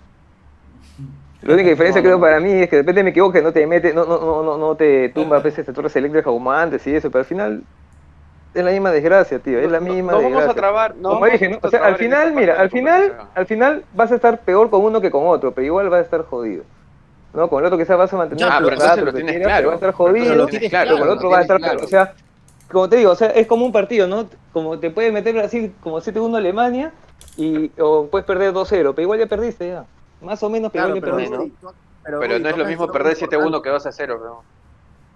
La 1.41 1.53
única 1.53 1.69
diferencia 1.69 2.01
No, 2.01 2.01
creo 2.01 2.19
no. 2.19 2.19
para 2.19 2.39
mí 2.39 2.51
es 2.51 2.69
que 2.69 2.77
de 2.77 2.81
repente 2.81 3.03
me 3.03 3.11
equivoco 3.11 3.33
que 3.33 3.41
no 3.41 3.53
te 3.53 3.65
mete, 3.67 3.93
no, 3.93 4.05
no, 4.05 4.19
no, 4.19 4.43
no, 4.43 4.57
no 4.57 4.75
te 4.75 5.09
tumba 5.09 5.37
a 5.37 5.39
veces 5.39 5.65
te 5.65 5.73
torres 5.73 5.95
eléctricas 5.95 6.33
humantes 6.33 6.85
y 6.87 6.95
eso, 6.95 7.11
pero 7.11 7.19
al 7.19 7.25
final 7.25 7.67
es 8.53 8.63
la 8.65 8.71
misma 8.71 8.91
desgracia, 8.91 9.39
tío, 9.41 9.59
es 9.59 9.69
la 9.71 9.79
No- 9.79 9.85
misma 9.87 10.13
no 10.13 10.21
vamos 10.21 10.47
a 10.47 10.53
trabar, 10.55 10.95
no 10.95 11.09
Como 11.09 11.21
vamos 11.21 11.31
dije, 11.31 11.49
¿no? 11.49 11.59
O 11.63 11.69
sea, 11.69 11.81
al 11.85 11.97
final, 11.97 12.33
mira, 12.33 12.59
al 12.59 12.69
final, 12.71 13.15
al 13.35 13.45
final 13.47 13.85
vas 13.91 14.11
a 14.11 14.15
estar 14.15 14.43
peor 14.45 14.69
con 14.71 14.83
uno 14.83 15.01
que 15.01 15.11
con 15.11 15.27
otro, 15.27 15.53
pero 15.55 15.65
igual 15.67 15.89
vas 15.89 15.99
a 16.01 16.03
estar 16.03 16.23
jodido. 16.23 16.65
¿No? 17.33 17.49
Con 17.49 17.59
el 17.59 17.65
otro 17.67 17.77
quizás 17.77 17.97
vas 17.97 18.11
a 18.13 18.17
mantener 18.17 18.45
Ah, 18.49 18.59
pero 18.63 18.75
rato, 18.77 19.01
lo 19.01 19.11
que 19.11 19.17
tienes 19.17 19.35
quieras, 19.35 19.47
claro. 19.47 19.57
pero 19.57 19.67
vas 19.69 19.73
a 19.73 19.75
estar 19.75 19.89
Pero 19.89 19.97
jodido, 19.97 20.35
lo 20.35 20.47
tienes 20.47 20.69
claro, 20.69 20.85
pero 20.91 20.99
con 20.99 21.07
el 21.09 21.13
otro 21.17 21.29
va 21.29 21.37
a 21.37 21.41
estar 21.41 21.57
claro. 21.57 21.79
O 21.83 21.87
sea, 21.87 22.13
como 22.71 22.89
te 22.89 22.95
digo, 22.97 23.11
o 23.11 23.15
sea, 23.15 23.27
es 23.29 23.47
como 23.47 23.65
un 23.65 23.71
partido, 23.71 24.07
¿no? 24.07 24.27
Como 24.53 24.79
te 24.79 24.89
puede 24.89 25.11
meter 25.11 25.37
así 25.39 25.71
como 25.81 25.99
7-1 26.01 26.35
Alemania 26.37 26.91
y 27.35 27.69
o 27.79 28.07
puedes 28.07 28.25
perder 28.25 28.53
2-0, 28.53 28.93
pero 28.93 29.01
igual 29.03 29.19
ya 29.19 29.25
perdiste 29.27 29.67
ya. 29.67 29.85
Más 30.21 30.41
o 30.41 30.49
menos, 30.49 30.71
pero 30.71 30.85
Claro, 30.85 30.97
igual 30.97 31.11
ya 31.11 31.17
pero, 31.27 31.37
perdiste. 31.37 31.57
Tú- 31.61 31.73
pero, 32.03 32.19
Pero 32.21 32.33
Rudy, 32.33 32.43
no 32.43 32.49
es 32.49 32.57
lo 32.57 32.65
mismo 32.65 32.87
perder 32.91 33.07
algo 33.13 33.19
7-1 33.19 33.45
importante. 33.57 33.63
que 33.63 33.69
2 33.69 33.85
a 33.85 33.91
0, 33.91 34.19
bro. 34.19 34.43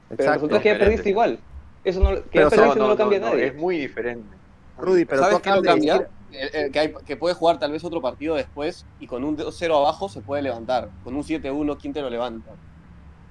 Pero 0.10 0.24
el 0.24 0.34
resultado 0.34 0.58
es 0.58 0.64
que 0.64 0.70
ya 0.74 0.78
perdiste 0.80 1.10
igual. 1.10 1.40
Eso 1.84 2.00
no, 2.02 2.10
que 2.16 2.22
Pero 2.34 2.50
ya 2.50 2.56
perdiste 2.56 2.80
no, 2.80 2.88
lo 2.90 2.98
cambia 2.98 3.20
nadie. 3.20 3.48
Es 3.48 3.56
muy 3.56 3.78
diferente. 3.78 4.28
Rudy, 4.78 5.06
pero 5.06 5.22
tú 5.22 5.28
¿Sabes 5.28 5.42
qué 5.42 5.50
lo 5.50 5.56
acabas 5.56 5.62
de 5.64 5.68
cambia? 5.70 5.94
decir- 5.94 6.08
que, 6.32 6.80
hay- 6.80 6.94
que 7.06 7.18
puede 7.18 7.36
jugar 7.36 7.60
tal 7.60 7.72
vez 7.72 7.84
otro 7.84 8.02
partido 8.02 8.36
después 8.36 8.86
y 9.00 9.08
con 9.08 9.24
un 9.24 9.38
0 9.52 9.78
abajo 9.78 10.10
se 10.10 10.22
puede 10.22 10.42
levantar. 10.42 10.90
Con 11.04 11.16
un 11.16 11.24
7-1, 11.24 11.78
¿quién 11.80 11.94
te 11.94 12.02
lo 12.02 12.10
levanta? 12.10 12.52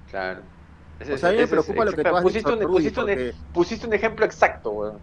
Claro. 0.09 0.41
Ese 0.99 1.13
O 1.13 1.17
sea, 1.17 1.29
a 1.29 1.31
mí 1.31 1.39
me 1.39 1.47
preocupa 1.47 1.83
lo 1.85 1.93
que 1.93 2.03
tú 2.03 2.15
has 2.15 2.21
pusiste 2.21 2.49
dicho, 2.51 2.53
un, 2.53 2.61
Rudy, 2.61 2.73
pusiste, 2.73 2.99
un, 2.99 3.05
porque- 3.07 3.33
pusiste 3.53 3.87
un 3.87 3.93
ejemplo 3.93 4.25
exacto, 4.25 4.69
weón. 4.71 4.99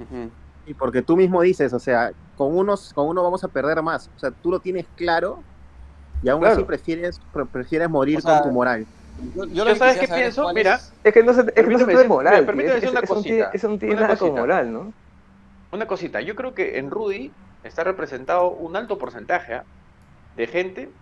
Ujú. 0.00 0.30
Y 0.66 0.74
porque 0.74 1.02
tú 1.02 1.16
mismo 1.16 1.42
dices, 1.42 1.72
o 1.72 1.78
sea, 1.78 2.12
con 2.36 2.56
unos, 2.56 2.92
con 2.94 3.06
uno 3.06 3.22
vamos 3.22 3.44
a 3.44 3.48
perder 3.48 3.82
más. 3.82 4.08
O 4.16 4.18
sea, 4.18 4.30
tú 4.30 4.50
lo 4.50 4.60
tienes 4.60 4.86
claro 4.96 5.42
y 6.22 6.28
aún 6.30 6.40
Claro. 6.40 6.54
así 6.56 6.64
prefieres, 6.64 7.20
pre- 7.32 7.44
prefieres 7.46 7.88
morir 7.90 8.18
O 8.18 8.20
sea, 8.22 8.38
con 8.40 8.48
tu 8.48 8.54
moral. 8.54 8.86
Yo, 9.36 9.44
Yo 9.46 9.76
sabes 9.76 9.98
qué 9.98 10.08
pienso, 10.08 10.52
mira, 10.54 10.76
es- 10.76 10.92
Es 11.04 11.12
que 11.12 11.22
no 11.22 11.32
se, 11.34 11.40
es 11.42 11.46
que 11.46 11.62
no 11.62 11.78
se 11.78 11.84
Permíteme 11.84 11.84
trata 11.84 11.86
de 11.92 11.96
decir- 11.98 12.08
moral. 12.08 12.34
mira, 12.34 12.46
permíteme 12.46 12.74
Es- 12.76 12.80
decir 12.80 12.90
una 12.90 13.00
eso 13.00 13.14
no 13.14 13.22
tiene- 13.22 13.38
cosita, 13.38 13.56
Eso 13.56 13.68
no 13.68 13.78
tiene 13.78 13.94
una 13.94 14.02
nada 14.02 14.16
con 14.16 14.28
cosita. 14.30 14.40
moral, 14.40 14.72
¿no? 14.72 14.92
Una 15.74 15.86
cosita. 15.86 16.20
Yo 16.20 16.34
creo 16.34 16.54
que 16.54 16.78
en 16.78 16.90
Rudy 16.90 17.36
está 17.62 17.84
representado 17.84 18.52
un 18.56 18.76
alto 18.76 18.98
porcentaje 18.98 19.54
¿ah? 19.54 19.66
de 20.34 20.46
gente 20.46 20.94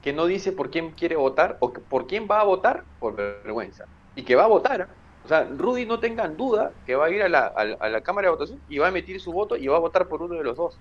que 0.00 0.12
no 0.12 0.26
dice 0.26 0.52
por 0.52 0.70
quién 0.70 0.92
quiere 0.94 1.16
votar 1.16 1.56
o 1.60 1.72
por 1.72 2.06
quién 2.06 2.26
va 2.30 2.40
a 2.40 2.44
votar 2.44 2.84
por 2.98 3.16
vergüenza. 3.16 3.84
Y 4.14 4.24
que 4.24 4.36
va 4.36 4.44
a 4.44 4.48
votar. 4.48 4.82
¿ah? 4.82 4.94
O 5.22 5.28
sea, 5.28 5.44
Rudy 5.44 5.86
no 5.86 5.98
tengan 6.00 6.36
duda 6.36 6.72
que 6.84 6.94
va 6.94 7.06
a 7.06 7.10
ir 7.10 7.22
a 7.22 7.28
la, 7.28 7.46
a 7.48 7.64
la- 7.64 7.76
a 7.80 7.88
la 7.88 8.00
Cámara 8.02 8.26
de 8.28 8.32
Votación 8.32 8.62
y 8.66 8.78
va 8.78 8.86
a 8.86 8.90
emitir 8.90 9.20
su 9.20 9.32
voto 9.32 9.56
y 9.56 9.66
va 9.66 9.76
a 9.76 9.80
votar 9.80 10.08
por 10.08 10.22
uno 10.22 10.36
de 10.36 10.44
los 10.44 10.56
dos. 10.56 10.80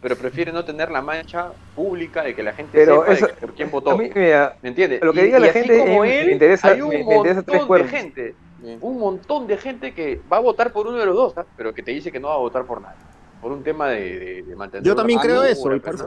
Pero 0.00 0.16
prefiere 0.16 0.52
no 0.52 0.64
tener 0.64 0.90
la 0.90 1.00
mancha 1.00 1.52
pública 1.72 2.22
de 2.22 2.34
que 2.34 2.42
la 2.42 2.52
gente 2.52 2.76
Pero 2.76 3.00
sepa 3.00 3.14
de 3.14 3.34
que 3.34 3.40
por 3.40 3.54
quién 3.54 3.70
votó. 3.70 3.90
A 3.92 3.96
mí, 3.96 4.10
mira, 4.14 4.56
¿Me 4.60 4.68
entiendes? 4.70 5.00
lo 5.00 5.12
que 5.12 5.20
Y- 5.20 5.24
diga 5.24 5.38
la 5.38 5.46
y 5.46 5.50
gente, 5.52 5.78
como 5.78 6.04
eh, 6.04 6.08
me 6.08 6.20
él, 6.20 6.30
interesa- 6.32 6.72
hay 6.72 6.80
un 6.82 6.88
me- 6.90 7.04
me 7.04 7.16
interesa 7.16 7.42
tres 7.42 7.60
montón 7.60 7.78
de 7.78 7.88
gente, 7.88 8.36
Bien. 8.58 8.78
un 8.80 8.98
montón 8.98 9.46
de 9.46 9.56
gente 9.58 9.92
que 9.92 10.20
va 10.32 10.38
a 10.38 10.40
votar 10.40 10.72
por 10.72 10.86
uno 10.86 10.96
de 10.96 11.04
los 11.06 11.14
dos, 11.14 11.36
¿ah? 11.36 11.44
pero 11.56 11.74
que 11.74 11.82
te 11.82 11.90
dice 11.90 12.10
que 12.10 12.18
no 12.18 12.28
va 12.28 12.34
a 12.34 12.38
votar 12.38 12.64
por 12.64 12.80
nadie. 12.80 12.96
Por 13.42 13.52
un 13.52 13.62
tema 13.62 13.88
de, 13.88 14.18
de- 14.18 14.42
de 14.44 14.56
mantener. 14.56 14.82
Yo 14.84 14.96
también 14.96 15.18
creo 15.20 15.44
eso, 15.44 15.62
una 15.68 15.78
cosa, 15.80 16.06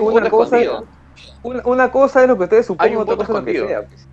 una 0.00 0.30
cosa, 0.30 0.56
escondido. 0.58 0.86
una, 1.42 1.62
una 1.64 1.90
cosa 1.90 2.22
es 2.22 2.28
lo 2.28 2.38
que 2.38 2.44
ustedes 2.44 2.70
un 2.70 2.76
otra 2.76 3.16
cosa 3.16 3.32
es 3.32 3.38
lo 3.38 3.44
que 3.44 3.66
sea. 3.66 3.82
pues. 3.86 4.08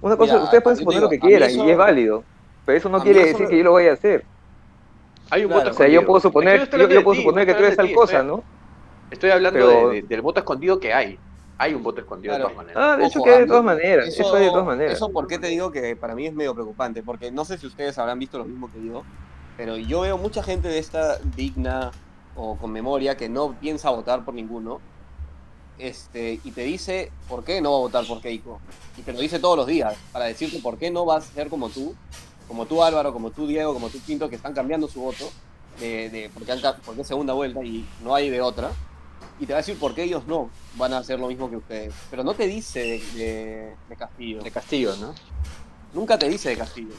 Una 0.00 0.16
cosa, 0.16 0.32
Mira, 0.32 0.44
ustedes 0.44 0.62
pueden 0.62 0.78
suponer 0.78 1.00
digo, 1.00 1.04
lo 1.06 1.10
que 1.10 1.20
quieran 1.20 1.50
eso- 1.50 1.64
y 1.66 1.70
es 1.70 1.76
válido, 1.76 2.24
pero 2.64 2.78
eso 2.78 2.88
no 2.88 3.00
quiere 3.02 3.20
eso 3.20 3.28
decir 3.32 3.42
me- 3.44 3.50
que 3.50 3.58
yo 3.58 3.64
lo 3.64 3.72
vaya 3.74 3.90
a 3.90 3.94
hacer. 3.94 4.24
Hay 5.30 5.42
un 5.42 5.48
Claro. 5.48 5.60
voto 5.64 5.70
O 5.70 5.74
sea, 5.74 5.86
escondido. 5.86 6.00
yo 6.00 6.06
puedo 6.06 6.20
suponer, 6.20 6.70
yo, 6.70 7.02
puedo 7.04 7.12
ti, 7.14 7.22
suponer 7.22 7.46
que 7.46 7.54
tú 7.54 7.62
eres 7.62 7.76
tal 7.76 7.92
cosa, 7.92 8.22
¿no? 8.22 8.42
Estoy 9.10 9.30
hablando 9.30 9.58
Pero- 9.60 9.88
de- 9.90 9.96
de- 10.00 10.08
del 10.08 10.22
voto 10.22 10.40
escondido 10.40 10.80
que 10.80 10.94
hay. 10.94 11.18
Hay 11.62 11.74
un 11.74 11.82
voto 11.82 12.00
escondido 12.00 12.32
Claro. 12.34 12.48
de 12.48 12.54
todas 12.54 12.66
maneras. 12.66 12.82
Ah, 12.84 12.96
de 12.96 13.06
hecho 13.06 13.18
Ojo, 13.18 13.24
que 13.24 13.30
hay 13.30 13.36
a 13.36 13.40
de 13.40 13.46
todas 13.46 13.64
maneras, 13.64 14.08
eso, 14.08 14.34
hay 14.34 14.44
de 14.44 14.50
todas 14.50 14.64
maneras. 14.66 14.94
Eso, 14.94 15.10
¿por 15.10 15.26
qué 15.26 15.38
te 15.38 15.48
digo 15.48 15.70
que 15.70 15.94
para 15.94 16.14
mí 16.14 16.26
es 16.26 16.32
medio 16.32 16.54
preocupante? 16.54 17.02
Porque 17.02 17.30
no 17.30 17.44
sé 17.44 17.58
si 17.58 17.66
ustedes 17.66 17.98
habrán 17.98 18.18
visto 18.18 18.38
lo 18.38 18.44
mismo 18.46 18.70
que 18.72 18.82
yo, 18.82 19.02
pero 19.58 19.76
yo 19.76 20.00
veo 20.00 20.16
mucha 20.16 20.42
gente 20.42 20.68
de 20.68 20.78
esta 20.78 21.18
digna 21.36 21.90
o 22.34 22.56
con 22.56 22.72
memoria 22.72 23.16
que 23.16 23.28
no 23.28 23.52
piensa 23.60 23.90
votar 23.90 24.24
por 24.24 24.32
ninguno, 24.32 24.80
este, 25.78 26.40
y 26.44 26.50
te 26.52 26.62
dice 26.62 27.10
por 27.28 27.44
qué 27.44 27.60
no 27.60 27.72
va 27.72 27.76
a 27.76 27.80
votar 27.80 28.06
por 28.06 28.20
Keiko. 28.20 28.58
Y 28.96 29.02
te 29.02 29.12
lo 29.12 29.20
dice 29.20 29.38
todos 29.38 29.56
los 29.56 29.66
días, 29.66 29.94
para 30.12 30.24
decirte 30.26 30.58
por 30.60 30.78
qué 30.78 30.90
no 30.90 31.04
vas 31.04 31.28
a 31.30 31.32
ser 31.34 31.48
como 31.48 31.68
tú, 31.68 31.94
como 32.48 32.66
tú 32.66 32.82
Álvaro, 32.82 33.12
como 33.12 33.30
tú 33.30 33.46
Diego, 33.46 33.72
como 33.74 33.88
tú 33.88 33.98
Quinto, 34.04 34.28
que 34.28 34.36
están 34.36 34.52
cambiando 34.54 34.88
su 34.88 35.00
voto, 35.00 35.30
de, 35.78 36.10
de- 36.10 36.30
porque, 36.34 36.52
han 36.52 36.60
porque 36.84 37.02
es 37.02 37.06
segunda 37.06 37.32
vuelta 37.32 37.62
y 37.62 37.86
no 38.02 38.14
hay 38.14 38.28
de 38.30 38.40
otra. 38.40 38.70
Y 39.40 39.46
te 39.46 39.52
va 39.54 39.58
a 39.58 39.62
decir 39.62 39.78
por 39.78 39.94
qué 39.94 40.02
ellos 40.02 40.26
no 40.26 40.50
van 40.76 40.92
a 40.92 40.98
hacer 40.98 41.18
lo 41.18 41.28
mismo 41.28 41.48
que 41.48 41.56
ustedes. 41.56 41.94
Pero 42.10 42.22
no 42.22 42.34
te 42.34 42.46
dice 42.46 42.80
de, 42.80 43.02
de- 43.16 43.74
de 43.88 43.96
Castillo. 43.96 44.42
De 44.42 44.50
Castillo, 44.50 44.94
¿no? 45.00 45.14
Nunca 45.94 46.18
te 46.18 46.28
dice 46.28 46.50
de 46.50 46.56
Castillo. 46.58 46.92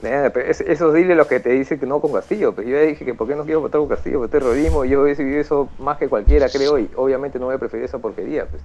Pero 0.00 0.40
es- 0.40 0.60
esos 0.62 0.92
dile 0.94 1.14
los 1.14 1.28
que 1.28 1.38
te 1.38 1.50
dicen 1.50 1.78
que 1.78 1.86
no 1.86 2.00
con 2.00 2.12
Castillo. 2.12 2.52
Pues 2.54 2.66
yo 2.66 2.74
ya 2.74 2.82
dije 2.82 3.04
que 3.04 3.14
por 3.14 3.28
qué 3.28 3.36
no 3.36 3.44
quiero 3.44 3.60
votar 3.60 3.78
con 3.80 3.88
Castillo, 3.88 4.18
por 4.20 4.28
terrorismo. 4.30 4.84
Yo 4.84 5.06
he 5.06 5.10
decidido 5.10 5.40
eso 5.40 5.68
más 5.78 5.98
que 5.98 6.08
cualquiera, 6.08 6.48
creo, 6.48 6.78
y 6.78 6.90
obviamente 6.96 7.38
no 7.38 7.46
voy 7.46 7.54
a 7.54 7.58
preferir 7.58 7.84
esa 7.84 7.98
porquería. 7.98 8.46
Pues. 8.46 8.62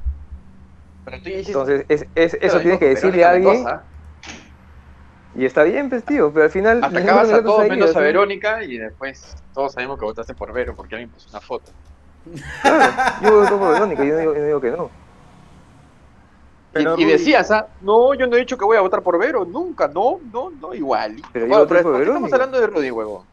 Pero 1.05 1.17
tú 1.21 1.29
ya 1.29 1.35
hiciste- 1.35 1.51
Entonces, 1.51 1.85
es, 1.89 2.01
es- 2.15 2.33
eso 2.33 2.39
Pero 2.41 2.59
tienes 2.61 2.79
que 2.79 2.87
decirle 2.89 3.23
a 3.25 3.29
alguien. 3.31 3.65
Y 5.37 5.45
está 5.45 5.63
bien, 5.63 5.87
pues, 5.87 6.03
tío, 6.03 6.31
pero 6.33 6.45
al 6.45 6.51
final. 6.51 6.83
Atacabas 6.83 7.31
a 7.31 7.43
todos 7.43 7.69
menos 7.69 7.95
a 7.95 7.99
Verónica 7.99 8.63
y 8.63 8.77
después 8.77 9.35
todos 9.53 9.71
sabemos 9.71 9.99
que 9.99 10.05
votaste 10.05 10.33
por 10.33 10.51
Vero 10.51 10.75
porque 10.75 10.95
alguien 10.95 11.11
puso 11.11 11.29
una 11.29 11.39
foto. 11.39 11.71
Claro, 12.61 13.03
yo 13.23 13.41
voto 13.41 13.59
por 13.59 13.73
Verónica, 13.73 14.03
yo 14.03 14.13
no 14.13 14.19
digo, 14.19 14.33
yo 14.33 14.39
no 14.39 14.45
digo 14.47 14.61
que 14.61 14.71
no. 14.71 14.89
Pero, 16.73 16.97
y, 16.97 17.05
decías, 17.05 17.51
¿ah? 17.51 17.67
No, 17.81 18.13
yo 18.15 18.27
no 18.27 18.35
he 18.35 18.39
dicho 18.39 18.57
que 18.57 18.65
voy 18.65 18.77
a 18.77 18.81
votar 18.81 19.01
por 19.01 19.17
Vero, 19.19 19.45
nunca, 19.45 19.87
no, 19.87 20.19
no, 20.33 20.49
no, 20.49 20.73
igual. 20.73 21.15
Pero 21.31 21.45
yo 21.45 21.59
voté 21.59 21.75
por 21.75 21.93
¿por 21.93 22.01
qué 22.01 22.07
estamos 22.07 22.33
hablando 22.33 22.59
de 22.59 22.67
Rudy, 22.67 22.91
huevo? 22.91 23.25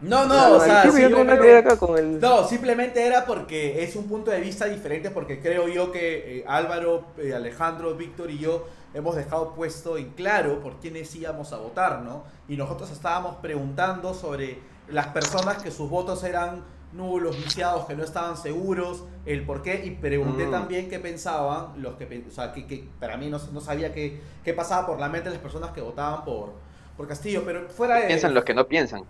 No, 0.00 0.24
no, 0.26 0.52
o 0.52 0.60
sea, 0.60 0.84
simplemente- 0.84 1.56
acá 1.56 1.76
con 1.76 1.98
el. 1.98 2.20
No, 2.20 2.44
simplemente 2.44 3.04
era 3.04 3.24
porque 3.26 3.82
es 3.82 3.96
un 3.96 4.08
punto 4.08 4.30
de 4.30 4.40
vista 4.40 4.66
diferente, 4.66 5.10
porque 5.10 5.40
creo 5.40 5.66
yo 5.66 5.90
que 5.90 6.38
eh, 6.38 6.44
Álvaro, 6.46 7.06
eh, 7.18 7.34
Alejandro, 7.34 7.94
Víctor 7.94 8.30
y 8.30 8.38
yo 8.38 8.68
hemos 8.94 9.16
dejado 9.16 9.54
puesto 9.54 9.96
en 9.98 10.10
claro 10.10 10.60
por 10.60 10.78
quiénes 10.80 11.14
íbamos 11.14 11.52
a 11.52 11.58
votar, 11.58 12.02
¿no? 12.02 12.24
Y 12.48 12.56
nosotros 12.56 12.90
estábamos 12.90 13.36
preguntando 13.36 14.14
sobre 14.14 14.58
las 14.88 15.08
personas 15.08 15.62
que 15.62 15.70
sus 15.70 15.88
votos 15.90 16.24
eran 16.24 16.64
nulos, 16.92 17.36
viciados, 17.36 17.84
que 17.84 17.94
no 17.94 18.02
estaban 18.02 18.36
seguros, 18.38 19.04
el 19.26 19.44
por 19.44 19.60
qué, 19.62 19.84
y 19.84 19.90
pregunté 19.90 20.46
Mm. 20.46 20.50
también 20.50 20.88
qué 20.88 20.98
pensaban 20.98 21.82
los 21.82 21.96
que, 21.96 22.24
o 22.26 22.30
sea, 22.30 22.52
que, 22.52 22.66
que 22.66 22.88
para 22.98 23.18
mí 23.18 23.28
no, 23.28 23.38
no 23.52 23.60
sabía 23.60 23.92
qué, 23.92 24.20
qué 24.42 24.54
pasaba 24.54 24.86
por 24.86 24.98
la 24.98 25.08
mente 25.10 25.28
de 25.28 25.34
las 25.34 25.42
personas 25.42 25.72
que 25.72 25.82
votaban 25.82 26.24
por, 26.24 26.54
por 26.96 27.06
Castillo, 27.06 27.42
pero 27.44 27.68
fuera 27.68 27.96
de... 27.96 28.06
Piensan 28.06 28.32
los 28.32 28.42
que 28.42 28.54
no 28.54 28.66
piensan. 28.66 29.02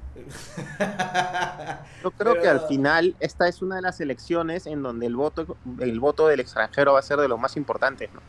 Yo 2.03 2.11
creo 2.11 2.33
Pero- 2.33 2.43
que 2.43 2.49
al 2.49 2.61
final 2.63 3.17
esta 3.21 3.49
es 3.49 3.63
una 3.63 3.77
de 3.77 3.83
las 3.83 4.01
elecciones 4.01 4.67
en 4.67 4.83
donde 4.83 5.07
el 5.07 5.17
voto, 5.17 5.57
el 5.81 6.01
voto 6.01 6.27
del 6.27 6.41
extranjero 6.41 6.95
va 6.95 6.99
a 6.99 7.03
ser 7.03 7.19
de 7.19 7.29
los 7.29 7.39
más 7.39 7.57
importantes. 7.57 8.11
¿no? 8.13 8.21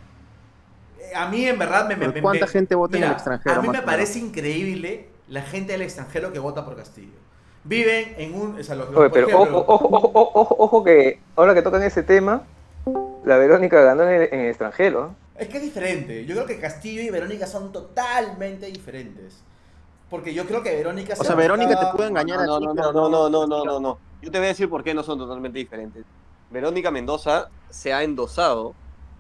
A 1.16 1.30
mí 1.30 1.46
en 1.46 1.58
verdad 1.60 1.88
me... 1.88 1.96
me- 1.96 2.10
me- 2.10 2.22
¿Cuánta 2.22 2.46
me- 2.46 2.52
gente 2.52 2.76
vota 2.76 2.96
en 2.96 3.02
Mira, 3.02 3.08
el 3.08 3.14
extranjero? 3.16 3.56
A 3.56 3.62
mí 3.62 3.70
me 3.70 3.82
parece 3.82 4.20
increíble 4.20 5.10
la 5.28 5.42
gente 5.42 5.74
del 5.74 5.82
extranjero 5.84 6.32
que 6.34 6.40
vota 6.40 6.66
por 6.66 6.76
Castillo. 6.76 7.18
Viven 7.64 8.16
en 8.18 8.34
un... 8.34 8.60
O 8.60 8.64
sea, 8.64 8.76
los- 8.76 8.90
los- 8.90 8.98
Oye, 9.00 9.10
por 9.10 9.14
pero 9.14 9.28
ejemplo, 9.28 9.60
ojo, 9.68 9.88
ojo, 9.92 10.12
ojo, 10.14 10.56
ojo, 10.60 10.84
que 10.84 11.20
ahora 11.36 11.54
que 11.54 11.62
tocan 11.62 11.84
ese 11.84 12.04
tema, 12.04 12.44
la 13.26 13.38
Verónica 13.38 13.82
ganó 13.82 14.04
en 14.04 14.22
el, 14.22 14.30
en 14.34 14.40
el 14.42 14.48
extranjero. 14.50 15.02
¿no? 15.10 15.16
Es 15.36 15.48
que 15.50 15.58
es 15.58 15.64
diferente. 15.64 16.26
Yo 16.26 16.36
creo 16.36 16.46
que 16.48 16.60
Castillo 16.60 17.02
y 17.02 17.10
Verónica 17.10 17.48
son 17.48 17.72
totalmente 17.72 18.66
diferentes. 18.68 19.42
Porque 20.10 20.34
yo 20.34 20.46
creo 20.46 20.64
que 20.64 20.76
Verónica... 20.76 21.14
O 21.14 21.18
se 21.18 21.26
sea, 21.26 21.36
Verónica 21.36 21.80
te 21.80 21.96
puede 21.96 22.10
engañar 22.10 22.46
No, 22.46 22.56
a 22.56 22.60
ti, 22.60 22.66
no, 22.66 22.74
pero 22.76 22.94
no, 22.94 23.10
no, 23.10 23.30
no, 23.30 23.46
no, 23.46 23.64
no, 23.66 23.80
no. 23.80 23.98
Yo 24.22 24.32
te 24.32 24.38
voy 24.40 24.46
a 24.46 24.50
decir 24.50 24.68
por 24.70 24.84
qué 24.84 24.94
no 24.94 25.04
son 25.04 25.20
totalmente 25.20 25.60
diferentes. 25.60 26.04
Verónica 26.50 26.90
Mendoza 26.90 27.50
se 27.70 27.94
ha 27.94 28.02
endosado, 28.04 28.74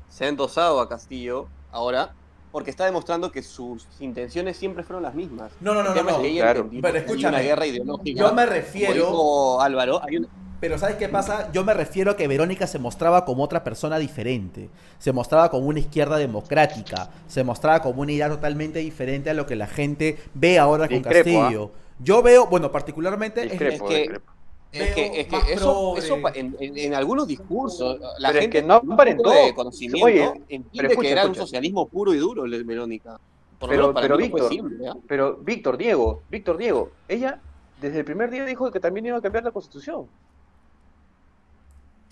se 0.10 0.26
ha 0.26 0.30
endosado 0.30 0.82
a 0.82 0.90
Castillo 0.90 1.48
ahora 1.72 2.14
porque 2.52 2.72
está 2.72 2.86
demostrando 2.86 3.32
que 3.32 3.44
sus 3.44 3.86
intenciones 4.00 4.58
siempre 4.58 4.84
fueron 4.84 5.04
las 5.04 5.14
mismas. 5.14 5.52
No, 5.62 5.74
no, 5.74 5.84
no, 5.84 5.90
no, 5.90 5.96
es 5.96 6.04
que 6.04 6.12
no. 6.34 6.42
Claro. 6.42 6.70
Pero 6.72 6.92
que 6.94 6.98
escúchame, 7.00 7.36
una 7.38 7.44
guerra 7.44 7.66
ideológica. 7.68 8.20
Yo 8.20 8.34
me 8.34 8.42
Como 8.44 8.54
refiero... 8.56 8.94
dijo 8.94 9.62
Álvaro, 9.62 10.02
hay 10.04 10.18
una- 10.18 10.28
Pero 10.60 10.80
¿sabes 10.80 10.96
qué 10.96 11.08
pasa? 11.10 11.52
Yo 11.52 11.64
me 11.64 11.76
refiero 11.76 12.10
a 12.12 12.18
que 12.18 12.28
Verónica 12.28 12.66
se 12.66 12.80
mostraba 12.80 13.24
como 13.24 13.44
otra 13.44 13.64
persona 13.64 14.00
diferente. 14.00 14.70
Se 14.98 15.12
mostraba 15.14 15.52
como 15.52 15.68
una 15.68 15.80
izquierda 15.80 16.18
democrática. 16.18 17.12
Se 17.28 17.44
mostraba 17.44 17.82
como 17.84 18.02
una 18.02 18.12
idea 18.14 18.30
totalmente 18.30 18.80
diferente 18.80 19.30
a 19.30 19.36
lo 19.36 19.46
que 19.46 19.56
la 19.56 19.68
gente 19.68 20.18
ve 20.34 20.58
ahora 20.58 20.88
con 20.88 20.98
Discrepo, 20.98 21.30
¿ah? 21.30 21.42
Castillo. 21.44 21.72
Yo 22.00 22.24
veo, 22.24 22.48
bueno, 22.48 22.72
particularmente... 22.72 23.42
es- 23.44 23.52
Discrepo, 23.52 23.88
que- 23.88 23.98
discrepo. 24.00 24.32
Es 24.72 24.94
que, 24.94 25.22
es 25.22 25.28
que 25.28 25.54
eso, 25.54 25.98
eso 25.98 26.16
en, 26.36 26.56
en- 26.60 26.78
en 26.78 26.94
algunos 26.94 27.28
discursos, 27.28 28.00
la 28.20 28.30
Pero 28.30 28.40
es 28.40 28.44
gente 28.46 28.62
que 28.62 28.68
no 28.68 28.80
un 28.82 28.92
aparentó. 28.94 29.24
poco 29.24 29.36
de 29.36 29.54
conocimiento 29.56 30.06
Oye, 30.06 30.26
entiende 30.48 30.70
pero 30.76 30.88
escucha, 30.90 31.08
que 31.08 31.12
era 31.12 31.22
escucha. 31.24 31.42
un 31.42 31.48
socialismo 31.48 31.88
puro 31.88 32.14
y 32.14 32.18
duro, 32.18 32.46
le- 32.46 32.62
Verónica. 32.64 33.20
Por 33.60 33.70
lo 33.70 33.72
Pero- 33.72 33.82
menos 33.82 33.94
para 33.96 34.04
pero 34.06 34.18
Víctor, 34.18 34.50
simple, 34.50 34.88
¿ah? 34.88 34.96
Pero 35.08 35.38
Víctor, 35.38 35.78
Diego, 35.78 36.22
Víctor, 36.30 36.58
Diego, 36.58 36.92
ella 37.08 37.42
desde 37.82 38.00
el 38.00 38.06
primer 38.06 38.30
día 38.30 38.46
dijo 38.46 38.72
que 38.72 38.80
también 38.80 39.08
iba 39.08 39.18
a 39.18 39.22
cambiar 39.22 39.44
la 39.44 39.52
constitución. 39.52 40.06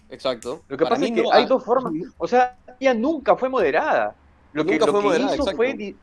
Exacto. 0.10 0.62
Lo 0.68 0.78
que 0.78 0.84
Para 0.84 0.95
pasa 0.95 1.01
mí 1.01 1.08
es 1.10 1.16
que 1.16 1.24
no- 1.24 1.32
hay 1.34 1.43
ah, 1.43 1.47
dos 1.47 1.64
formas. 1.64 1.93
O 2.18 2.28
sea, 2.28 2.58
ella 2.80 2.93
nunca 2.93 3.36
fue 3.36 3.49
moderada. 3.49 4.16
Lo 4.53 4.66
que, 4.66 4.80
lo 4.80 4.88
fue 4.88 4.99
que 5.01 5.05
moderada, 5.08 5.36
hizo, 5.36 5.45
fue, 5.55 5.95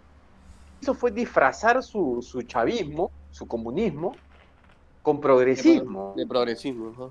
hizo 0.81 0.95
fue 0.95 1.11
disfrazar 1.11 1.83
su, 1.83 2.21
su 2.23 2.43
chavismo, 2.43 3.11
su 3.31 3.47
comunismo, 3.47 4.15
con 5.05 5.21
progresismo. 5.21 6.15
De 6.17 6.27
progresismo. 6.27 7.11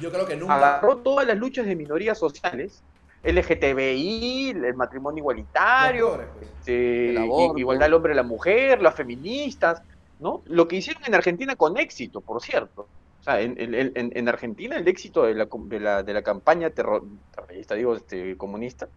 Yo 0.00 0.10
creo 0.12 0.26
que 0.26 0.36
nunca... 0.36 0.56
Agarró 0.56 0.98
todas 0.98 1.26
las 1.26 1.38
luchas 1.38 1.64
de 1.64 1.74
minorías 1.76 2.18
sociales, 2.18 2.82
LGTBI, 3.24 4.50
el 4.50 4.74
matrimonio 4.74 5.20
igualitario, 5.22 6.10
pobres, 6.10 6.28
pues. 6.36 6.50
este, 6.58 7.10
El 7.10 7.18
aborto. 7.18 7.58
igualdad 7.58 7.86
del 7.86 7.94
hombre 7.94 8.12
y 8.12 8.16
la 8.16 8.22
mujer, 8.22 8.82
las 8.82 8.94
feministas, 8.94 9.82
¿no? 10.20 10.42
Lo 10.46 10.68
que 10.68 10.76
hicieron 10.76 11.02
en 11.06 11.14
Argentina 11.14 11.56
con 11.56 11.76
éxito, 11.78 12.20
por 12.20 12.42
cierto. 12.42 12.88
O 13.20 13.22
sea, 13.22 13.40
en, 13.40 13.54
en- 13.58 13.74
en- 13.74 14.12
en 14.14 14.28
Argentina 14.28 14.76
el 14.76 14.86
éxito 14.86 15.22
de 15.24 15.34
la, 15.34 15.46
com- 15.46 15.68
de 15.68 15.80
la, 15.80 16.02
de 16.02 16.12
la 16.12 16.22
campaña 16.22 16.70
terror, 16.70 17.04
terrorista, 17.34 17.74
digo, 17.74 17.94
este, 17.96 18.36
comunista, 18.36 18.88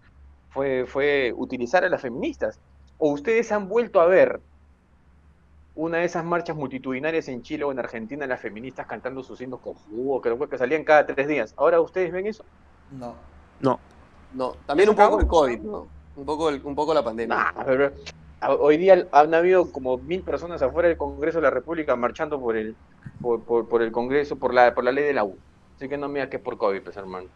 fue, 0.49 0.85
fue 0.85 1.33
utilizar 1.35 1.83
a 1.85 1.89
las 1.89 2.01
feministas. 2.01 2.59
¿O 2.97 3.11
ustedes 3.11 3.51
han 3.51 3.69
vuelto 3.69 4.01
a 4.01 4.05
ver 4.07 4.41
una 5.79 5.99
de 5.99 6.03
esas 6.05 6.25
marchas 6.25 6.57
multitudinarias 6.57 7.29
en 7.29 7.41
Chile 7.41 7.63
o 7.63 7.71
en 7.71 7.79
Argentina, 7.79 8.27
las 8.27 8.41
feministas 8.41 8.85
cantando 8.85 9.23
sus 9.23 9.39
himnos 9.39 9.61
con 9.61 9.75
jugo, 9.75 10.19
creo 10.19 10.37
que 10.49 10.57
salían 10.57 10.83
cada 10.83 11.05
tres 11.05 11.27
días? 11.27 11.53
¿Ahora 11.55 11.79
ustedes 11.79 12.11
ven 12.11 12.27
eso? 12.27 12.43
No. 12.91 13.15
No, 14.33 14.55
también 14.65 14.89
un 14.89 14.95
¿Ya 14.95 15.05
se 15.05 15.09
poco 15.09 15.21
el? 15.21 15.27
COVID, 15.27 15.59
¿no? 15.61 15.87
Un 16.17 16.25
poco, 16.25 16.49
el- 16.49 16.61
un 16.63 16.75
poco 16.75 16.93
la 16.93 17.03
pandemia. 17.03 17.35
Nah, 17.35 17.63
pero 17.65 17.91
a- 18.41 18.53
hoy 18.53 18.77
día 18.77 19.07
han 19.11 19.33
habido 19.33 19.71
como 19.71 19.97
mil 19.97 20.21
personas 20.21 20.61
afuera 20.61 20.87
del 20.89 20.97
Congreso 20.97 21.37
de 21.39 21.43
la 21.43 21.49
República 21.49 21.95
marchando 21.95 22.39
por 22.39 22.55
el 22.57 22.75
por, 23.21 23.41
por, 23.43 23.67
por 23.67 23.81
el 23.81 23.91
Congreso, 23.91 24.35
por 24.35 24.53
la 24.53 24.75
por 24.75 24.83
la 24.83 24.91
ley 24.91 25.05
de 25.05 25.13
la 25.13 25.23
U. 25.23 25.35
Así 25.77 25.87
que 25.89 25.97
no 25.97 26.07
me 26.09 26.15
digas 26.15 26.29
que 26.29 26.37
es 26.37 26.43
por 26.43 26.57
COVID, 26.57 26.81
pues 26.83 26.97
hermano. 26.97 27.27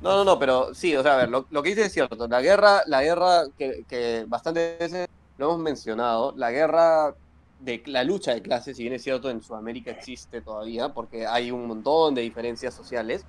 No, 0.00 0.16
no, 0.16 0.24
no, 0.24 0.38
pero 0.38 0.74
sí, 0.74 0.96
o 0.96 1.02
sea, 1.02 1.14
a 1.14 1.16
ver, 1.18 1.28
lo, 1.28 1.46
lo 1.50 1.62
que 1.62 1.70
dice 1.70 1.82
es 1.82 1.92
cierto. 1.92 2.26
La 2.28 2.40
guerra, 2.40 2.82
la 2.86 3.02
guerra 3.02 3.42
que, 3.56 3.84
que 3.88 4.24
bastantes 4.28 4.78
veces 4.78 5.07
lo 5.38 5.46
hemos 5.46 5.60
mencionado, 5.60 6.34
la 6.36 6.50
guerra 6.50 7.14
de 7.60 7.82
la 7.86 8.04
lucha 8.04 8.34
de 8.34 8.42
clases, 8.42 8.76
si 8.76 8.82
bien 8.82 8.94
es 8.94 9.02
cierto, 9.02 9.30
en 9.30 9.42
Sudamérica 9.42 9.90
existe 9.90 10.40
todavía, 10.42 10.92
porque 10.92 11.26
hay 11.26 11.50
un 11.50 11.66
montón 11.66 12.14
de 12.14 12.22
diferencias 12.22 12.74
sociales, 12.74 13.24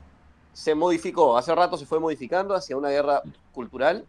se 0.54 0.76
modificó, 0.76 1.38
hace 1.38 1.54
rato 1.56 1.78
se 1.78 1.86
fue 1.86 2.00
modificando 2.00 2.54
hacia 2.56 2.76
una 2.76 2.90
guerra 2.90 3.22
cultural, 3.54 4.06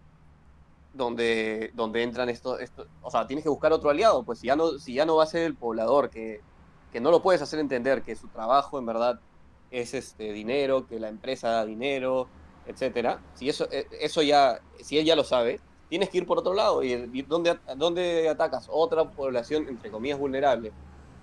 donde, 0.93 1.71
donde 1.75 2.03
entran 2.03 2.29
estos, 2.29 2.61
esto, 2.61 2.87
o 3.03 3.11
sea, 3.11 3.27
tienes 3.27 3.45
que 3.45 3.49
buscar 3.49 3.73
otro 3.73 3.91
aliado, 3.91 4.25
pues 4.25 4.41
si 4.41 4.49
ya 4.49 4.57
no, 4.57 4.79
si 4.79 4.95
ya 4.95 5.07
no 5.07 5.17
va 5.17 5.25
a 5.25 5.27
ser 5.27 5.43
el 5.43 5.55
poblador, 5.55 6.11
que, 6.11 6.41
que 6.93 7.01
no 7.01 7.11
lo 7.11 7.23
puedes 7.23 7.43
hacer 7.43 7.61
entender 7.61 8.03
que 8.03 8.17
su 8.17 8.29
trabajo 8.29 8.79
en 8.79 8.87
verdad 8.87 9.21
es 9.71 9.95
este 9.95 10.33
dinero, 10.33 10.87
que 10.87 10.99
la 10.99 11.09
empresa 11.09 11.51
da 11.51 11.65
dinero, 11.65 12.29
etcétera. 12.67 13.21
Si 13.35 13.49
eso, 13.49 13.69
eh, 13.71 13.87
eso 14.01 14.23
ya, 14.23 14.61
si 14.81 14.99
él 14.99 15.05
ya 15.05 15.15
lo 15.15 15.23
sabe, 15.25 15.61
tienes 15.91 16.09
que 16.09 16.17
ir 16.19 16.27
por 16.27 16.39
otro 16.39 16.55
lado. 16.55 16.83
¿Y, 16.83 16.93
y 17.13 17.23
dónde, 17.23 17.59
dónde 17.77 18.31
atacas? 18.31 18.69
Otra 18.71 19.05
población, 19.05 19.69
entre 19.69 19.91
comillas, 19.91 20.19
vulnerable. 20.19 20.73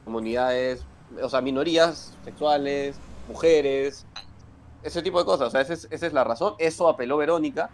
Comunidades, 0.05 0.85
o 1.19 1.27
sea, 1.27 1.41
minorías 1.41 2.15
sexuales, 2.23 2.99
mujeres, 3.27 4.05
ese 4.83 5.01
tipo 5.01 5.17
de 5.17 5.25
cosas. 5.25 5.47
O 5.47 5.49
sea, 5.49 5.61
esa 5.61 5.73
es, 5.73 5.87
esa 5.89 6.05
es 6.05 6.13
la 6.13 6.23
razón. 6.23 6.53
Eso 6.59 6.87
apeló 6.87 7.17
Verónica. 7.17 7.71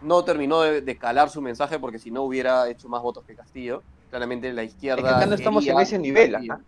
No 0.00 0.22
terminó 0.22 0.60
de, 0.60 0.82
de 0.82 0.96
calar 0.96 1.28
su 1.30 1.42
mensaje 1.42 1.80
porque 1.80 1.98
si 1.98 2.12
no 2.12 2.22
hubiera 2.22 2.68
hecho 2.68 2.88
más 2.88 3.02
votos 3.02 3.24
que 3.24 3.34
Castillo. 3.34 3.82
Claramente 4.10 4.52
la 4.52 4.62
izquierda. 4.62 5.02
Es 5.02 5.08
que 5.08 5.14
acá 5.16 5.26
no 5.26 5.34
estamos 5.34 5.66
en 5.66 5.80
ese 5.80 5.98
nivel, 5.98 6.36
ajá. 6.36 6.60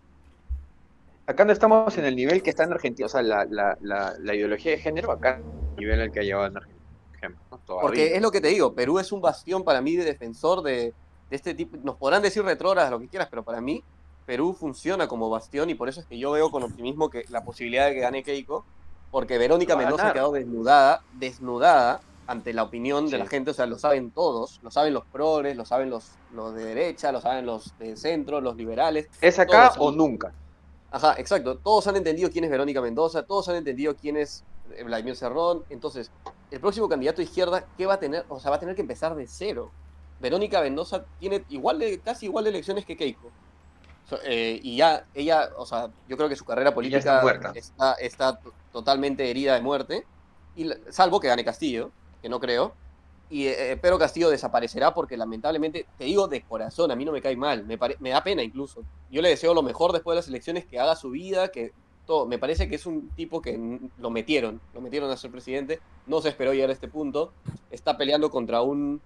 Acá 1.25 1.45
no 1.45 1.53
estamos 1.53 1.95
en 1.95 2.05
el 2.05 2.15
nivel 2.15 2.41
que 2.41 2.49
está 2.49 2.63
en 2.63 2.73
Argentina, 2.73 3.05
o 3.05 3.09
sea, 3.09 3.21
la, 3.21 3.45
la, 3.45 3.77
la, 3.81 4.15
la 4.19 4.33
ideología 4.33 4.71
de 4.71 4.79
género 4.79 5.11
acá, 5.11 5.39
el 5.75 5.79
nivel 5.79 6.01
al 6.01 6.11
que 6.11 6.21
ha 6.21 6.23
llevado 6.23 6.47
en 6.47 6.57
Argentina, 6.57 6.78
ejemplo. 7.19 7.43
¿no? 7.51 7.57
Todavía. 7.59 7.81
Porque 7.87 8.15
es 8.15 8.21
lo 8.21 8.31
que 8.31 8.41
te 8.41 8.47
digo, 8.47 8.73
Perú 8.73 8.99
es 8.99 9.11
un 9.11 9.21
bastión 9.21 9.63
para 9.63 9.81
mí 9.81 9.95
de 9.95 10.05
defensor 10.05 10.61
de, 10.63 10.93
de 11.29 11.35
este 11.35 11.53
tipo. 11.53 11.77
Nos 11.83 11.95
podrán 11.95 12.21
decir 12.21 12.43
retrógradas 12.43 12.91
lo 12.91 12.99
que 12.99 13.07
quieras, 13.07 13.27
pero 13.29 13.43
para 13.43 13.61
mí 13.61 13.83
Perú 14.25 14.53
funciona 14.53 15.07
como 15.07 15.29
bastión 15.29 15.69
y 15.69 15.75
por 15.75 15.89
eso 15.89 16.01
es 16.01 16.05
que 16.05 16.17
yo 16.17 16.31
veo 16.31 16.51
con 16.51 16.63
optimismo 16.63 17.09
que 17.09 17.25
la 17.29 17.43
posibilidad 17.43 17.87
de 17.87 17.95
que 17.95 17.99
gane 18.01 18.23
Keiko, 18.23 18.65
porque 19.11 19.37
Verónica 19.37 19.75
Mendoza 19.75 20.03
ganar. 20.03 20.13
quedó 20.13 20.31
desnudada, 20.31 21.01
desnudada 21.13 22.01
ante 22.27 22.53
la 22.53 22.61
opinión 22.61 23.09
de 23.09 23.17
la 23.17 23.25
gente, 23.25 23.49
o 23.49 23.53
sea, 23.55 23.65
lo 23.65 23.79
saben 23.79 24.11
todos, 24.11 24.59
lo 24.61 24.69
saben 24.69 24.93
los 24.93 25.03
progres, 25.05 25.57
lo 25.57 25.65
saben 25.65 25.89
los, 25.89 26.11
los 26.31 26.53
de 26.53 26.63
derecha, 26.63 27.11
lo 27.11 27.21
saben 27.21 27.47
los 27.47 27.75
de 27.79 27.97
centro, 27.97 28.39
los 28.39 28.55
liberales. 28.55 29.09
¿Es 29.19 29.39
acá 29.39 29.71
o 29.79 29.91
nunca? 29.91 30.31
Ajá, 30.91 31.15
exacto. 31.17 31.57
Todos 31.57 31.87
han 31.87 31.95
entendido 31.95 32.29
quién 32.29 32.43
es 32.43 32.51
Verónica 32.51 32.81
Mendoza, 32.81 33.23
todos 33.23 33.49
han 33.49 33.55
entendido 33.55 33.95
quién 33.95 34.15
es 34.15 34.43
Vladimir 34.85 35.15
Cerrón. 35.15 35.63
Entonces, 35.71 36.11
el 36.51 36.59
próximo 36.59 36.89
candidato 36.89 37.17
de 37.17 37.23
izquierda, 37.23 37.65
¿qué 37.77 37.85
va 37.85 37.95
a 37.95 37.99
tener? 37.99 38.25
O 38.29 38.39
sea, 38.39 38.49
va 38.51 38.57
a 38.57 38.59
tener 38.59 38.75
que 38.75 38.81
empezar 38.81 39.15
de 39.15 39.27
cero. 39.27 39.71
Verónica 40.19 40.61
Mendoza 40.61 41.05
tiene 41.19 41.43
igual 41.49 41.79
de, 41.79 41.99
casi 41.99 42.25
igual 42.25 42.43
de 42.43 42.49
elecciones 42.49 42.85
que 42.85 42.97
Keiko. 42.97 43.29
So- 44.09 44.19
eh, 44.25 44.59
y 44.61 44.75
ya, 44.77 45.05
ella, 45.13 45.49
o 45.57 45.65
sea, 45.65 45.89
yo 46.07 46.17
creo 46.17 46.27
que 46.27 46.35
su 46.35 46.43
carrera 46.45 46.73
política 46.73 46.97
está 47.99 48.39
totalmente 48.71 49.29
herida 49.29 49.53
de 49.55 49.61
muerte. 49.61 50.05
Y, 50.55 50.69
salvo 50.89 51.19
que 51.19 51.27
gane 51.27 51.45
Castillo, 51.45 51.91
que 52.21 52.27
no 52.29 52.39
creo. 52.39 52.73
Y 53.29 53.45
eh, 53.45 53.77
pero 53.79 53.99
Castillo 53.99 54.29
desaparecerá 54.29 54.93
porque 54.93 55.15
lamentablemente, 55.15 55.85
te 55.97 56.05
digo 56.05 56.27
de 56.27 56.41
corazón, 56.41 56.89
a 56.91 56.95
mí 56.95 57.05
no 57.05 57.11
me 57.11 57.21
cae 57.21 57.35
mal, 57.37 57.63
me, 57.65 57.77
pare- 57.77 57.95
me 57.99 58.09
da 58.09 58.23
pena 58.23 58.41
incluso. 58.41 58.83
Yo 59.11 59.21
le 59.21 59.29
deseo 59.29 59.53
lo 59.53 59.61
mejor 59.61 59.91
después 59.93 60.15
de 60.15 60.17
las 60.21 60.27
elecciones, 60.27 60.65
que 60.65 60.79
haga 60.79 60.95
su 60.95 61.11
vida, 61.11 61.49
que 61.49 61.71
todo. 62.09 62.25
Me 62.25 62.39
parece 62.39 62.67
que 62.67 62.73
es 62.73 62.87
un 62.87 63.09
tipo 63.11 63.39
que 63.39 63.79
lo 63.99 64.09
metieron, 64.09 64.59
lo 64.73 64.81
metieron 64.81 65.11
a 65.11 65.15
ser 65.15 65.29
presidente, 65.29 65.79
no 66.07 66.21
se 66.21 66.29
esperó 66.29 66.51
llegar 66.53 66.71
a 66.71 66.73
este 66.73 66.87
punto, 66.87 67.31
está 67.69 67.97
peleando 67.97 68.31
contra 68.31 68.63
un, 68.63 68.99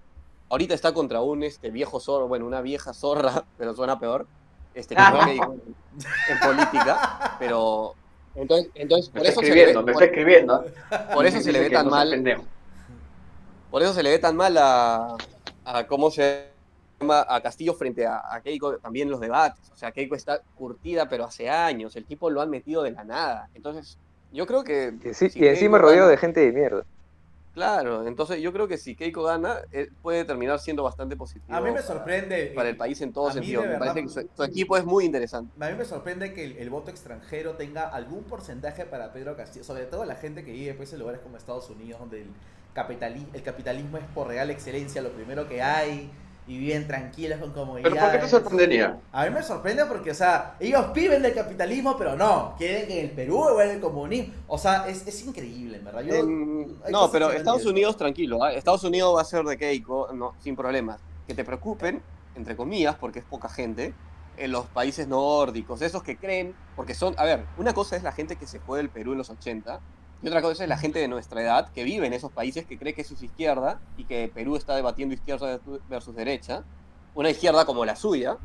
ahorita 0.50 0.74
está 0.74 0.94
contra 0.94 1.22
un 1.22 1.44
este, 1.44 1.70
viejo 1.70 2.00
zorro, 2.00 2.30
bueno, 2.30 2.48
una 2.48 2.62
vieja 2.62 2.94
zorra, 2.94 3.44
pero 3.58 3.76
suena 3.76 4.00
peor, 4.00 4.26
este, 4.74 4.96
médico 4.96 5.54
en 6.30 6.40
política, 6.40 7.36
pero... 7.38 7.94
Entonces, 8.36 8.72
entonces 8.74 9.10
por 9.10 9.26
eso 9.26 9.42
se 9.42 9.50
le 9.50 9.54
ve, 9.54 9.62
escribiendo, 9.62 9.84
me 9.84 9.94
por- 9.94 10.04
está 10.04 10.06
escribiendo. 10.06 10.66
por 11.14 11.26
eso 11.26 11.42
se 11.42 11.52
le 11.52 11.60
ve 11.60 11.70
tan 11.70 11.90
mal. 11.90 12.42
por 13.70 13.84
eso 13.84 13.94
se 13.94 14.02
le 14.02 14.10
ve 14.12 14.20
tan 14.20 14.36
mal 14.38 14.58
a, 14.58 15.18
a 15.66 15.88
cómo 15.88 16.10
se 16.10 16.53
a 17.12 17.42
Castillo 17.42 17.74
frente 17.74 18.06
a, 18.06 18.22
a 18.34 18.42
Keiko 18.42 18.78
también 18.78 19.10
los 19.10 19.20
debates. 19.20 19.70
O 19.74 19.76
sea, 19.78 19.92
Keiko 19.92 20.16
está 20.16 20.42
curtida, 20.56 21.08
pero 21.10 21.26
hace 21.26 21.50
años. 21.50 21.96
El 21.96 22.06
tipo 22.06 22.30
lo 22.30 22.42
han 22.42 22.50
metido 22.50 22.84
de 22.84 22.92
la 22.92 23.04
nada. 23.04 23.50
Entonces, 23.56 23.98
yo 24.32 24.46
creo 24.48 24.64
que. 24.64 24.94
Y, 25.04 25.14
sí- 25.14 25.30
si 25.30 25.40
y 25.40 25.48
encima 25.48 25.78
rodeado 25.78 26.02
gana- 26.08 26.12
de 26.12 26.18
gente 26.18 26.40
de 26.40 26.52
mierda. 26.52 26.84
Claro, 27.54 28.08
entonces 28.08 28.42
yo 28.42 28.52
creo 28.52 28.68
que 28.68 28.78
si 28.80 28.96
Keiko 28.96 29.22
gana, 29.22 29.58
eh, 29.72 29.88
puede 30.02 30.26
terminar 30.26 30.60
siendo 30.60 30.82
bastante 30.82 31.16
positivo. 31.16 31.56
A 31.56 31.60
mí 31.62 31.68
me 31.68 31.74
para- 31.74 31.86
sorprende. 31.86 32.52
Para 32.56 32.70
el 32.70 32.76
país 32.78 33.00
en 33.02 33.14
todo 33.14 33.32
sentido. 33.32 33.62
de 33.62 33.68
Me 33.68 33.74
verdad- 33.74 33.94
parece 33.94 34.02
que 34.22 34.22
su, 34.28 34.30
su 34.36 34.44
equipo 34.44 34.76
es 34.76 34.84
muy 34.86 35.06
interesante. 35.06 35.54
A 35.64 35.70
mí 35.70 35.78
me 35.78 35.86
sorprende 35.86 36.34
que 36.34 36.46
el, 36.46 36.58
el 36.58 36.72
voto 36.72 36.90
extranjero 36.90 37.52
tenga 37.54 37.84
algún 37.90 38.24
porcentaje 38.24 38.86
para 38.86 39.14
Pedro 39.14 39.38
Castillo, 39.38 39.64
sobre 39.64 39.86
todo 39.86 40.04
la 40.04 40.16
gente 40.16 40.44
que 40.44 40.52
vive 40.52 40.74
pues, 40.74 40.94
en 40.94 41.00
lugares 41.00 41.22
como 41.22 41.38
Estados 41.38 41.70
Unidos, 41.70 42.00
donde 42.00 42.22
el, 42.24 42.28
capitali- 42.74 43.28
el 43.34 43.44
capitalismo 43.44 44.00
es 44.00 44.06
por 44.16 44.30
real 44.30 44.50
excelencia, 44.50 45.04
lo 45.04 45.12
primero 45.12 45.48
que 45.48 45.62
hay, 45.62 46.10
y 46.48 46.58
viven 46.58 46.88
tranquilos 46.88 47.40
con 47.40 47.52
comodidad. 47.52 47.90
¿Pero 47.90 48.02
por 48.02 48.12
qué 48.12 48.18
te 48.18 48.28
sorprendería? 48.28 49.00
A 49.12 49.26
mí 49.26 49.32
me 49.32 49.42
sorprende 49.44 49.86
porque, 49.86 50.12
o 50.12 50.16
sea, 50.16 50.56
ellos 50.60 50.92
viven 50.94 51.22
del 51.22 51.34
capitalismo, 51.34 51.98
pero 51.98 52.16
no, 52.16 52.56
quieren 52.58 52.88
que 52.88 53.00
en 53.00 53.06
el 53.06 53.12
Perú 53.12 53.38
vuelva 53.38 53.64
el 53.66 53.80
comunismo. 53.80 54.34
O 54.48 54.58
sea, 54.58 54.88
es, 54.88 55.08
es 55.08 55.26
increíble, 55.26 55.78
en 55.78 55.86
verdad. 55.86 56.02
Yo, 56.02 56.16
En- 56.16 56.78
no, 56.92 57.10
pero 57.12 57.32
Estados. 57.32 57.66
Unidos, 57.66 57.96
tranquilo, 57.96 58.44
¿ah? 58.44 58.52
Estados 58.52 58.84
Unidos 58.84 59.16
va 59.16 59.22
a 59.22 59.26
ser 59.26 59.46
de 59.46 59.58
Keiko, 59.58 60.10
no, 60.14 60.34
sin 60.40 60.56
problemas. 60.56 61.00
Que 61.28 61.34
te 61.34 61.46
preocupen, 61.46 62.02
entre 62.36 62.58
comillas, 62.58 62.96
porque 62.96 63.20
es 63.20 63.26
poca 63.26 63.48
gente, 63.48 63.94
en 64.36 64.52
los 64.52 64.66
países 64.66 65.08
nórdicos, 65.08 65.82
esos 65.82 66.04
que 66.04 66.18
creen, 66.18 66.54
porque 66.76 66.94
son, 66.94 67.16
a 67.18 67.24
ver, 67.24 67.46
una 67.58 67.74
cosa 67.74 67.96
es 67.96 68.04
la 68.04 68.12
gente 68.12 68.36
que 68.36 68.48
se 68.48 68.60
fue 68.60 68.80
del 68.80 68.90
Perú 68.90 69.14
en 69.14 69.20
los 69.20 69.30
80, 69.30 69.80
y 70.24 70.28
otra 70.28 70.42
cosa 70.42 70.64
es 70.64 70.70
la 70.70 70.78
gente 70.78 71.00
de 71.00 71.10
nuestra 71.10 71.42
edad 71.42 71.70
que 71.74 71.84
vive 71.84 72.08
en 72.08 72.14
esos 72.14 72.32
países 72.32 72.66
que 72.66 72.78
cree 72.80 72.94
que 72.94 73.02
eso 73.02 73.14
es 73.14 73.22
izquierda 73.24 73.82
y 73.98 74.06
que 74.06 74.32
Perú 74.34 74.56
está 74.56 74.74
debatiendo 74.74 75.14
izquierda 75.14 75.60
versus 75.90 76.16
derecha. 76.16 76.64
Una 77.14 77.30
izquierda 77.30 77.66
como 77.66 77.84
la 77.84 77.98
suya, 77.98 78.38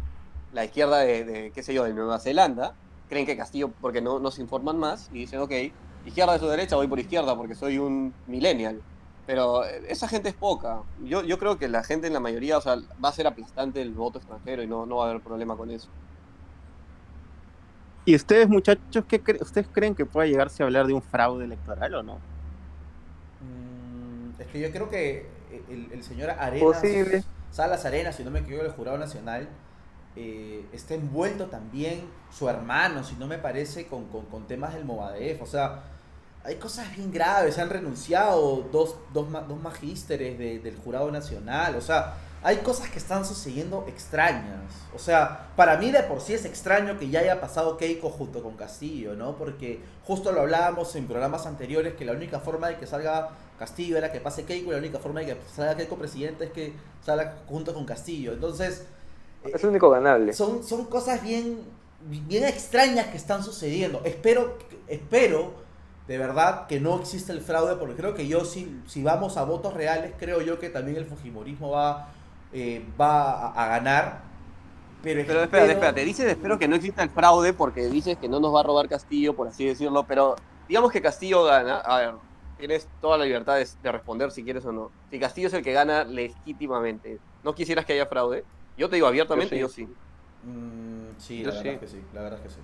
la 0.53 0.65
izquierda 0.65 0.99
de, 0.99 1.53
qué 1.55 1.63
sé 1.63 1.73
yo, 1.73 1.85
de 1.85 1.95
Nueva 1.95 2.19
Zelanda, 2.19 2.75
creen 3.09 3.27
que 3.27 3.37
Castillo, 3.37 3.71
porque 3.81 4.01
no, 4.01 4.19
no 4.19 4.33
se 4.33 4.43
informan 4.43 4.77
más, 4.77 5.09
y 5.13 5.21
dicen, 5.21 5.39
ok, 5.39 5.53
izquierda 6.05 6.33
de 6.33 6.41
su 6.41 6.49
derecha, 6.49 6.75
voy 6.75 6.89
por 6.89 6.99
izquierda 6.99 7.37
porque 7.37 7.55
soy 7.55 7.79
un 7.79 8.13
millennial. 8.27 8.83
Pero 9.25 9.65
eh, 9.65 9.85
esa 9.89 10.09
gente 10.09 10.31
es 10.31 10.35
poca. 10.35 10.83
Yo, 11.05 11.23
yo 11.23 11.39
creo 11.39 11.59
que 11.59 11.69
la 11.69 11.85
gente 11.85 12.09
en 12.09 12.13
la 12.13 12.21
mayoría, 12.21 12.59
o 12.59 12.61
sea, 12.61 12.77
va 13.03 13.11
a 13.11 13.13
ser 13.13 13.29
aplastante 13.29 13.81
el 13.81 13.93
voto 13.93 14.19
extranjero 14.19 14.65
y 14.65 14.67
no, 14.67 14.85
no 14.85 14.97
va 14.97 15.07
a 15.07 15.11
haber 15.11 15.23
problema 15.23 15.57
con 15.57 15.71
eso. 15.71 15.89
¿Y 18.09 18.15
ustedes, 18.17 18.49
muchachos, 18.49 19.05
qué 19.07 19.23
cre- 19.23 19.43
ustedes 19.43 19.69
creen 19.71 19.95
que 19.95 20.07
pueda 20.07 20.27
llegarse 20.27 20.63
a 20.63 20.67
hablar 20.67 20.87
de 20.87 20.95
un 20.95 21.03
fraude 21.03 21.45
electoral 21.45 21.95
o 21.95 22.03
no? 22.03 22.25
Mm, 23.41 24.41
es 24.41 24.47
que 24.49 24.61
yo 24.61 24.71
creo 24.71 24.89
que 24.89 25.27
el, 25.69 25.93
el 25.93 26.03
señor 26.03 26.31
Arenas, 26.31 26.65
Posible. 26.83 27.25
Salas 27.51 27.85
Arenas, 27.85 28.17
si 28.17 28.25
no 28.25 28.31
me 28.31 28.41
equivoco, 28.41 28.65
el 28.67 28.73
jurado 28.73 28.99
nacional, 28.99 29.49
eh, 30.17 30.69
está 30.73 30.95
envuelto 30.95 31.47
también 31.49 32.03
su 32.31 32.49
hermano, 32.49 33.05
si 33.05 33.17
no 33.17 33.27
me 33.27 33.39
parece, 33.39 33.87
con, 33.87 34.07
con, 34.09 34.27
con 34.27 34.47
temas 34.47 34.75
del 34.75 34.85
Movadef. 34.85 35.43
O 35.43 35.47
sea, 35.47 35.85
hay 36.45 36.57
cosas 36.57 36.95
bien 36.97 37.13
graves, 37.13 37.55
se 37.57 37.61
han 37.63 37.71
renunciado 37.71 38.69
dos, 38.73 38.97
dos, 39.13 39.29
ma- 39.31 39.43
dos 39.43 39.61
magísteres 39.61 40.39
de- 40.39 40.59
del 40.61 40.77
jurado 40.77 41.11
nacional. 41.11 41.77
O 41.77 41.81
sea, 41.81 42.15
hay 42.43 42.59
cosas 42.59 42.89
que 42.89 42.99
están 42.99 43.25
sucediendo 43.25 43.85
extrañas. 43.89 44.61
O 44.95 44.99
sea, 44.99 45.49
para 45.57 45.77
mí 45.77 45.91
de 45.91 46.03
por 46.03 46.21
sí 46.21 46.35
es 46.35 46.45
extraño 46.45 46.99
que 46.99 47.09
ya 47.09 47.21
haya 47.21 47.41
pasado 47.41 47.77
Keiko 47.77 48.11
junto 48.11 48.43
con 48.43 48.57
Castillo, 48.57 49.15
¿no? 49.15 49.37
Porque 49.37 49.81
justo 50.05 50.33
lo 50.33 50.43
hablábamos 50.43 50.95
en 50.97 51.07
programas 51.07 51.47
anteriores 51.47 51.95
que 51.95 52.05
la 52.05 52.13
única 52.13 52.41
forma 52.41 52.69
de 52.69 52.77
que 52.77 52.87
salga 52.87 53.31
Castillo 53.59 53.97
era 53.97 54.13
que 54.13 54.21
pase 54.21 54.45
Keiko 54.45 54.71
y 54.71 54.73
la 54.73 54.79
única 54.79 54.99
forma 54.99 55.21
de 55.21 55.27
que 55.27 55.37
salga 55.55 55.77
Keiko 55.77 55.97
presidente 55.97 56.45
es 56.45 56.51
que 56.53 56.73
salga 57.05 57.39
junto 57.49 57.75
con 57.75 57.85
Castillo. 57.85 58.33
Entonces, 58.33 58.85
eh, 59.45 59.51
Es 59.55 59.63
el 59.65 59.71
único 59.71 59.91
ganable. 59.91 60.33
son, 60.33 60.63
son 60.63 60.85
cosas 60.87 61.23
bien, 61.23 61.61
bien 62.01 62.45
extrañas 62.45 63.07
que 63.09 63.17
están 63.17 63.43
sucediendo. 63.43 64.01
Espero, 64.05 64.59
espero 64.87 65.67
de 66.07 66.17
verdad 66.17 66.67
que 66.67 66.81
no 66.81 66.99
existe 67.01 67.33
el 67.33 67.43
fraude, 67.43 67.77
porque 67.77 67.95
creo 67.95 68.15
que 68.15 68.27
yo, 68.27 68.45
si, 68.47 68.81
si 68.87 69.03
vamos 69.03 69.37
a 69.37 69.45
votos 69.45 69.75
reales, 69.75 70.15
creo 70.19 70.41
yo 70.41 70.59
que 70.59 70.71
también 70.71 70.97
el 70.97 71.05
Fujimorismo 71.05 71.71
va, 71.71 72.15
eh, 72.53 72.83
va 73.01 73.33
a, 73.49 73.65
a 73.65 73.69
ganar. 73.69 74.21
Pero, 75.03 75.23
Pero 75.27 75.43
espérate, 75.43 75.73
espérate, 75.73 76.05
dices 76.05 76.27
espero 76.27 76.59
que 76.59 76.67
no 76.69 76.77
exista 76.77 77.03
el 77.03 77.11
fraude 77.11 77.53
porque 77.53 77.87
dices 77.87 78.17
que 78.19 78.29
no 78.29 78.41
nos 78.41 78.53
va 78.55 78.61
a 78.61 78.65
robar 78.65 78.89
Castillo, 78.89 79.35
por 79.35 79.47
así 79.49 79.65
decirlo, 79.65 80.05
pero 80.07 80.35
digamos 80.67 80.91
que 80.91 81.01
Castillo 81.01 81.45
gana, 81.45 81.77
a 81.79 81.99
ver, 81.99 82.15
tienes 82.57 82.89
toda 83.01 83.17
la 83.17 83.25
libertad 83.25 83.57
de, 83.57 83.69
de 83.81 83.93
responder 83.93 84.33
si 84.33 84.43
quieres 84.45 84.65
o 84.67 84.73
no. 84.73 84.93
Si 85.11 85.21
Castillo 85.21 85.47
es 85.49 85.55
el 85.55 85.63
que 85.63 85.73
gana 85.73 86.03
legítimamente, 86.05 87.21
¿no 87.43 87.55
quisieras 87.55 87.85
que 87.87 87.93
haya 87.93 88.07
fraude? 88.07 88.45
Yo 88.77 88.89
te 88.89 88.97
digo 88.97 89.07
abiertamente, 89.07 89.57
yo 89.57 89.67
Yo 89.69 89.73
sí. 89.73 89.87
Mm, 90.43 91.19
sí, 91.19 91.43
Yo 91.43 91.51
la 91.51 91.53
sí. 91.53 91.59
verdad 91.69 91.75
es 91.75 91.81
que 91.81 91.87
sí, 91.89 92.05
la 92.13 92.23
verdad 92.23 92.39
es 92.39 92.43
que 92.45 92.55
sí. 92.55 92.61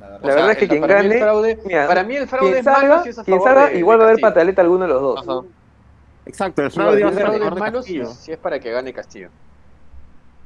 La 0.00 0.06
verdad. 0.08 0.20
La 0.28 0.34
verdad 0.34 0.50
es 0.52 0.58
que 0.58 0.68
quien 0.68 0.80
para 0.80 0.94
mí 1.02 1.06
el 1.06 1.12
gane- 1.12 1.20
fraude- 1.20 1.58
Mira, 1.64 1.86
para 1.88 2.04
mí 2.04 2.16
el 2.16 2.28
fraude 2.28 2.58
es 2.58 2.64
malo 2.64 2.78
salga, 2.80 3.02
si 3.02 3.08
es 3.08 3.18
a 3.18 3.24
quien 3.24 3.36
favor 3.38 3.48
salga 3.54 3.70
de- 3.70 3.78
igual 3.78 3.98
de 3.98 4.04
va 4.04 4.08
a 4.10 4.12
haber 4.12 4.20
pataleta 4.22 4.62
alguno 4.62 4.82
de 4.84 4.88
los 4.88 5.02
dos. 5.02 5.26
Ajá. 5.28 5.40
Exacto, 6.26 6.62
el 6.62 6.70
fraude 6.70 7.02
va 7.02 7.08
a 7.08 7.10
el 7.10 7.16
ser 7.16 7.22
a 7.24 7.26
fraude 7.28 7.38
favor 7.38 7.52
es 7.52 7.54
de 7.54 7.60
malo 7.60 7.82
si, 8.14 8.32
es 8.32 8.38
para 8.38 8.58
que 8.60 8.70
gane 8.72 8.92
Castillo. 8.92 9.30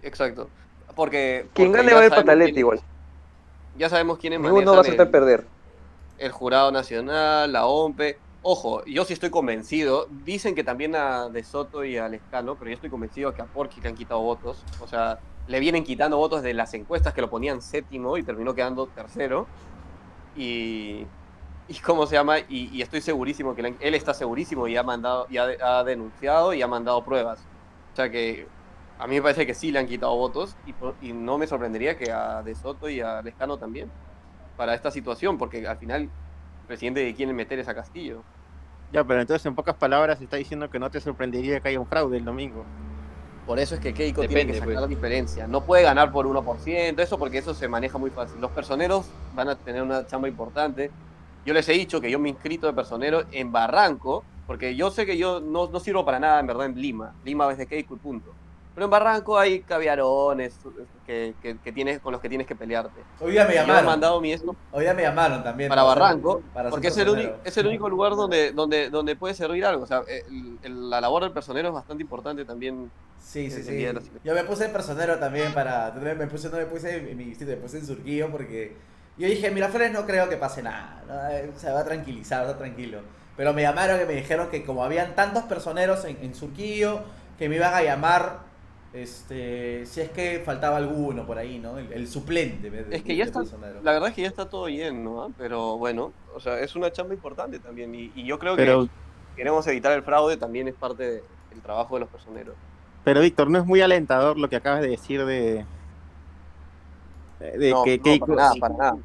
Exacto. 0.02 0.48
Porque. 0.94 1.46
Quien 1.54 1.72
gane 1.72 1.92
va 1.94 2.04
a 2.06 2.08
pataleta 2.10 2.46
quién- 2.46 2.58
igual. 2.58 2.80
Ya 3.78 3.88
sabemos 3.88 4.18
quiénes 4.18 4.40
Ninguno 4.40 4.72
va 4.72 4.78
a 4.78 4.80
aceptar 4.82 5.06
el- 5.06 5.10
perder. 5.12 5.46
el 6.18 6.32
Jurado 6.32 6.70
Nacional, 6.72 7.52
la 7.52 7.66
OMPE. 7.66 8.18
Ojo, 8.42 8.84
yo 8.84 9.04
sí 9.04 9.12
estoy 9.12 9.30
convencido. 9.30 10.06
Dicen 10.24 10.54
que 10.54 10.64
también 10.64 10.96
a 10.96 11.28
De 11.28 11.42
Soto 11.44 11.84
y 11.84 11.96
a 11.98 12.08
Lescano, 12.08 12.56
pero 12.56 12.70
yo 12.70 12.74
estoy 12.74 12.90
convencido 12.90 13.32
que 13.34 13.42
a 13.42 13.46
Porky 13.46 13.80
le 13.80 13.88
han 13.88 13.94
quitado 13.94 14.20
votos. 14.20 14.64
O 14.80 14.86
sea, 14.88 15.18
le 15.46 15.60
vienen 15.60 15.84
quitando 15.84 16.16
votos 16.16 16.42
de 16.42 16.52
las 16.54 16.72
encuestas 16.74 17.14
que 17.14 17.20
lo 17.20 17.30
ponían 17.30 17.62
séptimo 17.62 18.16
y 18.18 18.22
terminó 18.22 18.54
quedando 18.54 18.86
tercero. 18.86 19.46
Y. 20.36 21.06
¿Y 21.70 21.78
cómo 21.78 22.04
se 22.04 22.16
llama? 22.16 22.40
Y, 22.40 22.68
y 22.72 22.82
estoy 22.82 23.00
segurísimo 23.00 23.54
que 23.54 23.76
él 23.78 23.94
está 23.94 24.12
segurísimo 24.12 24.66
y 24.66 24.76
ha 24.76 24.82
mandado, 24.82 25.26
y 25.30 25.38
ha, 25.38 25.46
ha 25.62 25.84
denunciado 25.84 26.52
y 26.52 26.62
ha 26.62 26.66
mandado 26.66 27.04
pruebas. 27.04 27.46
O 27.92 27.96
sea 27.96 28.10
que 28.10 28.48
a 28.98 29.06
mí 29.06 29.14
me 29.14 29.22
parece 29.22 29.46
que 29.46 29.54
sí 29.54 29.70
le 29.70 29.78
han 29.78 29.86
quitado 29.86 30.16
votos 30.16 30.56
y, 30.66 30.74
y 31.08 31.12
no 31.12 31.38
me 31.38 31.46
sorprendería 31.46 31.96
que 31.96 32.10
a 32.10 32.42
De 32.42 32.56
Soto 32.56 32.88
y 32.88 33.00
a 33.00 33.22
Lescano 33.22 33.56
también 33.56 33.88
para 34.56 34.74
esta 34.74 34.90
situación, 34.90 35.38
porque 35.38 35.64
al 35.64 35.78
final 35.78 36.02
el 36.02 36.10
presidente 36.66 37.04
que 37.06 37.14
quieren 37.14 37.36
meter 37.36 37.60
es 37.60 37.68
a 37.68 37.74
Castillo. 37.74 38.24
Ya, 38.92 39.04
pero 39.04 39.20
entonces 39.20 39.46
en 39.46 39.54
pocas 39.54 39.76
palabras 39.76 40.20
está 40.20 40.38
diciendo 40.38 40.68
que 40.68 40.80
no 40.80 40.90
te 40.90 41.00
sorprendería 41.00 41.60
que 41.60 41.68
haya 41.68 41.78
un 41.78 41.86
fraude 41.86 42.18
el 42.18 42.24
domingo. 42.24 42.64
Por 43.46 43.60
eso 43.60 43.76
es 43.76 43.80
que 43.80 43.94
Keiko 43.94 44.22
tiene 44.22 44.34
Depende, 44.34 44.52
que 44.54 44.58
sacar 44.58 44.74
pues. 44.74 44.80
la 44.82 44.86
diferencia. 44.88 45.46
No 45.46 45.64
puede 45.64 45.84
ganar 45.84 46.10
por 46.10 46.26
1%, 46.26 46.98
eso 46.98 47.16
porque 47.16 47.38
eso 47.38 47.54
se 47.54 47.68
maneja 47.68 47.96
muy 47.96 48.10
fácil. 48.10 48.40
Los 48.40 48.50
personeros 48.50 49.08
van 49.36 49.48
a 49.48 49.56
tener 49.56 49.82
una 49.82 50.04
chamba 50.06 50.26
importante. 50.28 50.90
Yo 51.44 51.54
les 51.54 51.68
he 51.68 51.72
dicho 51.72 52.00
que 52.00 52.10
yo 52.10 52.18
me 52.18 52.28
he 52.28 52.32
inscrito 52.32 52.66
de 52.66 52.72
personero 52.72 53.24
en 53.32 53.50
Barranco, 53.52 54.24
porque 54.46 54.74
yo 54.76 54.90
sé 54.90 55.06
que 55.06 55.16
yo 55.16 55.40
no, 55.40 55.68
no 55.68 55.80
sirvo 55.80 56.04
para 56.04 56.18
nada 56.20 56.40
en 56.40 56.46
verdad 56.46 56.66
en 56.66 56.80
Lima. 56.80 57.14
Lima 57.24 57.50
es 57.52 57.58
de 57.58 57.66
Keiko 57.66 57.94
y 57.94 57.98
punto. 57.98 58.32
Pero 58.74 58.84
en 58.84 58.90
Barranco 58.90 59.36
hay 59.36 59.60
caviarones 59.60 60.54
que, 61.04 61.34
que, 61.42 61.58
que 61.58 61.72
tienes, 61.72 61.98
con 62.00 62.12
los 62.12 62.20
que 62.20 62.28
tienes 62.28 62.46
que 62.46 62.54
pelearte. 62.54 63.00
Hoy 63.20 63.32
día 63.32 63.44
me 63.44 63.54
llamaron. 63.54 63.84
mandado 63.84 64.20
mi 64.20 64.32
esto 64.32 64.54
Hoy 64.70 64.82
día 64.84 64.94
me 64.94 65.02
llamaron 65.02 65.42
también. 65.42 65.68
para 65.68 65.82
para 65.82 65.92
ser- 65.92 66.00
Barranco, 66.00 66.42
para 66.54 66.64
ser 66.68 66.70
porque 66.70 66.88
es 66.88 66.96
el, 66.96 67.08
único, 67.08 67.32
es 67.44 67.56
el 67.56 67.66
único 67.66 67.88
lugar 67.88 68.14
donde, 68.14 68.52
donde, 68.54 68.88
donde 68.90 69.16
puede 69.16 69.34
servir 69.34 69.64
algo. 69.66 69.82
O 69.82 69.86
sea, 69.86 70.02
el- 70.08 70.58
el- 70.62 70.88
la 70.90 71.00
labor 71.00 71.24
del 71.24 71.32
personero 71.32 71.68
es 71.68 71.74
bastante 71.74 72.02
importante 72.02 72.44
también. 72.44 72.90
Sí, 73.18 73.50
sí, 73.50 73.62
sí. 73.62 73.86
Yo 74.24 74.34
me 74.34 74.44
puse 74.44 74.68
personero 74.68 75.18
también 75.18 75.52
para. 75.52 75.92
Me 75.92 76.26
puse, 76.26 76.48
no 76.48 76.56
me 76.56 76.66
puse 76.66 77.10
en 77.10 77.16
mi 77.16 77.24
distrito, 77.24 77.50
me 77.52 77.58
puse 77.58 77.78
en 77.78 77.86
Surquillo 77.86 78.30
porque. 78.30 78.76
Yo 79.20 79.28
dije, 79.28 79.50
Miraflores 79.50 79.92
no 79.92 80.06
creo 80.06 80.28
que 80.28 80.36
pase 80.36 80.62
nada. 80.62 81.02
¿no? 81.06 81.58
Se 81.58 81.70
va 81.70 81.80
a 81.80 81.84
tranquilizar, 81.84 82.46
va 82.46 82.56
tranquilo. 82.56 83.00
Pero 83.36 83.52
me 83.52 83.62
llamaron 83.62 84.00
y 84.00 84.04
me 84.06 84.14
dijeron 84.14 84.48
que 84.50 84.64
como 84.64 84.82
habían 84.82 85.14
tantos 85.14 85.44
personeros 85.44 86.04
en, 86.04 86.16
en 86.22 86.34
Surquillo, 86.34 87.00
que 87.38 87.48
me 87.48 87.56
iban 87.56 87.72
a 87.74 87.82
llamar. 87.82 88.48
Este, 88.92 89.86
si 89.86 90.00
es 90.00 90.10
que 90.10 90.42
faltaba 90.44 90.76
alguno 90.78 91.24
por 91.24 91.38
ahí, 91.38 91.60
¿no? 91.60 91.78
El, 91.78 91.92
el 91.92 92.08
suplente. 92.08 92.70
de- 92.70 92.80
Es 92.96 93.02
que 93.04 93.12
de- 93.12 93.16
ya 93.16 93.24
de 93.24 93.30
está, 93.30 93.40
personero. 93.40 93.80
la 93.82 93.92
verdad 93.92 94.08
es 94.08 94.14
que 94.16 94.22
ya 94.22 94.28
está 94.28 94.48
todo 94.48 94.68
lleno, 94.68 95.22
¿ah? 95.22 95.28
pero 95.38 95.78
bueno, 95.78 96.12
o 96.34 96.40
sea, 96.40 96.58
es 96.58 96.74
una 96.74 96.90
chamba 96.90 97.14
importante 97.14 97.60
también. 97.60 97.94
Y, 97.94 98.10
y 98.16 98.24
yo 98.26 98.38
creo 98.40 98.56
Pero, 98.56 98.86
que 98.86 98.90
queremos 99.36 99.64
evitar 99.68 99.92
el 99.92 100.02
fraude 100.02 100.36
también 100.36 100.66
es 100.66 100.74
parte 100.74 101.04
de- 101.04 101.22
del 101.50 101.60
trabajo 101.62 101.94
de 101.94 102.00
los 102.00 102.08
personeros. 102.08 102.56
pero 103.04 103.20
Víctor, 103.20 103.48
no 103.48 103.58
es 103.58 103.64
muy 103.64 103.80
alentador 103.80 104.36
lo 104.38 104.48
que 104.48 104.56
acabas 104.56 104.80
de 104.82 104.88
decir 104.88 105.24
de. 105.24 105.64
De 107.38 107.70
no, 107.70 107.84
que 107.84 107.96
no, 107.96 108.02
Keiko. 108.02 108.26
para 108.26 108.42
nada, 108.42 108.54
para 108.60 108.74
nada. 108.74 108.96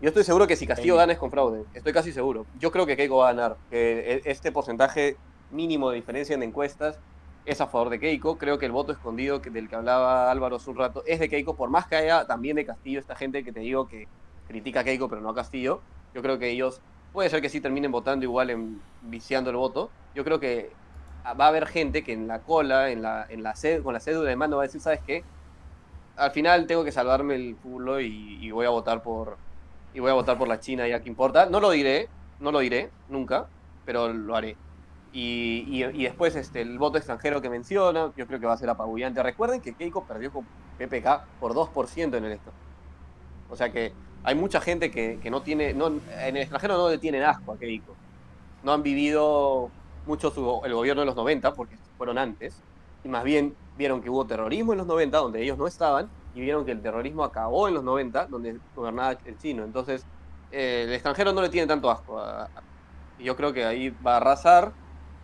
Yo 0.00 0.08
estoy 0.08 0.24
seguro 0.24 0.46
que 0.46 0.56
si 0.56 0.66
Castillo 0.66 0.94
Sí. 0.94 0.98
gana 0.98 1.12
es 1.14 1.18
con 1.18 1.30
fraude. 1.30 1.64
Estoy 1.74 1.92
casi 1.92 2.12
seguro. 2.12 2.44
Yo 2.58 2.70
creo 2.70 2.84
que 2.86 2.96
Keiko 2.96 3.16
va 3.18 3.30
a 3.30 3.32
ganar. 3.32 3.56
Que 3.70 4.14
e- 4.16 4.22
este 4.30 4.52
porcentaje 4.52 5.16
mínimo 5.50 5.90
de 5.90 5.96
diferencia 5.96 6.34
en 6.34 6.42
encuestas 6.42 6.98
es 7.46 7.60
a 7.60 7.66
favor 7.66 7.88
de 7.88 7.98
Keiko. 7.98 8.36
Creo 8.36 8.58
que 8.58 8.66
el 8.66 8.72
voto 8.72 8.92
escondido 8.92 9.40
que- 9.40 9.50
del 9.50 9.68
que 9.68 9.76
hablaba 9.76 10.30
Álvaro 10.30 10.56
hace 10.56 10.68
un 10.70 10.76
rato 10.76 11.02
es 11.06 11.18
de 11.18 11.28
Keiko, 11.30 11.56
por 11.56 11.70
más 11.70 11.86
que 11.86 11.96
haya 11.96 12.26
también 12.26 12.56
de 12.56 12.66
Castillo, 12.66 12.98
esta 13.00 13.16
gente 13.16 13.42
que 13.42 13.52
te 13.52 13.60
digo 13.60 13.88
que 13.88 14.06
critica 14.48 14.80
a 14.80 14.84
Keiko 14.84 15.08
pero 15.08 15.22
no 15.22 15.30
a 15.30 15.34
Castillo. 15.34 15.80
Yo 16.14 16.20
creo 16.22 16.38
que 16.38 16.50
ellos 16.50 16.80
puede 17.12 17.30
ser 17.30 17.40
que 17.40 17.48
sí 17.48 17.60
terminen 17.62 17.90
votando 17.90 18.24
igual 18.24 18.50
en 18.50 18.82
viciando 19.02 19.48
el 19.50 19.56
voto. 19.56 19.90
Yo 20.14 20.24
creo 20.24 20.38
que 20.40 20.70
va 21.40 21.46
a 21.46 21.48
haber 21.48 21.66
gente 21.66 22.04
que 22.04 22.12
en 22.12 22.28
la 22.28 22.40
cola, 22.40 22.90
en 22.90 23.00
la, 23.00 23.24
en 23.30 23.42
la 23.42 23.54
con 23.82 23.94
la 23.94 24.00
cédula 24.00 24.28
de 24.28 24.36
mando 24.36 24.58
va 24.58 24.64
a 24.64 24.66
decir, 24.66 24.80
¿sabes 24.82 25.00
qué? 25.06 25.24
Al 26.16 26.30
final 26.32 26.66
tengo 26.66 26.84
que 26.84 26.92
salvarme 26.92 27.34
el 27.34 27.56
culo 27.56 28.00
y, 28.00 28.38
y 28.40 28.50
voy 28.50 28.66
a 28.66 28.70
votar 28.70 29.02
por 29.02 29.36
y 29.96 30.00
voy 30.00 30.10
a 30.10 30.14
votar 30.14 30.38
por 30.38 30.48
la 30.48 30.60
China 30.60 30.86
ya 30.88 31.00
que 31.00 31.08
importa. 31.08 31.46
No 31.46 31.60
lo 31.60 31.70
diré, 31.70 32.10
no 32.38 32.52
lo 32.52 32.60
diré 32.60 32.92
nunca, 33.06 33.48
pero 33.84 34.12
lo 34.12 34.36
haré. 34.36 34.60
Y, 35.10 35.64
y- 35.84 35.84
y 36.02 36.04
después 36.04 36.36
este, 36.36 36.60
el 36.62 36.78
voto 36.78 36.98
extranjero 36.98 37.40
que 37.42 37.50
menciona, 37.50 38.12
yo 38.16 38.26
creo 38.26 38.40
que 38.40 38.46
va 38.46 38.54
a 38.54 38.58
ser 38.58 38.68
apabullante. 38.70 39.22
Recuerden 39.22 39.60
que 39.62 39.74
Keiko 39.74 40.06
perdió 40.06 40.30
con 40.32 40.48
PPK 40.76 41.24
por 41.38 41.54
2% 41.54 42.16
en 42.18 42.24
el 42.26 42.32
esto. 42.32 42.54
O 43.46 43.56
sea 43.56 43.72
que 43.72 43.96
hay 44.22 44.34
mucha 44.34 44.60
gente 44.60 44.90
que, 44.90 45.18
que 45.20 45.30
no 45.30 45.42
tiene, 45.42 45.74
no, 45.74 45.88
en 45.88 46.36
el 46.36 46.38
extranjero 46.38 46.76
no 46.76 46.88
le 46.90 46.98
tienen 46.98 47.22
asco 47.22 47.52
a 47.54 47.58
Keiko. 47.58 47.98
No 48.62 48.72
han 48.72 48.82
vivido 48.82 49.74
mucho 50.04 50.30
su- 50.30 50.62
el 50.64 50.74
gobierno 50.74 51.02
de 51.02 51.06
los 51.06 51.16
90, 51.16 51.54
porque 51.54 51.76
fueron 51.96 52.18
antes, 52.18 52.64
y 53.02 53.08
más 53.08 53.24
bien 53.24 53.58
vieron 53.74 54.00
que 54.02 54.10
hubo 54.10 54.26
terrorismo 54.26 54.72
en 54.72 54.78
los 54.78 54.86
90, 54.86 55.18
donde 55.18 55.42
ellos 55.42 55.58
no 55.58 55.66
estaban, 55.66 56.10
y 56.36 56.40
vieron 56.42 56.64
que 56.66 56.72
el 56.72 56.82
terrorismo 56.82 57.24
acabó 57.24 57.66
en 57.68 57.74
los 57.74 57.82
90, 57.84 58.26
donde 58.26 58.60
gobernaba 58.74 59.18
el 59.24 59.38
chino. 59.38 59.64
Entonces, 59.64 60.06
eh, 60.50 60.82
el 60.86 60.92
extranjero 60.92 61.32
no 61.32 61.40
le 61.42 61.48
tiene 61.48 61.66
tanto 61.66 61.90
asco. 61.90 62.18
a- 62.20 62.44
a- 62.44 62.62
y 63.16 63.24
yo 63.24 63.36
creo 63.36 63.52
que 63.52 63.64
ahí 63.64 63.90
va 63.90 64.14
a 64.14 64.16
arrasar. 64.18 64.74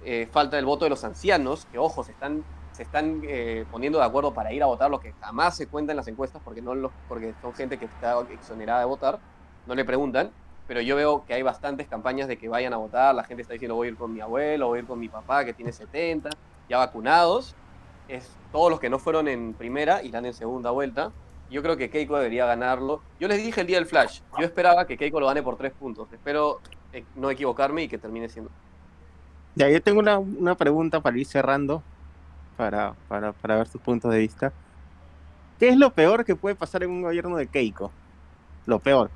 Eh, 0.00 0.26
falta 0.32 0.58
el 0.58 0.64
voto 0.66 0.84
de 0.84 0.90
los 0.90 1.04
ancianos, 1.04 1.66
que 1.66 1.78
ojo, 1.78 2.02
se 2.04 2.12
están, 2.12 2.46
se 2.72 2.82
están 2.84 3.20
eh, 3.24 3.66
poniendo 3.70 3.98
de 3.98 4.04
acuerdo 4.06 4.34
para 4.34 4.52
ir 4.52 4.62
a 4.62 4.66
votar, 4.66 4.90
lo 4.90 5.00
que 5.00 5.14
jamás 5.20 5.56
se 5.56 5.68
cuenta 5.68 5.92
en 5.92 5.96
las 5.98 6.08
encuestas, 6.08 6.42
porque, 6.42 6.62
no 6.62 6.74
los, 6.74 6.92
porque 7.06 7.34
son 7.40 7.54
gente 7.54 7.78
que 7.78 7.84
está 7.86 8.16
exonerada 8.30 8.80
de 8.80 8.86
votar, 8.86 9.20
no 9.66 9.74
le 9.74 9.84
preguntan. 9.84 10.34
Pero 10.66 10.80
yo 10.80 10.96
veo 10.96 11.24
que 11.24 11.34
hay 11.34 11.42
bastantes 11.42 11.88
campañas 11.88 12.28
de 12.28 12.38
que 12.38 12.48
vayan 12.48 12.72
a 12.72 12.78
votar, 12.78 13.14
la 13.14 13.24
gente 13.24 13.42
está 13.42 13.52
diciendo 13.54 13.74
voy 13.76 13.88
a 13.88 13.90
ir 13.90 13.96
con 13.96 14.12
mi 14.12 14.20
abuelo, 14.20 14.68
voy 14.68 14.78
a 14.78 14.82
ir 14.82 14.86
con 14.86 14.98
mi 14.98 15.08
papá 15.08 15.44
que 15.44 15.54
tiene 15.54 15.72
70, 15.72 16.38
ya 16.68 16.78
vacunados. 16.78 17.58
Es, 18.12 18.30
todos 18.52 18.70
los 18.70 18.78
que 18.78 18.90
no 18.90 18.98
fueron 18.98 19.26
en 19.26 19.54
primera 19.54 20.02
irán 20.02 20.26
en 20.26 20.34
segunda 20.34 20.70
vuelta. 20.70 21.12
Yo 21.50 21.62
creo 21.62 21.78
que 21.78 21.88
Keiko 21.88 22.16
debería 22.16 22.44
ganarlo. 22.44 23.00
Yo 23.18 23.26
les 23.26 23.42
dije 23.42 23.62
el 23.62 23.66
día 23.66 23.78
del 23.78 23.86
Flash, 23.86 24.20
yo 24.38 24.44
esperaba 24.44 24.86
que 24.86 24.98
Keiko 24.98 25.18
lo 25.18 25.26
gane 25.26 25.42
por 25.42 25.56
tres 25.56 25.72
puntos. 25.72 26.12
Espero 26.12 26.60
eh, 26.92 27.04
no 27.16 27.30
equivocarme 27.30 27.84
y 27.84 27.88
que 27.88 27.96
termine 27.96 28.28
siendo. 28.28 28.50
Ya, 29.54 29.70
yo 29.70 29.82
tengo 29.82 30.00
una, 30.00 30.18
una 30.18 30.54
pregunta 30.54 31.00
para 31.00 31.16
ir 31.18 31.26
cerrando, 31.26 31.82
para, 32.58 32.94
para, 33.08 33.32
para 33.32 33.56
ver 33.56 33.68
sus 33.68 33.80
puntos 33.80 34.12
de 34.12 34.18
vista. 34.18 34.52
¿Qué 35.58 35.70
es 35.70 35.76
lo 35.78 35.90
peor 35.94 36.24
que 36.26 36.36
puede 36.36 36.54
pasar 36.54 36.82
en 36.82 36.90
un 36.90 37.02
gobierno 37.02 37.36
de 37.36 37.46
Keiko? 37.46 37.90
Lo 38.66 38.78
peor. 38.78 39.10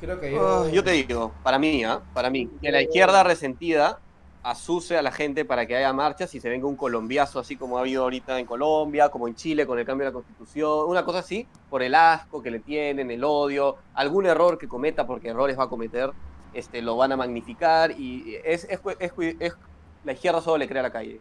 Creo 0.00 0.18
que 0.18 0.32
yo. 0.32 0.64
Ah, 0.64 0.70
yo 0.70 0.82
te 0.82 0.92
digo, 0.92 1.32
para 1.42 1.58
mí, 1.58 1.84
¿ah? 1.84 2.00
para 2.14 2.30
mí, 2.30 2.48
que 2.62 2.72
la 2.72 2.80
izquierda 2.80 3.22
resentida 3.22 3.98
asuse 4.42 4.96
a 4.96 5.02
la 5.02 5.12
gente 5.12 5.44
para 5.44 5.66
que 5.66 5.76
haya 5.76 5.92
marchas 5.92 6.34
y 6.34 6.40
se 6.40 6.48
venga 6.48 6.66
un 6.66 6.76
colombiazo 6.76 7.38
así 7.38 7.56
como 7.56 7.76
ha 7.76 7.80
habido 7.80 8.04
ahorita 8.04 8.38
en 8.38 8.46
Colombia, 8.46 9.10
como 9.10 9.28
en 9.28 9.34
Chile 9.34 9.66
con 9.66 9.78
el 9.78 9.84
cambio 9.84 10.06
de 10.06 10.10
la 10.10 10.14
constitución, 10.14 10.88
una 10.88 11.04
cosa 11.04 11.18
así, 11.18 11.46
por 11.68 11.82
el 11.82 11.94
asco 11.94 12.42
que 12.42 12.50
le 12.50 12.60
tienen, 12.60 13.10
el 13.10 13.22
odio, 13.24 13.76
algún 13.94 14.26
error 14.26 14.56
que 14.58 14.66
cometa, 14.68 15.06
porque 15.06 15.28
errores 15.28 15.58
va 15.58 15.64
a 15.64 15.68
cometer, 15.68 16.10
este, 16.54 16.80
lo 16.82 16.96
van 16.96 17.12
a 17.12 17.16
magnificar 17.16 17.92
y 17.92 18.36
es, 18.44 18.64
es, 18.70 18.80
es- 18.98 19.12
es- 19.38 19.56
la 20.04 20.12
izquierda 20.12 20.40
solo 20.40 20.56
le 20.58 20.68
crea 20.68 20.82
la 20.82 20.90
calle. 20.92 21.20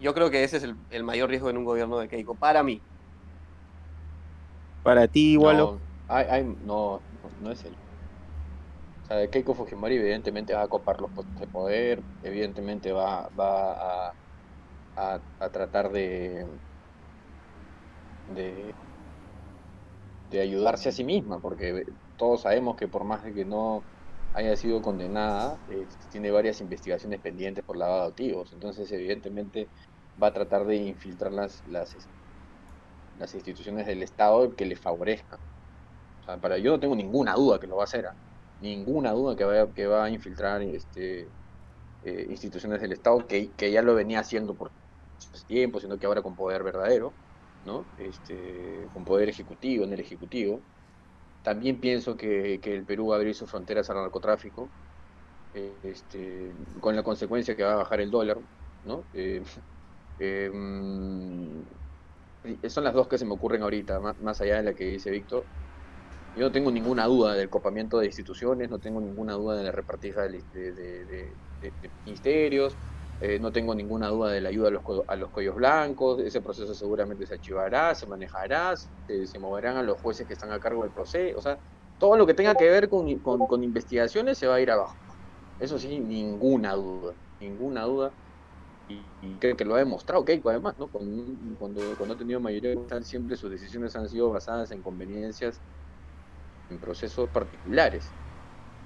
Yo 0.00 0.14
creo 0.14 0.30
que 0.30 0.42
ese 0.44 0.56
es 0.56 0.62
el, 0.62 0.74
el 0.90 1.04
mayor 1.04 1.28
riesgo 1.28 1.50
en 1.50 1.58
un 1.58 1.64
gobierno 1.64 1.98
de 1.98 2.08
Keiko, 2.08 2.34
para 2.34 2.62
mí. 2.62 2.80
Para 4.82 5.06
ti, 5.08 5.32
igual. 5.32 5.56
No, 5.58 5.78
no, 6.64 7.00
no 7.42 7.50
es 7.50 7.64
él. 7.64 7.74
Keiko 9.30 9.54
Fujimori 9.54 9.96
evidentemente 9.96 10.54
va 10.54 10.62
a 10.62 10.68
copar 10.68 11.00
los 11.00 11.10
puestos 11.12 11.40
de 11.40 11.46
poder, 11.48 12.02
evidentemente 12.22 12.92
va, 12.92 13.28
a, 14.96 15.20
tratar 15.50 15.90
de, 15.92 16.46
de, 18.26 18.74
ayudarse 20.40 20.88
a 20.88 20.92
sí 20.92 21.04
misma, 21.04 21.40
porque 21.40 21.84
todos 22.16 22.42
sabemos 22.42 22.76
que 22.76 22.88
por 22.88 23.04
más 23.04 23.22
de 23.22 23.32
que 23.34 23.44
no 23.44 23.84
haya 24.32 24.56
sido 24.56 24.82
condenada, 24.82 25.56
eh, 25.68 25.86
tiene 26.10 26.30
varias 26.30 26.60
investigaciones 26.60 27.20
pendientes 27.20 27.64
por 27.64 27.76
lavado 27.76 28.02
de 28.02 28.08
activos, 28.08 28.52
entonces 28.52 28.90
evidentemente 28.92 29.68
va 30.20 30.28
a 30.28 30.32
tratar 30.32 30.66
de 30.66 30.76
infiltrar 30.76 31.32
las, 31.32 31.62
instituciones 33.34 33.86
del 33.86 34.02
Estado 34.02 34.54
que 34.54 34.66
le 34.66 34.76
favorezcan. 34.76 35.38
Para 36.40 36.58
yo 36.58 36.72
no 36.72 36.80
tengo 36.80 36.96
ninguna 36.96 37.34
duda 37.34 37.58
que 37.60 37.66
lo 37.66 37.76
va 37.76 37.82
a 37.82 37.84
hacer. 37.84 38.06
Ninguna 38.64 39.12
duda 39.12 39.36
que 39.36 39.44
va, 39.44 39.72
que 39.72 39.86
va 39.86 40.04
a 40.04 40.10
infiltrar 40.10 40.62
este, 40.62 41.28
eh, 42.02 42.26
instituciones 42.30 42.80
del 42.80 42.92
Estado, 42.92 43.26
que, 43.26 43.52
ya 43.70 43.82
lo 43.82 43.94
venía 43.94 44.20
haciendo 44.20 44.54
por 44.54 44.72
tiempo, 45.46 45.80
sino 45.80 45.98
que 45.98 46.06
ahora 46.06 46.22
con 46.22 46.34
poder 46.34 46.62
verdadero, 46.62 47.14
¿no? 47.64 47.86
Este, 47.96 48.88
con 48.92 49.04
poder 49.04 49.28
ejecutivo, 49.28 49.84
en 49.84 49.92
el 49.92 50.00
ejecutivo. 50.00 50.60
También 51.42 51.80
pienso 51.80 52.16
que, 52.16 52.54
el 52.62 52.84
Perú 52.86 53.08
va 53.08 53.16
a 53.16 53.18
abrir 53.18 53.34
sus 53.34 53.50
fronteras 53.50 53.90
al 53.90 53.96
narcotráfico, 53.96 54.68
eh, 55.52 55.78
este, 55.82 56.52
con 56.80 56.96
la 56.96 57.02
consecuencia 57.02 57.56
que 57.56 57.64
va 57.64 57.74
a 57.74 57.76
bajar 57.76 58.00
el 58.00 58.10
dólar, 58.10 58.38
¿no? 58.84 59.04
Eh, 60.18 60.50
mm, 60.52 61.62
son 62.68 62.84
las 62.84 62.94
dos 62.94 63.08
que 63.08 63.18
se 63.18 63.24
me 63.24 63.32
ocurren 63.34 63.62
ahorita, 63.62 64.00
más, 64.00 64.18
más 64.20 64.40
allá 64.40 64.56
de 64.56 64.62
la 64.64 64.74
que 64.74 64.84
dice 64.84 65.10
Víctor. 65.10 65.46
Yo 66.34 66.44
no 66.46 66.52
tengo 66.52 66.72
ninguna 66.72 67.06
duda 67.06 67.34
del 67.34 67.48
copamiento 67.48 67.98
de 67.98 68.06
instituciones, 68.06 68.68
no 68.68 68.80
tengo 68.80 69.00
ninguna 69.00 69.34
duda 69.34 69.56
de 69.56 69.64
la 69.64 69.72
repartija 69.72 70.22
de, 70.22 71.38
ministerios, 72.04 72.76
eh, 73.20 73.38
no 73.38 73.52
tengo 73.52 73.72
ninguna 73.74 74.08
duda 74.08 74.32
de 74.32 74.40
la 74.40 74.48
ayuda 74.48 74.68
a 74.68 74.70
los, 74.72 74.82
a 75.06 75.16
los 75.16 75.30
cuellos 75.30 75.54
blancos, 75.54 76.20
ese 76.20 76.40
proceso 76.40 76.74
seguramente 76.74 77.24
se 77.24 77.34
archivará, 77.34 77.94
se 77.94 78.06
manejará, 78.08 78.74
se, 78.76 79.38
moverán 79.38 79.76
a 79.76 79.82
los 79.84 80.00
jueces 80.00 80.26
que 80.26 80.32
están 80.32 80.50
a 80.50 80.58
cargo 80.58 80.82
del 80.82 80.92
proceso, 80.92 81.38
o 81.38 81.40
sea, 81.40 81.56
todo 81.98 82.16
lo 82.16 82.26
que 82.26 82.34
tenga 82.34 82.56
que 82.56 82.68
ver 82.68 82.88
con, 82.88 83.06
con- 83.20 83.62
investigaciones 83.62 84.36
se 84.36 84.48
va 84.48 84.56
a 84.56 84.60
ir 84.60 84.72
abajo. 84.72 84.98
Eso 85.60 85.78
sí, 85.78 86.00
ninguna 86.00 86.74
duda, 86.74 87.14
ninguna 87.38 87.84
duda. 87.84 88.12
Y, 88.88 89.38
creo 89.38 89.56
que 89.56 89.64
lo 89.64 89.76
ha 89.76 89.78
demostrado 89.78 90.24
Keiko 90.24 90.50
además, 90.50 90.74
¿no? 90.76 90.88
Cuando, 90.88 91.96
cuando 91.96 92.14
ha 92.14 92.16
tenido 92.18 92.40
mayoría, 92.40 92.74
siempre 93.02 93.36
sus 93.36 93.50
decisiones 93.50 93.96
han 93.96 94.08
sido 94.08 94.30
basadas 94.30 94.72
en 94.72 94.82
conveniencias 94.82 95.62
en 96.68 96.80
procesos 96.80 97.30
particulares. 97.30 98.16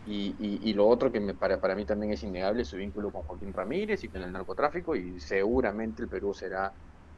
Y, 0.04 0.30
y, 0.38 0.70
y 0.70 0.74
lo 0.74 0.88
otro 0.88 1.12
que 1.12 1.20
me, 1.20 1.34
para, 1.34 1.60
para 1.60 1.74
mí 1.76 1.84
también 1.86 2.12
es 2.12 2.22
innegable 2.22 2.62
es 2.62 2.68
su 2.68 2.76
vínculo 2.76 3.12
con 3.12 3.22
Joaquín 3.22 3.52
Ramírez 3.52 4.04
y 4.04 4.10
con 4.10 4.22
el 4.22 4.32
narcotráfico 4.32 4.96
y 4.96 5.20
seguramente 5.20 6.02
el 6.02 6.08
Perú 6.08 6.34
será 6.34 6.74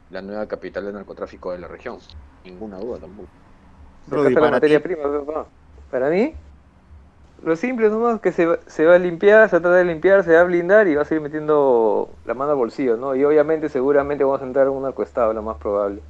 la 0.09 0.21
nueva 0.21 0.47
capital 0.47 0.85
del 0.85 0.95
narcotráfico 0.95 1.51
de 1.53 1.59
la 1.59 1.67
región. 1.69 1.99
Ninguna 2.43 2.79
duda 2.79 2.99
tampoco. 2.99 3.31
Rudy, 4.05 4.35
casa 4.35 4.41
la 4.41 4.47
para 4.47 4.57
materia 4.57 4.79
ti. 4.79 4.83
prima, 4.83 5.03
papá. 5.11 5.51
Para 5.89 6.09
mí, 6.09 6.37
Lo 7.37 7.55
simple 7.57 7.89
nomás 7.89 8.21
que 8.21 8.31
se, 8.31 8.45
va- 8.45 8.59
se 8.67 8.85
va 8.85 8.95
a 8.95 8.99
limpiar, 8.99 9.49
se 9.49 9.59
trata 9.59 9.75
de 9.77 9.83
limpiar, 9.85 10.23
se 10.23 10.33
va 10.33 10.41
a 10.41 10.43
blindar 10.45 10.87
y 10.87 10.95
va 10.95 11.01
a 11.01 11.05
seguir 11.05 11.21
metiendo 11.21 12.19
la 12.23 12.33
mano 12.35 12.51
al 12.51 12.57
bolsillo, 12.57 12.95
¿no? 12.97 13.15
Y 13.15 13.23
obviamente, 13.25 13.67
seguramente 13.69 14.23
vamos 14.23 14.41
a 14.41 14.45
entrar 14.45 14.67
en 14.67 14.73
un 14.73 14.83
narcoestado, 14.83 15.33
lo 15.33 15.41
más 15.41 15.57
probable. 15.57 16.03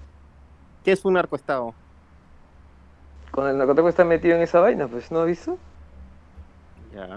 ¿Qué 0.83 0.91
es 0.91 1.05
un 1.05 1.13
narcoestado? 1.13 1.77
Con 3.31 3.47
el 3.47 3.57
narcotráfico 3.57 3.89
está 3.89 4.03
metido 4.03 4.35
en 4.35 4.41
esa 4.41 4.59
vaina, 4.59 4.87
pues, 4.87 5.11
¿no 5.11 5.21
has 5.21 5.27
visto? 5.27 5.57
Ya. 6.93 7.03
O 7.03 7.07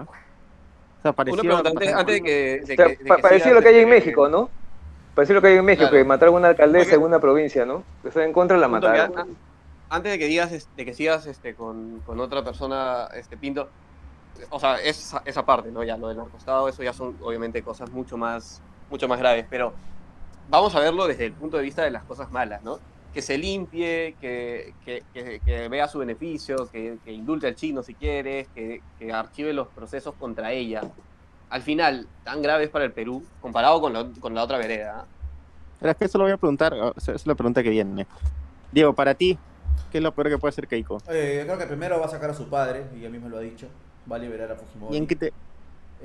sea, 1.03 1.11
Una 1.11 1.13
parecido 1.13 1.43
pregunta, 1.43 1.69
a- 1.69 1.73
antes, 1.73 1.95
antes 1.95 2.15
de 2.15 2.23
que. 2.23 2.33
de 2.33 2.63
O 2.63 2.67
sea, 2.67 2.77
que- 2.87 2.97
de 2.97 3.05
pa- 3.05 3.17
que 3.17 3.23
parecido 3.23 3.35
a 3.35 3.39
sigas, 3.51 3.55
lo 3.55 3.61
que 3.63 3.69
hay 3.69 3.75
en 3.75 3.89
este, 3.89 3.95
México, 4.01 4.29
¿no? 4.29 4.49
Parecido 5.15 5.35
a 5.35 5.39
lo 5.39 5.43
que 5.43 5.49
hay 5.49 5.57
en 5.59 5.65
México, 5.65 5.89
Claro. 5.91 5.97
que 5.97 6.05
mataron 6.09 6.35
a 6.35 6.39
una 6.39 6.49
alcaldesa 6.49 6.85
Porque- 6.85 6.95
en 6.97 7.03
una 7.03 7.19
provincia, 7.21 7.67
¿no? 7.67 7.83
Que 8.03 8.09
está 8.09 8.25
en 8.25 8.33
contra, 8.33 8.57
la 8.57 8.69
mataron. 8.69 9.19
a- 9.19 9.27
antes 9.91 10.13
de 10.13 10.19
que 10.19 10.27
digas, 10.27 10.53
es- 10.53 10.69
de 10.77 10.85
que 10.85 10.95
sigas 10.95 11.27
este, 11.27 11.55
con, 11.55 12.01
con 12.07 12.19
otra 12.21 12.43
persona, 12.43 13.09
este 13.15 13.37
Pinto, 13.37 13.69
o 14.51 14.59
sea, 14.61 14.77
esa, 14.81 15.23
esa 15.25 15.45
parte, 15.45 15.71
¿no? 15.71 15.83
Ya 15.85 15.97
lo 15.97 16.09
del 16.09 16.17
narcostado, 16.17 16.69
eso 16.69 16.83
ya 16.83 16.93
son 16.93 17.17
obviamente 17.23 17.63
cosas 17.63 17.91
mucho 17.91 18.17
más, 18.17 18.63
mucho 18.91 19.07
más 19.09 19.19
graves, 19.19 19.47
pero 19.51 19.73
vamos 20.49 20.75
a 20.75 20.81
verlo 20.81 21.07
desde 21.07 21.27
el 21.27 21.33
punto 21.33 21.57
de 21.59 21.63
vista 21.65 21.83
de 21.83 21.91
las 21.91 22.03
cosas 22.05 22.31
malas, 22.33 22.63
¿no? 22.63 22.79
Que 23.15 23.23
se 23.23 23.39
limpie, 23.39 24.17
que, 24.21 24.75
que, 24.85 25.05
que- 25.15 25.41
que 25.45 25.69
vea 25.69 25.87
su 25.87 26.01
beneficio, 26.01 26.69
que, 26.71 26.99
que 27.05 27.13
indulte 27.13 27.47
al 27.47 27.55
chino 27.55 27.83
si 27.83 27.95
quieres, 27.95 28.49
que, 28.55 28.83
que 28.99 29.13
archive 29.13 29.53
los 29.53 29.69
procesos 29.69 30.15
contra 30.19 30.51
ella. 30.53 30.83
Al 31.49 31.63
final, 31.63 32.09
tan 32.25 32.43
graves 32.43 32.69
para 32.71 32.85
el 32.85 32.93
Perú, 32.93 33.25
comparado 33.41 33.81
con 33.81 33.93
la, 33.93 34.07
con 34.19 34.35
la 34.35 34.43
otra 34.43 34.59
vereda. 34.59 35.03
¿ah? 35.03 35.07
Pero 35.79 35.93
es 35.93 35.97
que 35.97 36.05
eso 36.07 36.19
lo 36.19 36.25
voy 36.25 36.33
a 36.33 36.37
preguntar, 36.37 36.75
es 36.97 37.27
la 37.27 37.35
pregunta 37.37 37.63
que 37.63 37.71
viene. 37.71 38.07
Diego, 38.73 38.93
para 38.93 39.15
ti, 39.15 39.39
¿qué 39.93 39.99
es 39.99 40.03
lo 40.05 40.13
peor 40.13 40.31
que 40.31 40.39
puede 40.39 40.51
hacer 40.51 40.67
Keiko? 40.67 40.99
Eh, 41.09 41.37
yo 41.39 41.45
creo 41.47 41.59
que 41.59 41.67
primero 41.67 42.01
va 42.01 42.07
a 42.07 42.09
sacar 42.09 42.31
a 42.31 42.35
su 42.35 42.49
padre, 42.49 42.87
y 42.97 43.01
ya 43.01 43.09
mismo 43.09 43.29
lo 43.29 43.37
ha 43.37 43.41
dicho. 43.41 43.69
Va 44.11 44.17
a 44.17 44.19
liberar 44.19 44.51
a 44.51 44.57
Fujimori. 44.57 44.95
¿Y 44.95 44.99
en 44.99 45.07
qué 45.07 45.15
te, 45.15 45.33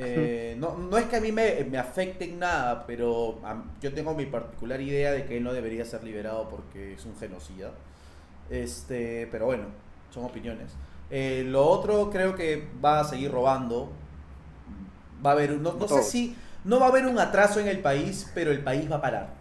Eh, 0.02 0.56
no, 0.60 0.78
no 0.78 0.98
es 0.98 1.06
que 1.08 1.18
a 1.18 1.22
mí 1.22 1.32
me, 1.34 1.66
me 1.70 1.78
afecte 1.78 2.24
en 2.26 2.40
nada, 2.40 2.86
pero 2.88 3.42
a- 3.44 3.64
yo 3.82 3.94
tengo 3.94 4.14
mi 4.16 4.26
particular 4.28 4.80
idea 4.82 5.12
de 5.12 5.26
que 5.26 5.38
él 5.38 5.44
no 5.44 5.52
debería 5.54 5.84
ser 5.86 6.04
liberado 6.06 6.48
porque 6.50 6.94
es 6.94 7.06
un 7.06 7.18
genocida. 7.18 7.72
Este, 8.50 9.28
pero 9.32 9.46
bueno, 9.48 9.66
son 10.12 10.26
opiniones. 10.26 10.74
Eh, 11.10 11.44
lo 11.48 11.66
otro 11.68 12.10
creo 12.12 12.36
que 12.36 12.70
va 12.84 13.02
a 13.02 13.04
seguir 13.06 13.32
robando. 13.32 13.92
Va 15.26 15.32
a 15.32 15.34
haber 15.34 15.52
no, 15.60 15.74
no 15.74 15.88
sé 15.88 16.02
si 16.04 16.36
no 16.64 16.80
va 16.80 16.88
a 16.88 16.90
haber 16.90 17.06
un 17.06 17.20
atraso 17.20 17.60
en 17.60 17.68
el 17.68 17.80
país, 17.82 18.32
pero 18.34 18.52
el 18.52 18.64
país 18.64 18.90
va 18.92 18.98
a 18.98 19.02
parar. 19.02 19.34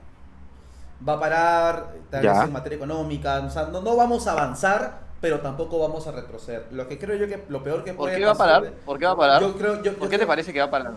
Va 1.09 1.15
a 1.15 1.21
parar 1.21 1.95
tal 2.11 2.27
Ya. 2.27 2.33
vez 2.33 2.43
en 2.43 2.53
materia 2.53 2.77
económica, 2.77 3.39
o 3.41 3.51
sea, 3.51 3.67
no, 3.67 3.81
no 3.81 3.95
vamos 3.97 4.27
a 4.27 4.33
avanzar, 4.33 5.08
pero 5.21 5.41
tampoco 5.41 5.79
vamos 5.79 6.07
a 6.07 6.13
retroceder. 6.13 6.67
Lo 6.71 6.87
que 6.89 6.99
creo 6.99 7.17
yo 7.17 7.27
que 7.27 7.43
lo 7.49 7.63
peor 7.63 7.85
que 7.85 7.93
¿Por 7.93 8.07
puede 8.07 8.19
qué 8.19 8.25
va 8.25 8.33
a 8.33 8.35
parar? 8.37 8.73
¿Por 8.85 8.99
qué 8.99 9.07
va 9.07 9.13
a 9.13 9.17
parar? 9.17 9.41
Yo 9.43 9.55
creo, 9.57 9.77
yo- 9.77 9.83
yo 9.83 9.95
¿Por 9.95 10.09
qué 10.09 10.17
te 10.17 10.19
creo- 10.19 10.29
parece 10.29 10.53
que 10.53 10.59
va 10.61 10.67
a 10.67 10.71
parar? 10.71 10.93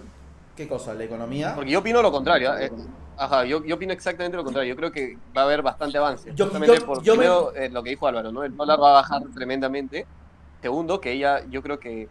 ¿Qué 0.55 0.67
cosa? 0.67 0.93
¿La 0.93 1.03
economía? 1.05 1.53
Porque 1.55 1.71
yo 1.71 1.79
opino 1.79 2.01
lo 2.01 2.11
contrario. 2.11 2.55
¿eh? 2.57 2.71
Ajá, 3.17 3.45
yo, 3.45 3.63
yo 3.63 3.75
opino 3.75 3.93
exactamente 3.93 4.37
lo 4.37 4.43
contrario. 4.43 4.73
Yo 4.73 4.77
creo 4.77 4.91
que 4.91 5.17
va 5.35 5.41
a 5.41 5.45
haber 5.45 5.61
bastante 5.61 5.97
avance. 5.97 6.31
Yo- 6.35 6.45
Justamente 6.45 6.77
yo- 6.79 6.85
por 6.85 7.01
yo 7.03 7.13
me- 7.13 7.19
primero, 7.19 7.53
eh, 7.55 7.69
lo 7.69 7.81
que 7.83 7.91
dijo 7.91 8.07
Álvaro, 8.07 8.31
¿no? 8.31 8.43
El 8.43 8.55
dólar 8.55 8.79
va 8.81 8.89
a 8.89 8.93
bajar 8.93 9.21
tremendamente. 9.33 10.05
Segundo, 10.61 10.99
que 11.01 11.11
ella, 11.13 11.43
yo 11.49 11.61
creo 11.63 11.79
que 11.79 12.07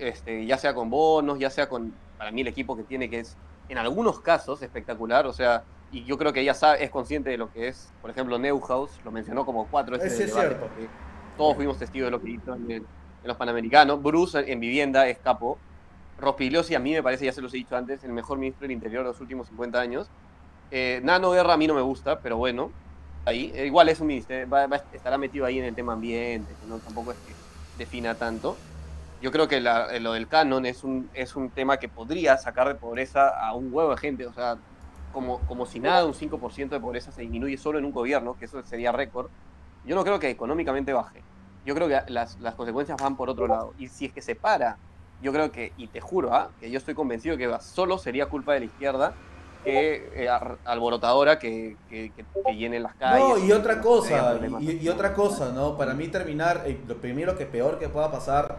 este, 0.00 0.44
ya 0.44 0.58
sea 0.58 0.74
con 0.74 0.90
bonos, 0.90 1.38
ya 1.38 1.50
sea 1.50 1.68
con, 1.68 1.94
para 2.18 2.30
mí, 2.32 2.40
el 2.40 2.48
equipo 2.48 2.76
que 2.76 2.82
tiene, 2.82 3.08
que 3.08 3.20
es 3.20 3.36
en 3.68 3.78
algunos 3.78 4.20
casos 4.20 4.60
espectacular. 4.62 5.26
O 5.26 5.32
sea, 5.32 5.62
y 5.92 6.04
yo 6.04 6.18
creo 6.18 6.32
que 6.32 6.40
ella 6.40 6.52
sabe, 6.54 6.82
es 6.84 6.90
consciente 6.90 7.30
de 7.30 7.38
lo 7.38 7.50
que 7.52 7.68
es, 7.68 7.90
por 8.02 8.10
ejemplo, 8.10 8.38
Neuhaus, 8.38 8.90
lo 9.04 9.10
mencionó 9.12 9.46
como 9.46 9.66
cuatro 9.68 9.96
veces. 9.96 10.12
Es 10.18 10.26
debate, 10.34 10.48
cierto. 10.48 10.66
porque 10.66 10.88
Todos 11.38 11.56
fuimos 11.56 11.78
testigos 11.78 12.08
de 12.08 12.10
lo 12.10 12.20
que 12.22 12.30
hizo 12.30 12.54
en, 12.54 12.70
el- 12.70 12.76
en 12.82 12.84
los 13.28 13.36
Panamericanos. 13.36 14.02
Bruce 14.02 14.44
en 14.52 14.60
vivienda 14.60 15.08
es 15.08 15.18
capo. 15.18 15.58
Rospigliosi 16.20 16.74
a 16.74 16.80
mí 16.80 16.92
me 16.92 17.02
parece, 17.02 17.24
ya 17.26 17.32
se 17.32 17.40
los 17.40 17.54
he 17.54 17.58
dicho 17.58 17.76
antes, 17.76 18.02
el 18.04 18.12
mejor 18.12 18.38
ministro 18.38 18.62
del 18.62 18.72
Interior 18.72 19.04
de 19.04 19.10
los 19.12 19.20
últimos 19.20 19.46
50 19.48 19.80
años. 19.80 20.08
Eh, 20.70 21.00
Nano 21.04 21.30
Guerra 21.30 21.54
a 21.54 21.56
mí 21.56 21.66
no 21.66 21.74
me 21.74 21.80
gusta, 21.80 22.18
pero 22.20 22.36
bueno, 22.36 22.70
ahí. 23.24 23.52
Eh, 23.54 23.66
igual 23.66 23.88
es 23.88 24.00
un 24.00 24.08
ministerio, 24.08 24.48
va- 24.50 24.66
va- 24.66 24.82
estará 24.92 25.16
metido 25.16 25.46
ahí 25.46 25.58
en 25.58 25.64
el 25.64 25.74
tema 25.74 25.92
ambiente, 25.94 26.52
que 26.60 26.66
no, 26.68 26.78
tampoco 26.78 27.12
es 27.12 27.18
que 27.18 27.32
defina 27.78 28.14
tanto. 28.16 28.56
Yo 29.22 29.30
creo 29.32 29.46
que 29.48 29.60
la- 29.60 29.94
eh, 29.94 30.00
lo 30.00 30.12
del 30.12 30.26
canon 30.28 30.66
es 30.66 30.82
un, 30.84 31.08
es 31.14 31.36
un 31.36 31.50
tema 31.50 31.76
que 31.78 31.88
podría 31.88 32.36
sacar 32.36 32.66
de 32.68 32.74
pobreza 32.74 33.28
a 33.28 33.54
un 33.54 33.72
huevo 33.72 33.90
de 33.92 33.96
gente. 33.96 34.26
O 34.26 34.32
sea, 34.32 34.56
como, 35.12 35.38
como 35.46 35.66
si 35.66 35.78
nada, 35.80 36.04
un 36.04 36.14
5% 36.14 36.74
de 36.74 36.80
pobreza 36.80 37.12
se 37.12 37.22
disminuye 37.22 37.56
solo 37.56 37.78
en 37.78 37.84
un 37.84 37.92
gobierno, 37.92 38.36
que 38.38 38.44
eso 38.46 38.60
sería 38.64 38.90
récord. 38.92 39.28
Yo 39.84 39.94
no 39.94 40.04
creo 40.04 40.18
que 40.18 40.30
económicamente 40.30 40.92
baje. 40.92 41.22
Yo 41.64 41.74
creo 41.74 41.88
que 41.88 42.00
las, 42.12 42.38
las 42.40 42.54
consecuencias 42.54 42.98
van 43.00 43.16
por 43.16 43.28
otro 43.30 43.46
lado. 43.46 43.74
Y 43.78 43.88
si 43.88 44.06
es 44.06 44.12
que 44.12 44.22
se 44.22 44.34
para, 44.34 44.76
yo 45.22 45.32
creo 45.32 45.50
que, 45.50 45.72
y 45.76 45.86
te 45.88 46.00
juro, 46.00 46.32
¿ah? 46.34 46.50
que 46.60 46.70
yo 46.70 46.78
estoy 46.78 46.94
convencido 46.94 47.36
que 47.36 47.54
solo 47.60 47.98
sería 47.98 48.26
culpa 48.26 48.54
de 48.54 48.60
la 48.60 48.66
izquierda 48.66 49.14
que 49.64 50.10
eh, 50.14 50.28
alborotadora 50.64 51.38
que, 51.38 51.76
que, 51.90 52.12
que- 52.12 52.24
que 52.46 52.56
llene 52.56 52.78
las 52.80 52.94
calles. 52.94 53.28
No, 53.40 53.44
y 53.44 53.52
otra 53.52 53.80
cosa, 53.80 54.08
y 54.82 54.88
otra 54.88 55.12
cosa, 55.14 55.52
¿no? 55.52 55.76
Para 55.76 55.94
mí 55.94 56.08
terminar, 56.08 56.62
eh, 56.64 56.80
lo 56.86 56.96
primero 57.00 57.36
que 57.36 57.44
peor 57.44 57.78
que 57.78 57.88
pueda 57.88 58.10
pasar 58.10 58.58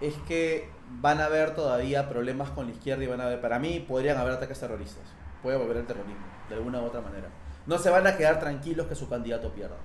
es 0.00 0.14
que 0.28 0.70
van 1.00 1.20
a 1.20 1.24
haber 1.26 1.54
todavía 1.56 2.08
problemas 2.08 2.50
con 2.50 2.66
la 2.66 2.72
izquierda 2.72 3.02
y 3.04 3.08
van 3.08 3.20
a 3.20 3.24
haber, 3.24 3.40
para 3.40 3.58
mí 3.58 3.80
podrían 3.80 4.16
haber 4.16 4.34
ataques 4.34 4.60
terroristas. 4.60 5.02
Puede 5.42 5.58
volver 5.58 5.78
el 5.78 5.86
terrorismo, 5.86 6.24
de 6.48 6.54
alguna 6.54 6.80
u 6.80 6.84
otra 6.86 7.00
manera. 7.00 7.28
No 7.66 7.76
se 7.78 7.90
van 7.90 8.06
a 8.06 8.16
quedar 8.16 8.38
tranquilos 8.40 8.86
que 8.86 8.94
su 8.94 9.08
candidato 9.08 9.50
pierda. 9.52 9.76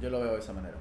Yo 0.00 0.10
lo 0.10 0.20
veo 0.20 0.32
de 0.32 0.38
esa 0.40 0.52
manera. 0.52 0.76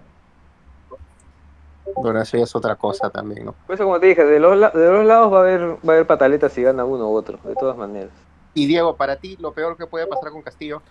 Bueno, 1.95 2.22
eso 2.22 2.38
ya 2.38 2.43
es 2.43 2.55
otra 2.55 2.76
cosa 2.76 3.09
también, 3.09 3.45
¿no? 3.45 3.53
Por 3.53 3.76
eso, 3.76 3.84
como 3.86 3.99
te 3.99 4.07
dije, 4.07 4.24
de 4.26 4.39
los, 4.39 4.57
la- 4.57 4.72
de 4.72 4.91
los 4.91 5.05
lados 5.05 5.32
va 5.32 5.38
a 5.38 5.41
haber 5.41 5.61
va 5.61 5.93
a 5.93 5.95
haber 5.95 6.07
pataletas 6.07 6.51
si 6.51 6.63
gana 6.63 6.84
uno 6.84 7.09
u 7.09 7.16
otro, 7.16 7.39
de 7.43 7.53
todas 7.55 7.78
maneras. 7.78 8.09
Y 8.53 8.66
Diego, 8.66 8.95
para 8.95 9.18
ti, 9.18 9.38
lo 9.39 9.53
peor 9.53 9.78
que 9.78 9.86
puede 9.86 10.07
pasar 10.07 10.32
con 10.32 10.41
Castillo. 10.41 10.82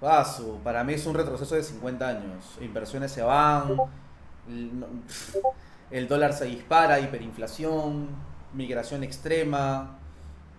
Paso, 0.00 0.58
para 0.62 0.84
mí 0.84 0.92
es 0.94 1.06
un 1.06 1.14
retroceso 1.14 1.54
de 1.54 1.62
50 1.62 2.06
años. 2.06 2.58
Inversiones 2.60 3.10
se 3.10 3.22
van, 3.22 3.76
el, 5.90 6.08
dólar 6.08 6.32
se 6.34 6.44
dispara, 6.44 7.00
hiperinflación, 7.00 8.08
migración 8.52 9.02
extrema, 9.02 9.96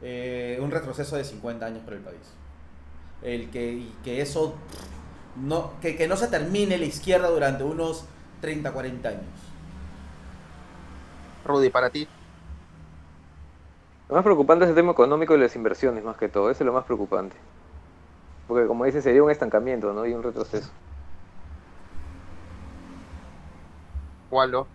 eh, 0.02 0.58
un 0.62 0.72
retroceso 0.72 1.16
de 1.16 1.24
50 1.24 1.66
años 1.66 1.84
para 1.84 1.98
el 1.98 2.02
país. 2.02 2.34
El 3.22 3.52
que, 3.52 3.72
y 3.74 3.96
que 4.04 4.22
eso 4.22 4.56
no, 5.36 5.74
que, 5.82 5.96
que 5.96 6.08
no 6.08 6.18
se 6.18 6.28
termine 6.28 6.78
la 6.78 6.86
izquierda 6.86 7.30
durante 7.30 7.64
unos 7.64 8.06
30, 8.42 8.72
40 8.72 9.10
años. 9.10 9.24
Rudy, 11.46 11.70
para 11.70 11.90
ti. 11.90 12.08
Lo 14.10 14.16
más 14.16 14.24
preocupante 14.24 14.66
es 14.66 14.70
el 14.70 14.76
tema 14.76 14.92
económico 14.92 15.36
y 15.36 15.40
las 15.40 15.56
inversiones, 15.56 16.04
más 16.04 16.18
que 16.18 16.30
todo. 16.30 16.50
Eso 16.50 16.64
es 16.64 16.66
lo 16.66 16.74
más 16.74 16.86
preocupante. 16.86 17.36
Porque, 18.48 18.68
como 18.68 18.86
dicen, 18.86 19.02
sería 19.02 19.24
un 19.24 19.32
estancamiento, 19.32 19.94
¿no? 19.94 20.06
Y 20.06 20.14
un 20.14 20.22
retroceso. 20.22 20.70
Waldo. 24.30 24.68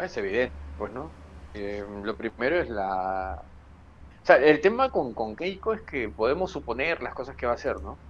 Es 0.00 0.16
evidente, 0.16 0.52
pues, 0.78 0.92
¿no? 0.92 1.10
Eh, 1.54 1.84
lo 2.02 2.16
primero 2.16 2.60
es 2.60 2.68
la... 2.68 3.42
O 4.26 4.28
sea, 4.28 4.36
el 4.36 4.60
tema 4.60 4.90
con, 4.90 5.14
con 5.14 5.34
Keiko 5.36 5.72
es 5.72 5.80
que 5.82 6.10
podemos 6.10 6.50
suponer 6.50 7.02
las 7.02 7.14
cosas 7.14 7.34
que 7.34 7.46
va 7.46 7.52
a 7.52 7.54
hacer, 7.54 7.76
¿no? 7.80 8.02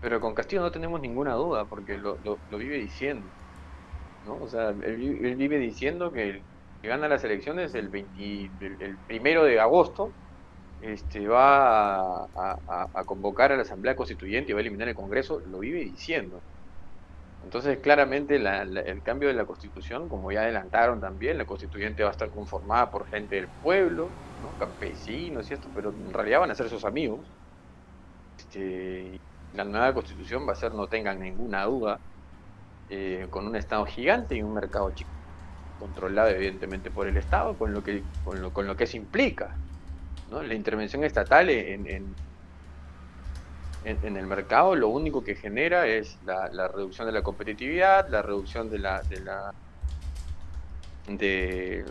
Pero 0.00 0.20
con 0.20 0.34
Castillo 0.34 0.62
no 0.62 0.72
tenemos 0.72 1.00
ninguna 1.00 1.34
duda, 1.34 1.66
porque 1.66 1.96
lo, 1.98 2.18
lo, 2.22 2.42
vive 2.58 2.78
diciendo, 2.78 3.32
¿no? 4.22 4.38
O 4.38 4.48
sea, 4.48 4.70
él, 4.70 5.18
él 5.26 5.36
vive 5.36 5.58
diciendo 5.58 6.12
que 6.12 6.30
el 6.30 6.46
gana 6.82 7.08
las 7.08 7.24
elecciones 7.24 7.74
el, 7.74 7.90
20 7.90 8.52
el, 8.80 9.00
primero 9.06 9.44
de 9.44 9.60
agosto 9.60 10.16
este, 10.80 11.28
va 11.28 12.00
a- 12.24 12.88
a 12.94 13.04
convocar 13.06 13.52
a 13.52 13.56
la 13.56 13.62
Asamblea 13.62 13.96
Constituyente 13.96 14.52
y 14.52 14.54
va 14.54 14.60
a 14.60 14.62
eliminar 14.62 14.88
el 14.88 14.94
Congreso, 14.96 15.40
lo 15.46 15.60
vive 15.60 15.80
diciendo. 15.80 16.44
Entonces, 17.42 17.78
claramente, 17.80 18.38
la- 18.38 18.64
la- 18.64 18.80
el 18.80 19.02
cambio 19.02 19.28
de 19.28 19.34
la 19.34 19.44
Constitución, 19.46 20.08
como 20.08 20.30
ya 20.32 20.42
adelantaron 20.42 21.00
también, 21.00 21.38
la 21.38 21.44
Constituyente 21.46 22.02
va 22.02 22.08
a 22.10 22.12
estar 22.12 22.30
conformada 22.30 22.90
por 22.90 23.06
gente 23.08 23.34
del 23.36 23.50
pueblo, 23.60 24.16
¿no? 24.38 24.56
campesinos 24.56 25.50
y 25.50 25.54
esto, 25.54 25.70
pero 25.72 25.90
en 25.90 26.12
realidad 26.12 26.40
van 26.40 26.50
a 26.52 26.54
ser 26.54 26.68
sus 26.68 26.84
amigos. 26.84 27.32
Este, 28.36 29.16
la 29.52 29.64
nueva 29.64 29.94
Constitución 29.94 30.46
va 30.48 30.52
a 30.52 30.54
ser, 30.56 30.72
no 30.74 30.88
tengan 30.88 31.20
ninguna 31.20 31.64
duda, 31.64 31.98
eh, 32.88 33.28
con 33.30 33.46
un 33.48 33.56
Estado 33.56 33.86
gigante 33.86 34.36
y 34.36 34.42
un 34.42 34.54
mercado 34.54 34.90
chico, 34.92 35.10
controlado 35.78 36.30
evidentemente 36.30 36.90
por 36.90 37.08
el 37.08 37.16
Estado, 37.18 37.58
con 37.58 37.72
lo 37.74 37.82
que, 37.82 38.06
con 38.22 38.40
lo, 38.42 38.52
con 38.52 38.66
lo 38.66 38.76
que 38.76 38.84
eso 38.86 38.96
implica. 38.98 39.60
¿no? 40.28 40.42
La 40.42 40.54
intervención 40.54 41.04
estatal 41.04 41.50
en, 41.50 41.86
en, 41.88 42.16
en- 43.84 44.16
el 44.16 44.26
mercado 44.26 44.74
lo 44.74 44.88
único 44.88 45.22
que 45.22 45.34
genera 45.34 45.86
es 45.86 46.18
la, 46.22 46.68
reducción 46.68 47.06
de 47.06 47.12
la 47.12 47.22
competitividad, 47.22 48.08
la 48.08 48.22
reducción 48.22 48.70
de 48.70 48.78
la, 48.78 49.02
de 49.08 49.20
la 49.20 49.50
de 51.06 51.84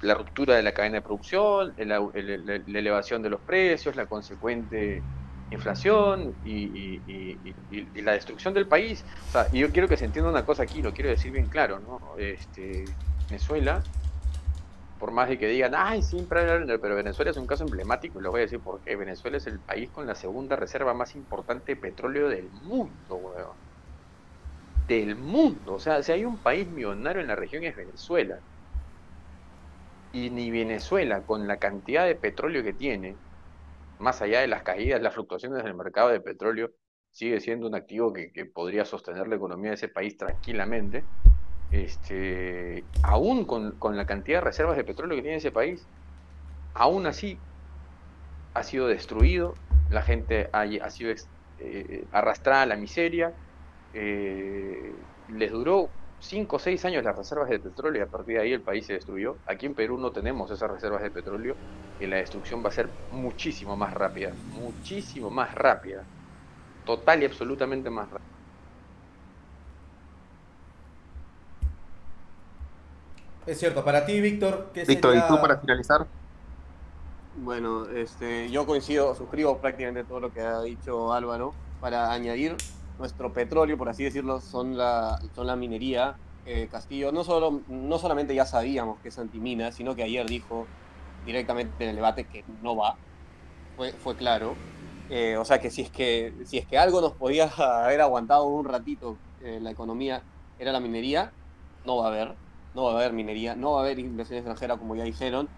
la 0.00 0.14
ruptura 0.14 0.56
de 0.56 0.62
la 0.62 0.72
cadena 0.72 0.96
de 0.96 1.02
producción, 1.02 1.74
el 1.76 1.88
la 1.88 2.78
elevación 2.78 3.22
de 3.22 3.30
los 3.30 3.42
precios, 3.42 3.96
la 3.96 4.06
consecuente 4.06 5.04
inflación 5.50 6.34
y, 6.42 7.54
la 8.02 8.12
destrucción 8.12 8.54
del 8.54 8.68
país. 8.68 9.04
O 9.28 9.30
sea, 9.30 9.48
yo 9.52 9.70
quiero 9.70 9.88
que 9.88 9.96
se 9.96 10.04
entienda 10.04 10.30
una 10.30 10.44
cosa 10.44 10.64
aquí, 10.64 10.82
lo 10.82 10.92
quiero 10.92 11.10
decir 11.10 11.32
bien 11.32 11.48
claro, 11.48 11.80
¿no? 11.80 11.98
Este, 12.18 12.96
Venezuela, 13.28 13.84
por 15.02 15.10
más 15.10 15.28
de 15.28 15.36
que 15.36 15.48
digan, 15.48 15.72
ay, 15.74 16.00
siempre 16.00 16.42
hablan", 16.48 16.78
pero 16.80 16.94
Venezuela 16.94 17.32
es 17.32 17.36
un 17.36 17.44
caso 17.44 17.64
emblemático 17.64 18.20
y 18.20 18.22
lo 18.22 18.30
voy 18.30 18.38
a 18.38 18.42
decir 18.42 18.60
porque 18.62 18.94
Venezuela 18.94 19.36
es 19.38 19.48
el 19.48 19.60
país 19.60 19.90
con 19.90 20.06
la 20.06 20.14
segunda 20.14 20.54
reserva 20.54 20.94
más 20.94 21.16
importante 21.16 21.72
de 21.74 21.80
petróleo 21.80 22.28
del 22.28 22.52
mundo, 22.52 23.16
weón. 23.16 23.56
Del 24.86 25.16
mundo. 25.16 25.74
O 25.74 25.78
sea, 25.80 26.04
si 26.04 26.12
hay 26.12 26.24
un 26.24 26.40
país 26.40 26.70
millonario 26.70 27.20
en 27.20 27.26
la 27.26 27.34
región 27.34 27.64
es 27.64 27.74
Venezuela. 27.74 28.40
Y 30.10 30.30
ni 30.30 30.50
Venezuela, 30.50 31.24
con 31.24 31.46
la 31.46 31.58
cantidad 31.58 32.06
de 32.06 32.14
petróleo 32.16 32.62
que 32.62 32.72
tiene, 32.72 33.18
más 33.98 34.22
allá 34.22 34.40
de 34.40 34.48
las 34.48 34.62
caídas, 34.64 35.02
las 35.02 35.14
fluctuaciones 35.14 35.64
del 35.64 35.74
mercado 35.74 36.10
de 36.10 36.20
petróleo, 36.20 36.72
sigue 37.10 37.40
siendo 37.40 37.68
un 37.68 37.74
activo 37.76 38.12
que 38.12 38.46
podría 38.46 38.84
sostener 38.84 39.28
la 39.28 39.36
economía 39.36 39.70
de 39.70 39.76
ese 39.76 39.88
país 39.88 40.16
tranquilamente. 40.16 41.08
Este, 41.72 42.84
aún 43.02 43.46
con, 43.46 43.96
la 43.96 44.04
cantidad 44.04 44.38
de 44.38 44.44
reservas 44.44 44.76
de 44.76 44.84
petróleo 44.84 45.16
que 45.16 45.22
tiene 45.22 45.38
ese 45.38 45.50
país, 45.50 45.88
aún 46.74 47.06
así 47.06 47.38
ha 48.54 48.62
sido 48.62 48.86
destruido, 48.88 49.54
la 49.90 50.02
gente 50.02 50.50
ha, 50.52 50.90
sido 50.90 51.14
eh, 51.58 52.04
arrastrada 52.12 52.62
a 52.62 52.66
la 52.66 52.76
miseria, 52.76 53.34
eh, 53.94 54.94
les 55.28 55.50
duró 55.50 55.88
5 56.18 56.56
o 56.56 56.58
6 56.58 56.84
años 56.84 57.04
las 57.04 57.16
reservas 57.16 57.48
de 57.48 57.58
petróleo 57.58 58.02
y 58.02 58.04
a 58.04 58.10
partir 58.10 58.36
de 58.36 58.42
ahí 58.42 58.52
el 58.52 58.62
país 58.62 58.86
se 58.86 58.92
destruyó. 58.94 59.38
Aquí 59.46 59.64
en 59.64 59.74
Perú 59.74 59.98
no 59.98 60.12
tenemos 60.12 60.50
esas 60.50 60.70
reservas 60.70 61.02
de 61.02 61.10
petróleo 61.10 61.56
y 61.98 62.06
la 62.06 62.16
destrucción 62.16 62.62
va 62.62 62.68
a 62.68 62.72
ser 62.72 62.92
muchísimo 63.08 63.76
más 63.76 63.94
rápida, 63.94 64.34
muchísimo 64.44 65.30
más 65.30 65.54
rápida, 65.54 66.06
total 66.84 67.22
y 67.22 67.26
absolutamente 67.26 67.90
más 67.90 68.10
rápida. 68.10 68.31
Es 73.46 73.58
cierto, 73.58 73.84
para 73.84 74.06
ti, 74.06 74.20
Víctor, 74.20 74.70
¿qué 74.72 74.84
Víctor, 74.84 75.16
¿y 75.16 75.20
tú 75.26 75.40
para 75.40 75.58
finalizar? 75.58 76.06
Bueno, 77.36 77.88
este, 77.88 78.50
yo 78.50 78.66
coincido, 78.66 79.14
suscribo 79.16 79.58
prácticamente 79.58 80.04
todo 80.04 80.20
lo 80.20 80.32
que 80.32 80.40
ha 80.40 80.60
dicho 80.62 81.12
Álvaro. 81.12 81.52
Para 81.80 82.12
añadir, 82.12 82.56
nuestro 83.00 83.32
petróleo, 83.32 83.76
por 83.76 83.88
así 83.88 84.04
decirlo, 84.04 84.40
son 84.40 84.76
la, 84.76 85.18
son 85.34 85.48
la 85.48 85.56
minería. 85.56 86.16
Eh, 86.46 86.68
Castillo, 86.70 87.10
no, 87.10 87.24
solo, 87.24 87.62
no 87.68 87.98
solamente 87.98 88.34
ya 88.34 88.46
sabíamos 88.46 89.00
que 89.00 89.08
es 89.08 89.18
antimina, 89.18 89.72
sino 89.72 89.96
que 89.96 90.04
ayer 90.04 90.26
dijo 90.26 90.66
directamente 91.26 91.82
en 91.82 91.90
el 91.90 91.96
debate 91.96 92.24
que 92.24 92.44
no 92.62 92.76
va. 92.76 92.96
Fue, 93.76 93.92
fue 93.92 94.14
claro. 94.14 94.54
Eh, 95.10 95.36
o 95.36 95.44
sea 95.44 95.60
que 95.60 95.70
si 95.70 95.82
es 95.82 95.90
que 95.90 96.32
si 96.44 96.58
es 96.58 96.66
que 96.66 96.78
algo 96.78 97.00
nos 97.00 97.12
podía 97.12 97.46
haber 97.84 98.00
aguantado 98.00 98.44
un 98.44 98.64
ratito 98.64 99.16
eh, 99.42 99.58
la 99.60 99.70
economía, 99.72 100.22
era 100.58 100.70
la 100.70 100.80
minería, 100.80 101.32
no 101.84 101.96
va 101.96 102.06
a 102.06 102.08
haber. 102.08 102.34
No 102.74 102.84
va 102.84 102.92
a 102.92 102.94
haber 102.96 103.12
minería, 103.12 103.54
no 103.54 103.72
va 103.72 103.80
a 103.80 103.82
haber 103.84 103.98
inversión 103.98 104.38
extranjera, 104.38 104.76
como 104.76 104.96
ya 104.96 105.04
dijeron. 105.04 105.48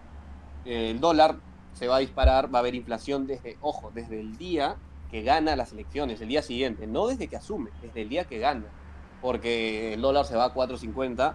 Eh, 0.65 0.91
el 0.91 1.01
dólar 1.01 1.37
se 1.73 1.89
va 1.89 1.97
a 1.97 1.99
disparar, 2.01 2.53
va 2.53 2.59
a 2.59 2.61
haber 2.61 2.75
inflación 2.75 3.27
desde, 3.27 3.57
ojo, 3.61 3.91
desde 3.95 4.21
el 4.21 4.37
día 4.37 4.77
que 5.11 5.23
gana 5.23 5.57
las 5.57 5.73
elecciones, 5.73 6.21
el 6.21 6.29
día 6.29 6.43
siguiente, 6.43 6.87
no 6.87 7.07
desde 7.07 7.29
que 7.29 7.37
asume, 7.37 7.71
desde 7.83 8.03
el 8.03 8.09
día 8.09 8.25
que 8.25 8.39
gana, 8.39 8.67
porque 9.21 9.95
el 9.95 10.01
dólar 10.01 10.25
se 10.25 10.37
va 10.37 10.47
a 10.47 10.55
4.50 10.55 11.35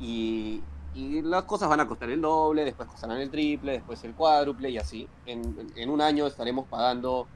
y, 0.00 0.62
y 0.94 1.22
las 1.22 1.44
cosas 1.44 1.68
van 1.68 1.80
a 1.80 1.86
costar 1.86 2.10
el 2.10 2.20
doble, 2.20 2.64
después 2.64 2.88
costarán 2.88 3.20
el 3.20 3.30
triple, 3.30 3.72
después 3.72 4.02
el 4.04 4.14
cuádruple 4.14 4.70
y 4.70 4.78
así. 4.78 5.08
En, 5.26 5.70
en 5.76 5.90
un 5.90 6.00
año 6.00 6.26
estaremos 6.26 6.66
pagando 6.66 7.26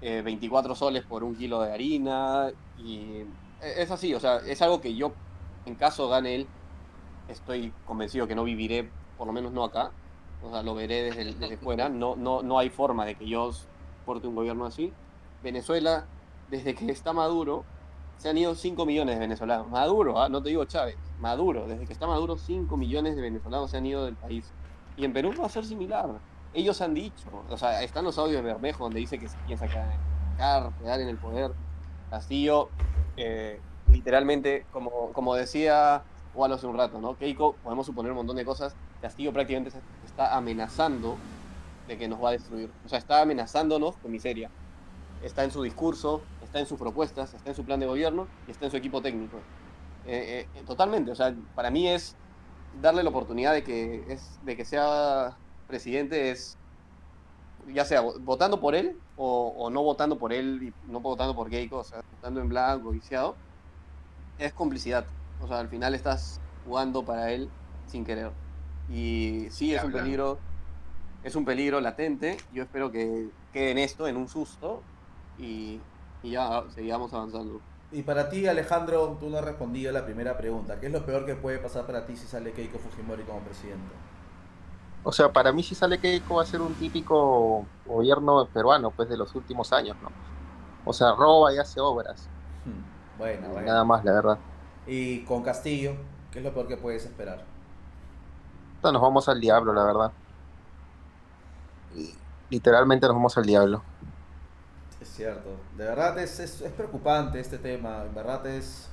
eh, 0.00 0.22
24 0.22 0.74
soles 0.74 1.04
por 1.04 1.24
un 1.24 1.34
kilo 1.34 1.62
de 1.62 1.72
harina 1.72 2.50
y 2.76 3.22
es 3.60 3.90
así, 3.90 4.14
o 4.14 4.20
sea, 4.20 4.38
es 4.38 4.60
algo 4.60 4.80
que 4.80 4.94
yo, 4.94 5.12
en 5.64 5.74
caso 5.74 6.08
gane 6.08 6.34
él, 6.34 6.46
estoy 7.28 7.72
convencido 7.86 8.26
que 8.26 8.34
no 8.34 8.44
viviré, 8.44 8.90
por 9.16 9.26
lo 9.26 9.32
menos 9.32 9.52
no 9.52 9.64
acá, 9.64 9.90
o 10.42 10.50
sea, 10.50 10.62
lo 10.62 10.74
veré 10.74 11.02
desde, 11.02 11.34
desde 11.34 11.56
fuera, 11.58 11.88
no, 11.88 12.16
no, 12.16 12.42
no 12.42 12.58
hay 12.58 12.70
forma 12.70 13.04
de 13.04 13.14
que 13.14 13.26
yo 13.26 13.50
porte 14.04 14.26
un 14.26 14.34
gobierno 14.34 14.66
así. 14.66 14.92
Venezuela, 15.42 16.06
desde 16.50 16.74
que 16.74 16.90
está 16.90 17.12
Maduro, 17.12 17.64
se 18.18 18.30
han 18.30 18.38
ido 18.38 18.54
5 18.54 18.86
millones 18.86 19.16
de 19.16 19.20
venezolanos. 19.20 19.68
Maduro, 19.68 20.20
¿ah? 20.20 20.28
no 20.28 20.42
te 20.42 20.48
digo 20.48 20.64
Chávez, 20.64 20.96
Maduro, 21.20 21.66
desde 21.66 21.86
que 21.86 21.92
está 21.92 22.06
Maduro, 22.06 22.36
5 22.36 22.76
millones 22.76 23.16
de 23.16 23.22
venezolanos 23.22 23.70
se 23.70 23.76
han 23.76 23.86
ido 23.86 24.04
del 24.04 24.14
país. 24.14 24.52
Y 24.96 25.04
en 25.04 25.12
Perú 25.12 25.34
va 25.38 25.46
a 25.46 25.50
ser 25.50 25.64
similar. 25.64 26.08
Ellos 26.54 26.80
han 26.80 26.94
dicho, 26.94 27.28
o 27.50 27.56
sea, 27.58 27.82
están 27.82 28.04
los 28.04 28.16
audios 28.16 28.42
de 28.42 28.52
Bermejo 28.52 28.84
donde 28.84 29.00
dice 29.00 29.18
que 29.18 29.28
se 29.28 29.36
piensa 29.46 29.68
quedar, 29.68 30.72
quedar 30.80 31.00
en 31.00 31.08
el 31.08 31.18
poder. 31.18 31.52
Castillo, 32.08 32.70
eh, 33.16 33.60
literalmente, 33.90 34.64
como, 34.72 35.12
como 35.12 35.34
decía 35.34 36.04
Walo 36.36 36.54
hace 36.54 36.66
un 36.66 36.76
rato, 36.76 37.00
¿no? 37.00 37.16
Keiko, 37.16 37.54
podemos 37.62 37.86
suponer 37.86 38.12
un 38.12 38.18
montón 38.18 38.36
de 38.36 38.44
cosas. 38.44 38.74
Castillo 39.00 39.32
prácticamente 39.32 39.76
está 40.04 40.36
amenazando 40.36 41.16
de 41.88 41.96
que 41.96 42.08
nos 42.08 42.22
va 42.22 42.28
a 42.30 42.32
destruir. 42.32 42.70
O 42.84 42.88
sea, 42.88 42.98
está 42.98 43.22
amenazándonos 43.22 43.96
con 43.96 44.10
miseria. 44.12 44.50
Está 45.22 45.44
en 45.44 45.50
su 45.50 45.62
discurso, 45.62 46.20
está 46.44 46.60
en 46.60 46.66
sus 46.66 46.78
propuestas, 46.78 47.32
está 47.34 47.50
en 47.50 47.56
su 47.56 47.64
plan 47.64 47.80
de 47.80 47.86
gobierno 47.86 48.26
y 48.46 48.50
está 48.50 48.66
en 48.66 48.70
su 48.70 48.76
equipo 48.76 49.00
técnico. 49.00 49.38
Eh, 50.06 50.46
eh, 50.54 50.62
totalmente, 50.66 51.10
o 51.10 51.14
sea, 51.16 51.34
para 51.56 51.70
mí 51.70 51.88
es 51.88 52.14
darle 52.80 53.02
la 53.02 53.10
oportunidad 53.10 53.52
de 53.52 53.64
que, 53.64 54.04
es, 54.08 54.38
de 54.44 54.56
que 54.56 54.64
sea 54.64 55.36
presidente, 55.66 56.30
es 56.30 56.56
ya 57.74 57.84
sea 57.84 58.02
vo- 58.02 58.16
votando 58.20 58.60
por 58.60 58.76
él 58.76 58.96
o, 59.16 59.52
o 59.56 59.70
no 59.70 59.82
votando 59.82 60.16
por 60.16 60.32
él 60.32 60.60
y 60.62 60.92
no 60.92 61.00
votando 61.00 61.34
por 61.34 61.50
Keiko, 61.50 61.78
o 61.78 61.84
sea, 61.84 62.02
votando 62.16 62.40
en 62.40 62.48
blanco, 62.48 62.90
viciado, 62.90 63.34
es 64.38 64.52
complicidad. 64.52 65.06
O 65.38 65.46
sea, 65.48 65.58
al 65.60 65.68
final 65.68 65.94
estás 65.94 66.44
jugando 66.64 67.04
para 67.04 67.32
él 67.32 67.56
sin 67.84 68.04
querer. 68.04 68.36
Y 68.88 69.48
sí, 69.50 69.74
es 69.74 69.84
un 69.84 69.92
peligro, 69.92 70.46
es 71.22 71.36
un 71.36 71.44
peligro 71.44 71.80
latente. 71.80 72.48
Yo 72.50 72.62
espero 72.62 72.90
que 72.92 73.36
quede 73.52 73.72
en 73.72 73.78
esto, 73.78 74.08
en 74.08 74.16
un 74.16 74.28
susto, 74.28 74.88
y, 75.36 75.88
y 76.22 76.32
ya 76.32 76.68
sigamos 76.70 77.12
avanzando. 77.14 77.66
Y 77.90 78.02
para 78.02 78.28
ti, 78.28 78.46
Alejandro, 78.46 79.16
tú 79.18 79.30
no 79.30 79.38
has 79.38 79.44
respondido 79.44 79.90
a 79.90 79.92
la 79.92 80.04
primera 80.04 80.36
pregunta. 80.36 80.80
¿Qué 80.80 80.86
es 80.86 80.92
lo 80.92 81.04
peor 81.06 81.24
que 81.26 81.36
puede 81.36 81.58
pasar 81.58 81.86
para 81.86 82.06
ti 82.06 82.16
si 82.16 82.26
sale 82.26 82.52
Keiko 82.54 82.78
Fujimori 82.78 83.24
como 83.24 83.44
presidente? 83.44 84.02
O 85.02 85.12
sea, 85.12 85.32
para 85.32 85.52
mí 85.52 85.62
si 85.62 85.74
sale 85.74 86.00
Keiko 86.00 86.36
va 86.36 86.42
a 86.42 86.46
ser 86.46 86.60
un 86.60 86.76
típico 86.78 87.72
gobierno 87.84 88.50
peruano, 88.52 88.94
pues, 88.94 89.08
de 89.08 89.16
los 89.16 89.34
últimos 89.34 89.72
años, 89.72 89.96
¿no? 90.02 90.16
O 90.84 90.92
sea, 90.92 91.14
roba 91.14 91.54
y 91.54 91.58
hace 91.58 91.80
obras. 91.80 92.32
Hmm, 92.64 92.92
Bueno, 93.18 93.48
bueno. 93.52 93.66
Nada 93.66 93.84
más, 93.84 94.04
la 94.04 94.12
verdad. 94.12 94.44
Y 94.86 95.20
con 95.24 95.42
Castillo, 95.42 95.94
¿qué 96.30 96.38
es 96.38 96.44
lo 96.44 96.52
peor 96.52 96.68
que 96.68 96.76
puedes 96.76 97.04
esperar? 97.04 97.44
Nos 98.82 99.02
vamos 99.02 99.28
al 99.28 99.40
diablo, 99.40 99.72
la 99.72 99.84
verdad. 99.84 100.12
Y 101.94 102.14
literalmente 102.50 103.06
nos 103.06 103.16
vamos 103.16 103.36
al 103.36 103.44
diablo. 103.44 103.82
Es 105.00 105.08
cierto. 105.08 105.50
De 105.76 105.84
verdad 105.84 106.18
es, 106.18 106.38
es, 106.38 106.60
es 106.60 106.72
preocupante 106.72 107.40
este 107.40 107.58
tema. 107.58 108.04
En 108.04 108.14
verdad 108.14 108.46
es... 108.46 108.88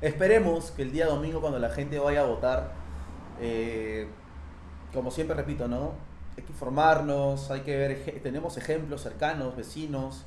Esperemos 0.00 0.70
que 0.70 0.82
el 0.82 0.92
día 0.92 1.06
domingo 1.06 1.40
cuando 1.40 1.58
la 1.58 1.70
gente 1.70 1.98
vaya 1.98 2.22
a 2.22 2.26
votar, 2.26 2.72
eh, 3.38 4.08
como 4.94 5.10
siempre 5.10 5.36
repito, 5.36 5.68
¿no? 5.68 5.92
Hay 6.36 6.44
que 6.44 6.52
informarnos, 6.52 7.50
hay 7.50 7.60
que 7.60 7.76
ver, 7.76 8.20
tenemos 8.22 8.56
ejemplos 8.56 9.02
cercanos, 9.02 9.56
vecinos, 9.56 10.24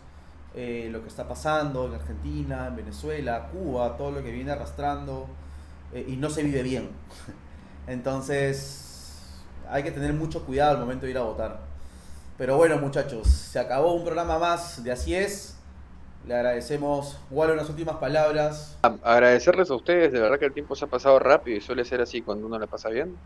eh, 0.56 0.88
lo 0.92 1.02
que 1.02 1.08
está 1.08 1.28
pasando 1.28 1.88
en 1.88 1.96
Argentina, 1.96 2.68
en 2.68 2.76
Venezuela, 2.76 3.50
Cuba, 3.52 3.98
todo 3.98 4.12
lo 4.12 4.24
que 4.24 4.32
viene 4.32 4.52
arrastrando 4.52 5.28
eh, 5.92 6.06
y 6.08 6.16
no 6.16 6.30
se 6.30 6.44
vive 6.44 6.62
bien. 6.62 6.90
Entonces 7.88 9.42
hay 9.68 9.82
que 9.82 9.92
tener 9.92 10.14
mucho 10.14 10.46
cuidado 10.46 10.72
al 10.72 10.80
momento 10.80 11.06
de 11.06 11.12
ir 11.12 11.18
a 11.18 11.24
votar. 11.24 11.60
Pero 12.38 12.58
bueno, 12.58 12.78
muchachos, 12.78 13.28
se 13.28 13.60
acabó 13.60 13.94
un 13.94 14.04
programa 14.04 14.38
más 14.38 14.84
de 14.84 14.92
Así 14.92 15.16
es. 15.16 15.58
Le 16.28 16.36
agradecemos, 16.36 17.20
Walo, 17.32 17.54
unas 17.54 17.70
últimas 17.70 17.98
palabras. 17.98 18.78
Agradecerles 19.04 19.70
a 19.72 19.76
ustedes, 19.76 20.14
de 20.14 20.20
verdad 20.20 20.40
que 20.40 20.46
el 20.46 20.54
tiempo 20.54 20.76
se 20.76 20.86
ha 20.86 20.88
pasado 20.88 21.20
rápido 21.20 21.58
y 21.58 21.62
suele 21.62 21.84
ser 21.84 22.00
así 22.00 22.22
cuando 22.22 22.46
uno 22.46 22.58
la 22.58 22.68
pasa 22.68 22.90
bien, 22.90 23.18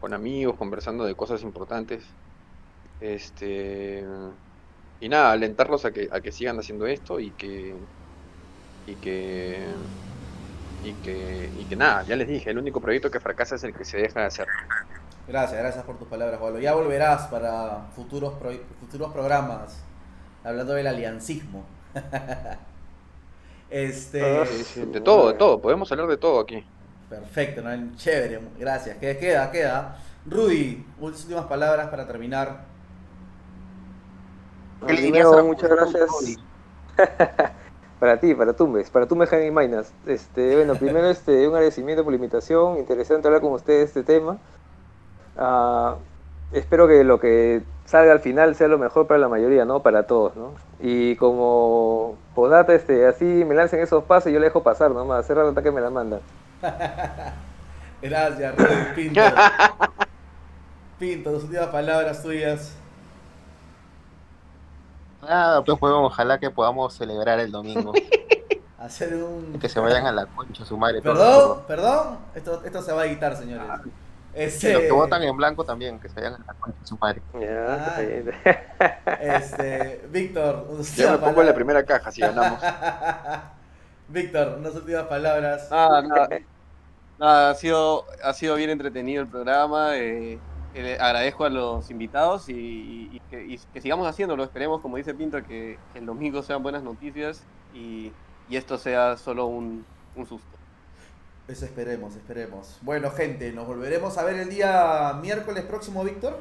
con 0.00 0.12
amigos, 0.12 0.56
conversando 0.56 1.04
de 1.04 1.14
cosas 1.14 1.42
importantes. 1.42 2.04
Este 3.00 4.04
y 5.04 5.08
nada, 5.08 5.32
alentarlos 5.32 5.84
a 5.84 5.92
que, 5.92 6.08
a 6.12 6.20
que 6.20 6.32
sigan 6.32 6.58
haciendo 6.58 6.86
esto 6.86 7.20
y 7.20 7.34
que 7.36 7.88
y 8.84 8.96
que 8.98 9.84
y 10.80 11.00
que 11.00 11.52
y 11.54 11.66
que 11.66 11.76
nada, 11.76 12.04
ya 12.04 12.16
les 12.16 12.28
dije, 12.28 12.50
el 12.50 12.58
único 12.58 12.80
proyecto 12.80 13.10
que 13.10 13.20
fracasa 13.20 13.56
es 13.56 13.64
el 13.64 13.74
que 13.74 13.84
se 13.84 13.98
deja 13.98 14.20
de 14.20 14.26
hacer. 14.26 14.48
Gracias, 15.26 15.60
gracias 15.60 15.84
por 15.84 15.98
tus 15.98 16.08
palabras, 16.08 16.40
Walo. 16.40 16.58
Ya 16.58 16.74
volverás 16.74 17.28
para 17.28 17.86
futuros, 17.94 18.34
pro- 18.34 18.50
futuros 18.80 19.12
programas 19.12 19.88
hablando 20.42 20.74
del 20.74 20.86
aliancismo. 20.88 21.66
este. 23.70 24.44
Sí, 24.46 24.64
sí, 24.64 24.84
de 24.86 25.00
todo, 25.00 25.28
de 25.28 25.34
todo, 25.34 25.60
podemos 25.60 25.90
hablar 25.92 26.08
de 26.08 26.16
todo 26.18 26.40
aquí. 26.40 26.64
Perfecto, 27.08 27.60
¿no? 27.62 27.94
chévere, 27.96 28.40
gracias. 28.58 28.96
Queda, 28.98 29.50
queda. 29.50 29.98
Rudy, 30.24 30.94
últimas 30.98 31.44
palabras 31.46 31.88
para 31.88 32.06
terminar. 32.06 32.71
¿Qué 34.86 34.94
le 34.94 35.02
dirías 35.02 35.26
Primero, 35.26 35.32
a 35.32 35.36
la 35.36 35.42
muchas 35.42 35.70
gracias. 35.70 36.10
Para 38.02 38.18
ti, 38.18 38.34
para 38.34 38.52
Tumbes, 38.52 38.90
para 38.90 39.06
Tumbes 39.06 39.30
Jaime 39.30 39.52
Mainas. 39.52 39.94
Este, 40.06 40.56
bueno, 40.56 40.74
primero 40.74 41.08
este, 41.08 41.46
un 41.46 41.54
agradecimiento 41.54 42.02
por 42.02 42.12
la 42.12 42.16
invitación, 42.16 42.78
interesante 42.78 43.28
hablar 43.28 43.40
con 43.40 43.52
ustedes 43.52 43.94
de 43.94 44.00
este 44.00 44.02
tema. 44.02 44.38
Ah, 45.36 45.98
espero 46.50 46.88
que 46.88 47.04
lo 47.04 47.20
que 47.20 47.62
salga 47.84 48.10
al 48.10 48.18
final 48.18 48.56
sea 48.56 48.66
lo 48.66 48.76
mejor 48.76 49.06
para 49.06 49.20
la 49.20 49.28
mayoría, 49.28 49.64
¿no? 49.64 49.84
Para 49.84 50.08
todos, 50.08 50.34
¿no? 50.34 50.54
Y 50.80 51.14
como 51.14 52.16
podata, 52.34 52.74
este, 52.74 53.06
así 53.06 53.24
me 53.24 53.54
lancen 53.54 53.78
esos 53.78 54.02
pasos 54.02 54.30
y 54.30 54.32
yo 54.32 54.40
le 54.40 54.46
dejo 54.46 54.64
pasar 54.64 54.90
nomás, 54.90 55.20
hacer 55.20 55.38
el 55.38 55.50
ataque 55.50 55.70
me 55.70 55.80
la 55.80 55.90
manda. 55.90 56.18
Gracias, 58.02 58.54
Pinto. 58.96 59.20
Pinto, 60.98 61.30
tus 61.34 61.44
últimas 61.44 61.68
palabras 61.68 62.20
tuyas. 62.20 62.81
Nada, 65.22 65.62
pues 65.64 65.78
bueno, 65.78 66.04
ojalá 66.04 66.38
que 66.38 66.50
podamos 66.50 66.94
celebrar 66.94 67.38
el 67.40 67.50
domingo. 67.50 67.92
Hacer 68.78 69.14
un. 69.14 69.58
que 69.60 69.68
se 69.68 69.78
vayan 69.78 70.06
a 70.06 70.12
la 70.12 70.26
concha 70.26 70.64
su 70.64 70.76
madre. 70.76 71.00
Perdón, 71.00 71.60
perdón. 71.68 72.18
Esto, 72.34 72.62
esto 72.64 72.82
se 72.82 72.92
va 72.92 73.02
a 73.02 73.06
editar, 73.06 73.36
señores. 73.36 73.68
Este, 74.34 74.72
Los 74.72 74.82
que 74.82 74.90
votan 74.92 75.22
en 75.22 75.36
blanco 75.36 75.62
también, 75.62 76.00
que 76.00 76.08
se 76.08 76.16
vayan 76.16 76.34
a 76.34 76.38
la 76.46 76.54
concha 76.54 76.78
su 76.84 76.96
madre. 76.98 77.22
Ah. 77.34 78.00
este, 79.20 80.04
Víctor, 80.10 80.66
Yo 80.96 81.12
me 81.12 81.18
pongo 81.18 81.42
en 81.42 81.46
la 81.46 81.54
primera 81.54 81.84
caja 81.84 82.10
si 82.10 82.22
ganamos. 82.22 82.60
Víctor, 84.08 84.56
unas 84.58 84.74
últimas 84.74 85.04
palabras. 85.04 85.70
Nada, 85.70 86.02
nada. 86.02 86.28
Nada, 87.18 87.50
ha 87.50 87.54
sido, 87.54 88.04
ha 88.24 88.32
sido 88.32 88.56
bien 88.56 88.70
entretenido 88.70 89.22
el 89.22 89.28
programa. 89.28 89.96
eh, 89.96 90.40
eh, 90.74 90.96
agradezco 91.00 91.44
a 91.44 91.50
los 91.50 91.90
invitados 91.90 92.48
y, 92.48 92.52
y- 92.54 93.10
y 93.16 93.20
que, 93.30 93.44
y 93.44 93.58
que 93.72 93.80
sigamos 93.80 94.06
haciéndolo. 94.06 94.42
Esperemos, 94.44 94.80
como 94.80 94.96
dice 94.96 95.14
Pinto, 95.14 95.38
que, 95.42 95.78
que 95.92 95.98
el 95.98 96.06
domingo 96.06 96.42
sean 96.42 96.62
buenas 96.62 96.82
noticias 96.82 97.42
y, 97.74 98.12
y 98.48 98.56
esto 98.56 98.78
sea 98.78 99.16
solo 99.16 99.46
un, 99.46 99.84
un 100.16 100.26
susto. 100.26 100.46
Eso 101.48 101.64
esperemos, 101.64 102.14
esperemos. 102.16 102.78
Bueno, 102.82 103.10
gente, 103.10 103.52
nos 103.52 103.66
volveremos 103.66 104.16
a 104.16 104.24
ver 104.24 104.36
el 104.36 104.48
día 104.48 105.18
miércoles 105.20 105.64
próximo, 105.64 106.04
Víctor. 106.04 106.38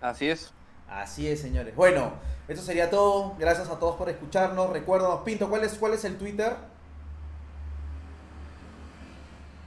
Así 0.00 0.28
es. 0.28 0.52
Así 0.88 1.28
es, 1.28 1.40
señores. 1.40 1.74
Bueno, 1.76 2.12
eso 2.48 2.62
sería 2.62 2.88
todo. 2.90 3.34
Gracias 3.38 3.68
a 3.68 3.78
todos 3.78 3.96
por 3.96 4.08
escucharnos. 4.08 4.70
Recuérdanos, 4.70 5.20
Pinto, 5.24 5.48
¿cuál 5.48 5.64
es, 5.64 5.74
cuál 5.74 5.94
es 5.94 6.04
el 6.04 6.16
Twitter? 6.16 6.56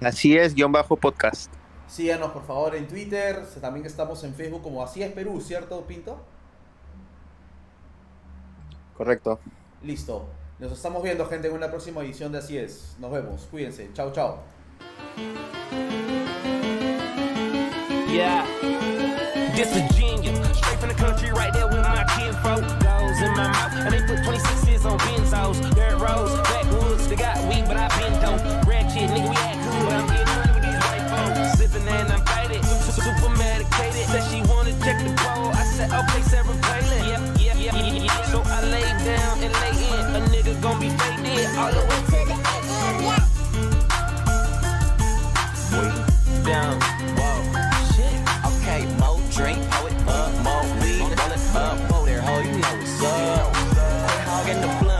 Así 0.01 0.37
es, 0.37 0.55
guion 0.55 0.71
bajo 0.71 0.95
podcast. 0.95 1.51
Síganos, 1.89 2.31
por 2.31 2.45
favor, 2.45 2.75
en 2.75 2.87
Twitter. 2.87 3.45
También 3.59 3.85
estamos 3.85 4.23
en 4.23 4.33
Facebook 4.35 4.61
como 4.61 4.83
Así 4.83 5.01
es 5.01 5.11
Perú, 5.11 5.41
¿cierto, 5.41 5.81
Pinto? 5.85 6.19
Correcto. 8.95 9.39
Listo. 9.81 10.27
Nos 10.59 10.71
estamos 10.71 11.01
viendo, 11.01 11.25
gente, 11.25 11.47
en 11.47 11.53
una 11.55 11.69
próxima 11.69 12.01
edición 12.01 12.31
de 12.31 12.37
Así 12.37 12.57
es. 12.57 12.95
Nos 12.99 13.11
vemos. 13.11 13.47
Cuídense. 13.49 13.89
Chao, 13.93 14.11
chao. 14.11 14.43
Yeah. 18.11 18.45
This 19.55 19.73
Virginia, 19.73 20.33
straight 20.53 20.79
from 20.79 20.89
the 20.89 20.95
country, 20.95 21.31
right 21.31 21.51
there 21.53 21.67
with 21.67 21.81
my 21.81 22.03
kinfolk. 22.15 22.61
Goes 22.81 23.21
in 23.21 23.31
my 23.35 23.47
mouth, 23.47 23.73
and 23.73 23.93
they 23.93 24.01
put 24.05 24.23
26 24.23 24.59
So 38.31 38.41
I 38.45 38.61
lay 38.61 38.81
down 39.05 39.43
and 39.43 39.53
lay 39.53 39.73
in. 39.89 40.15
A 40.15 40.21
nigga 40.29 40.61
gon' 40.61 40.79
be 40.79 40.89
faded 40.89 41.57
all 41.57 41.71
the 41.71 41.79
way 41.89 42.08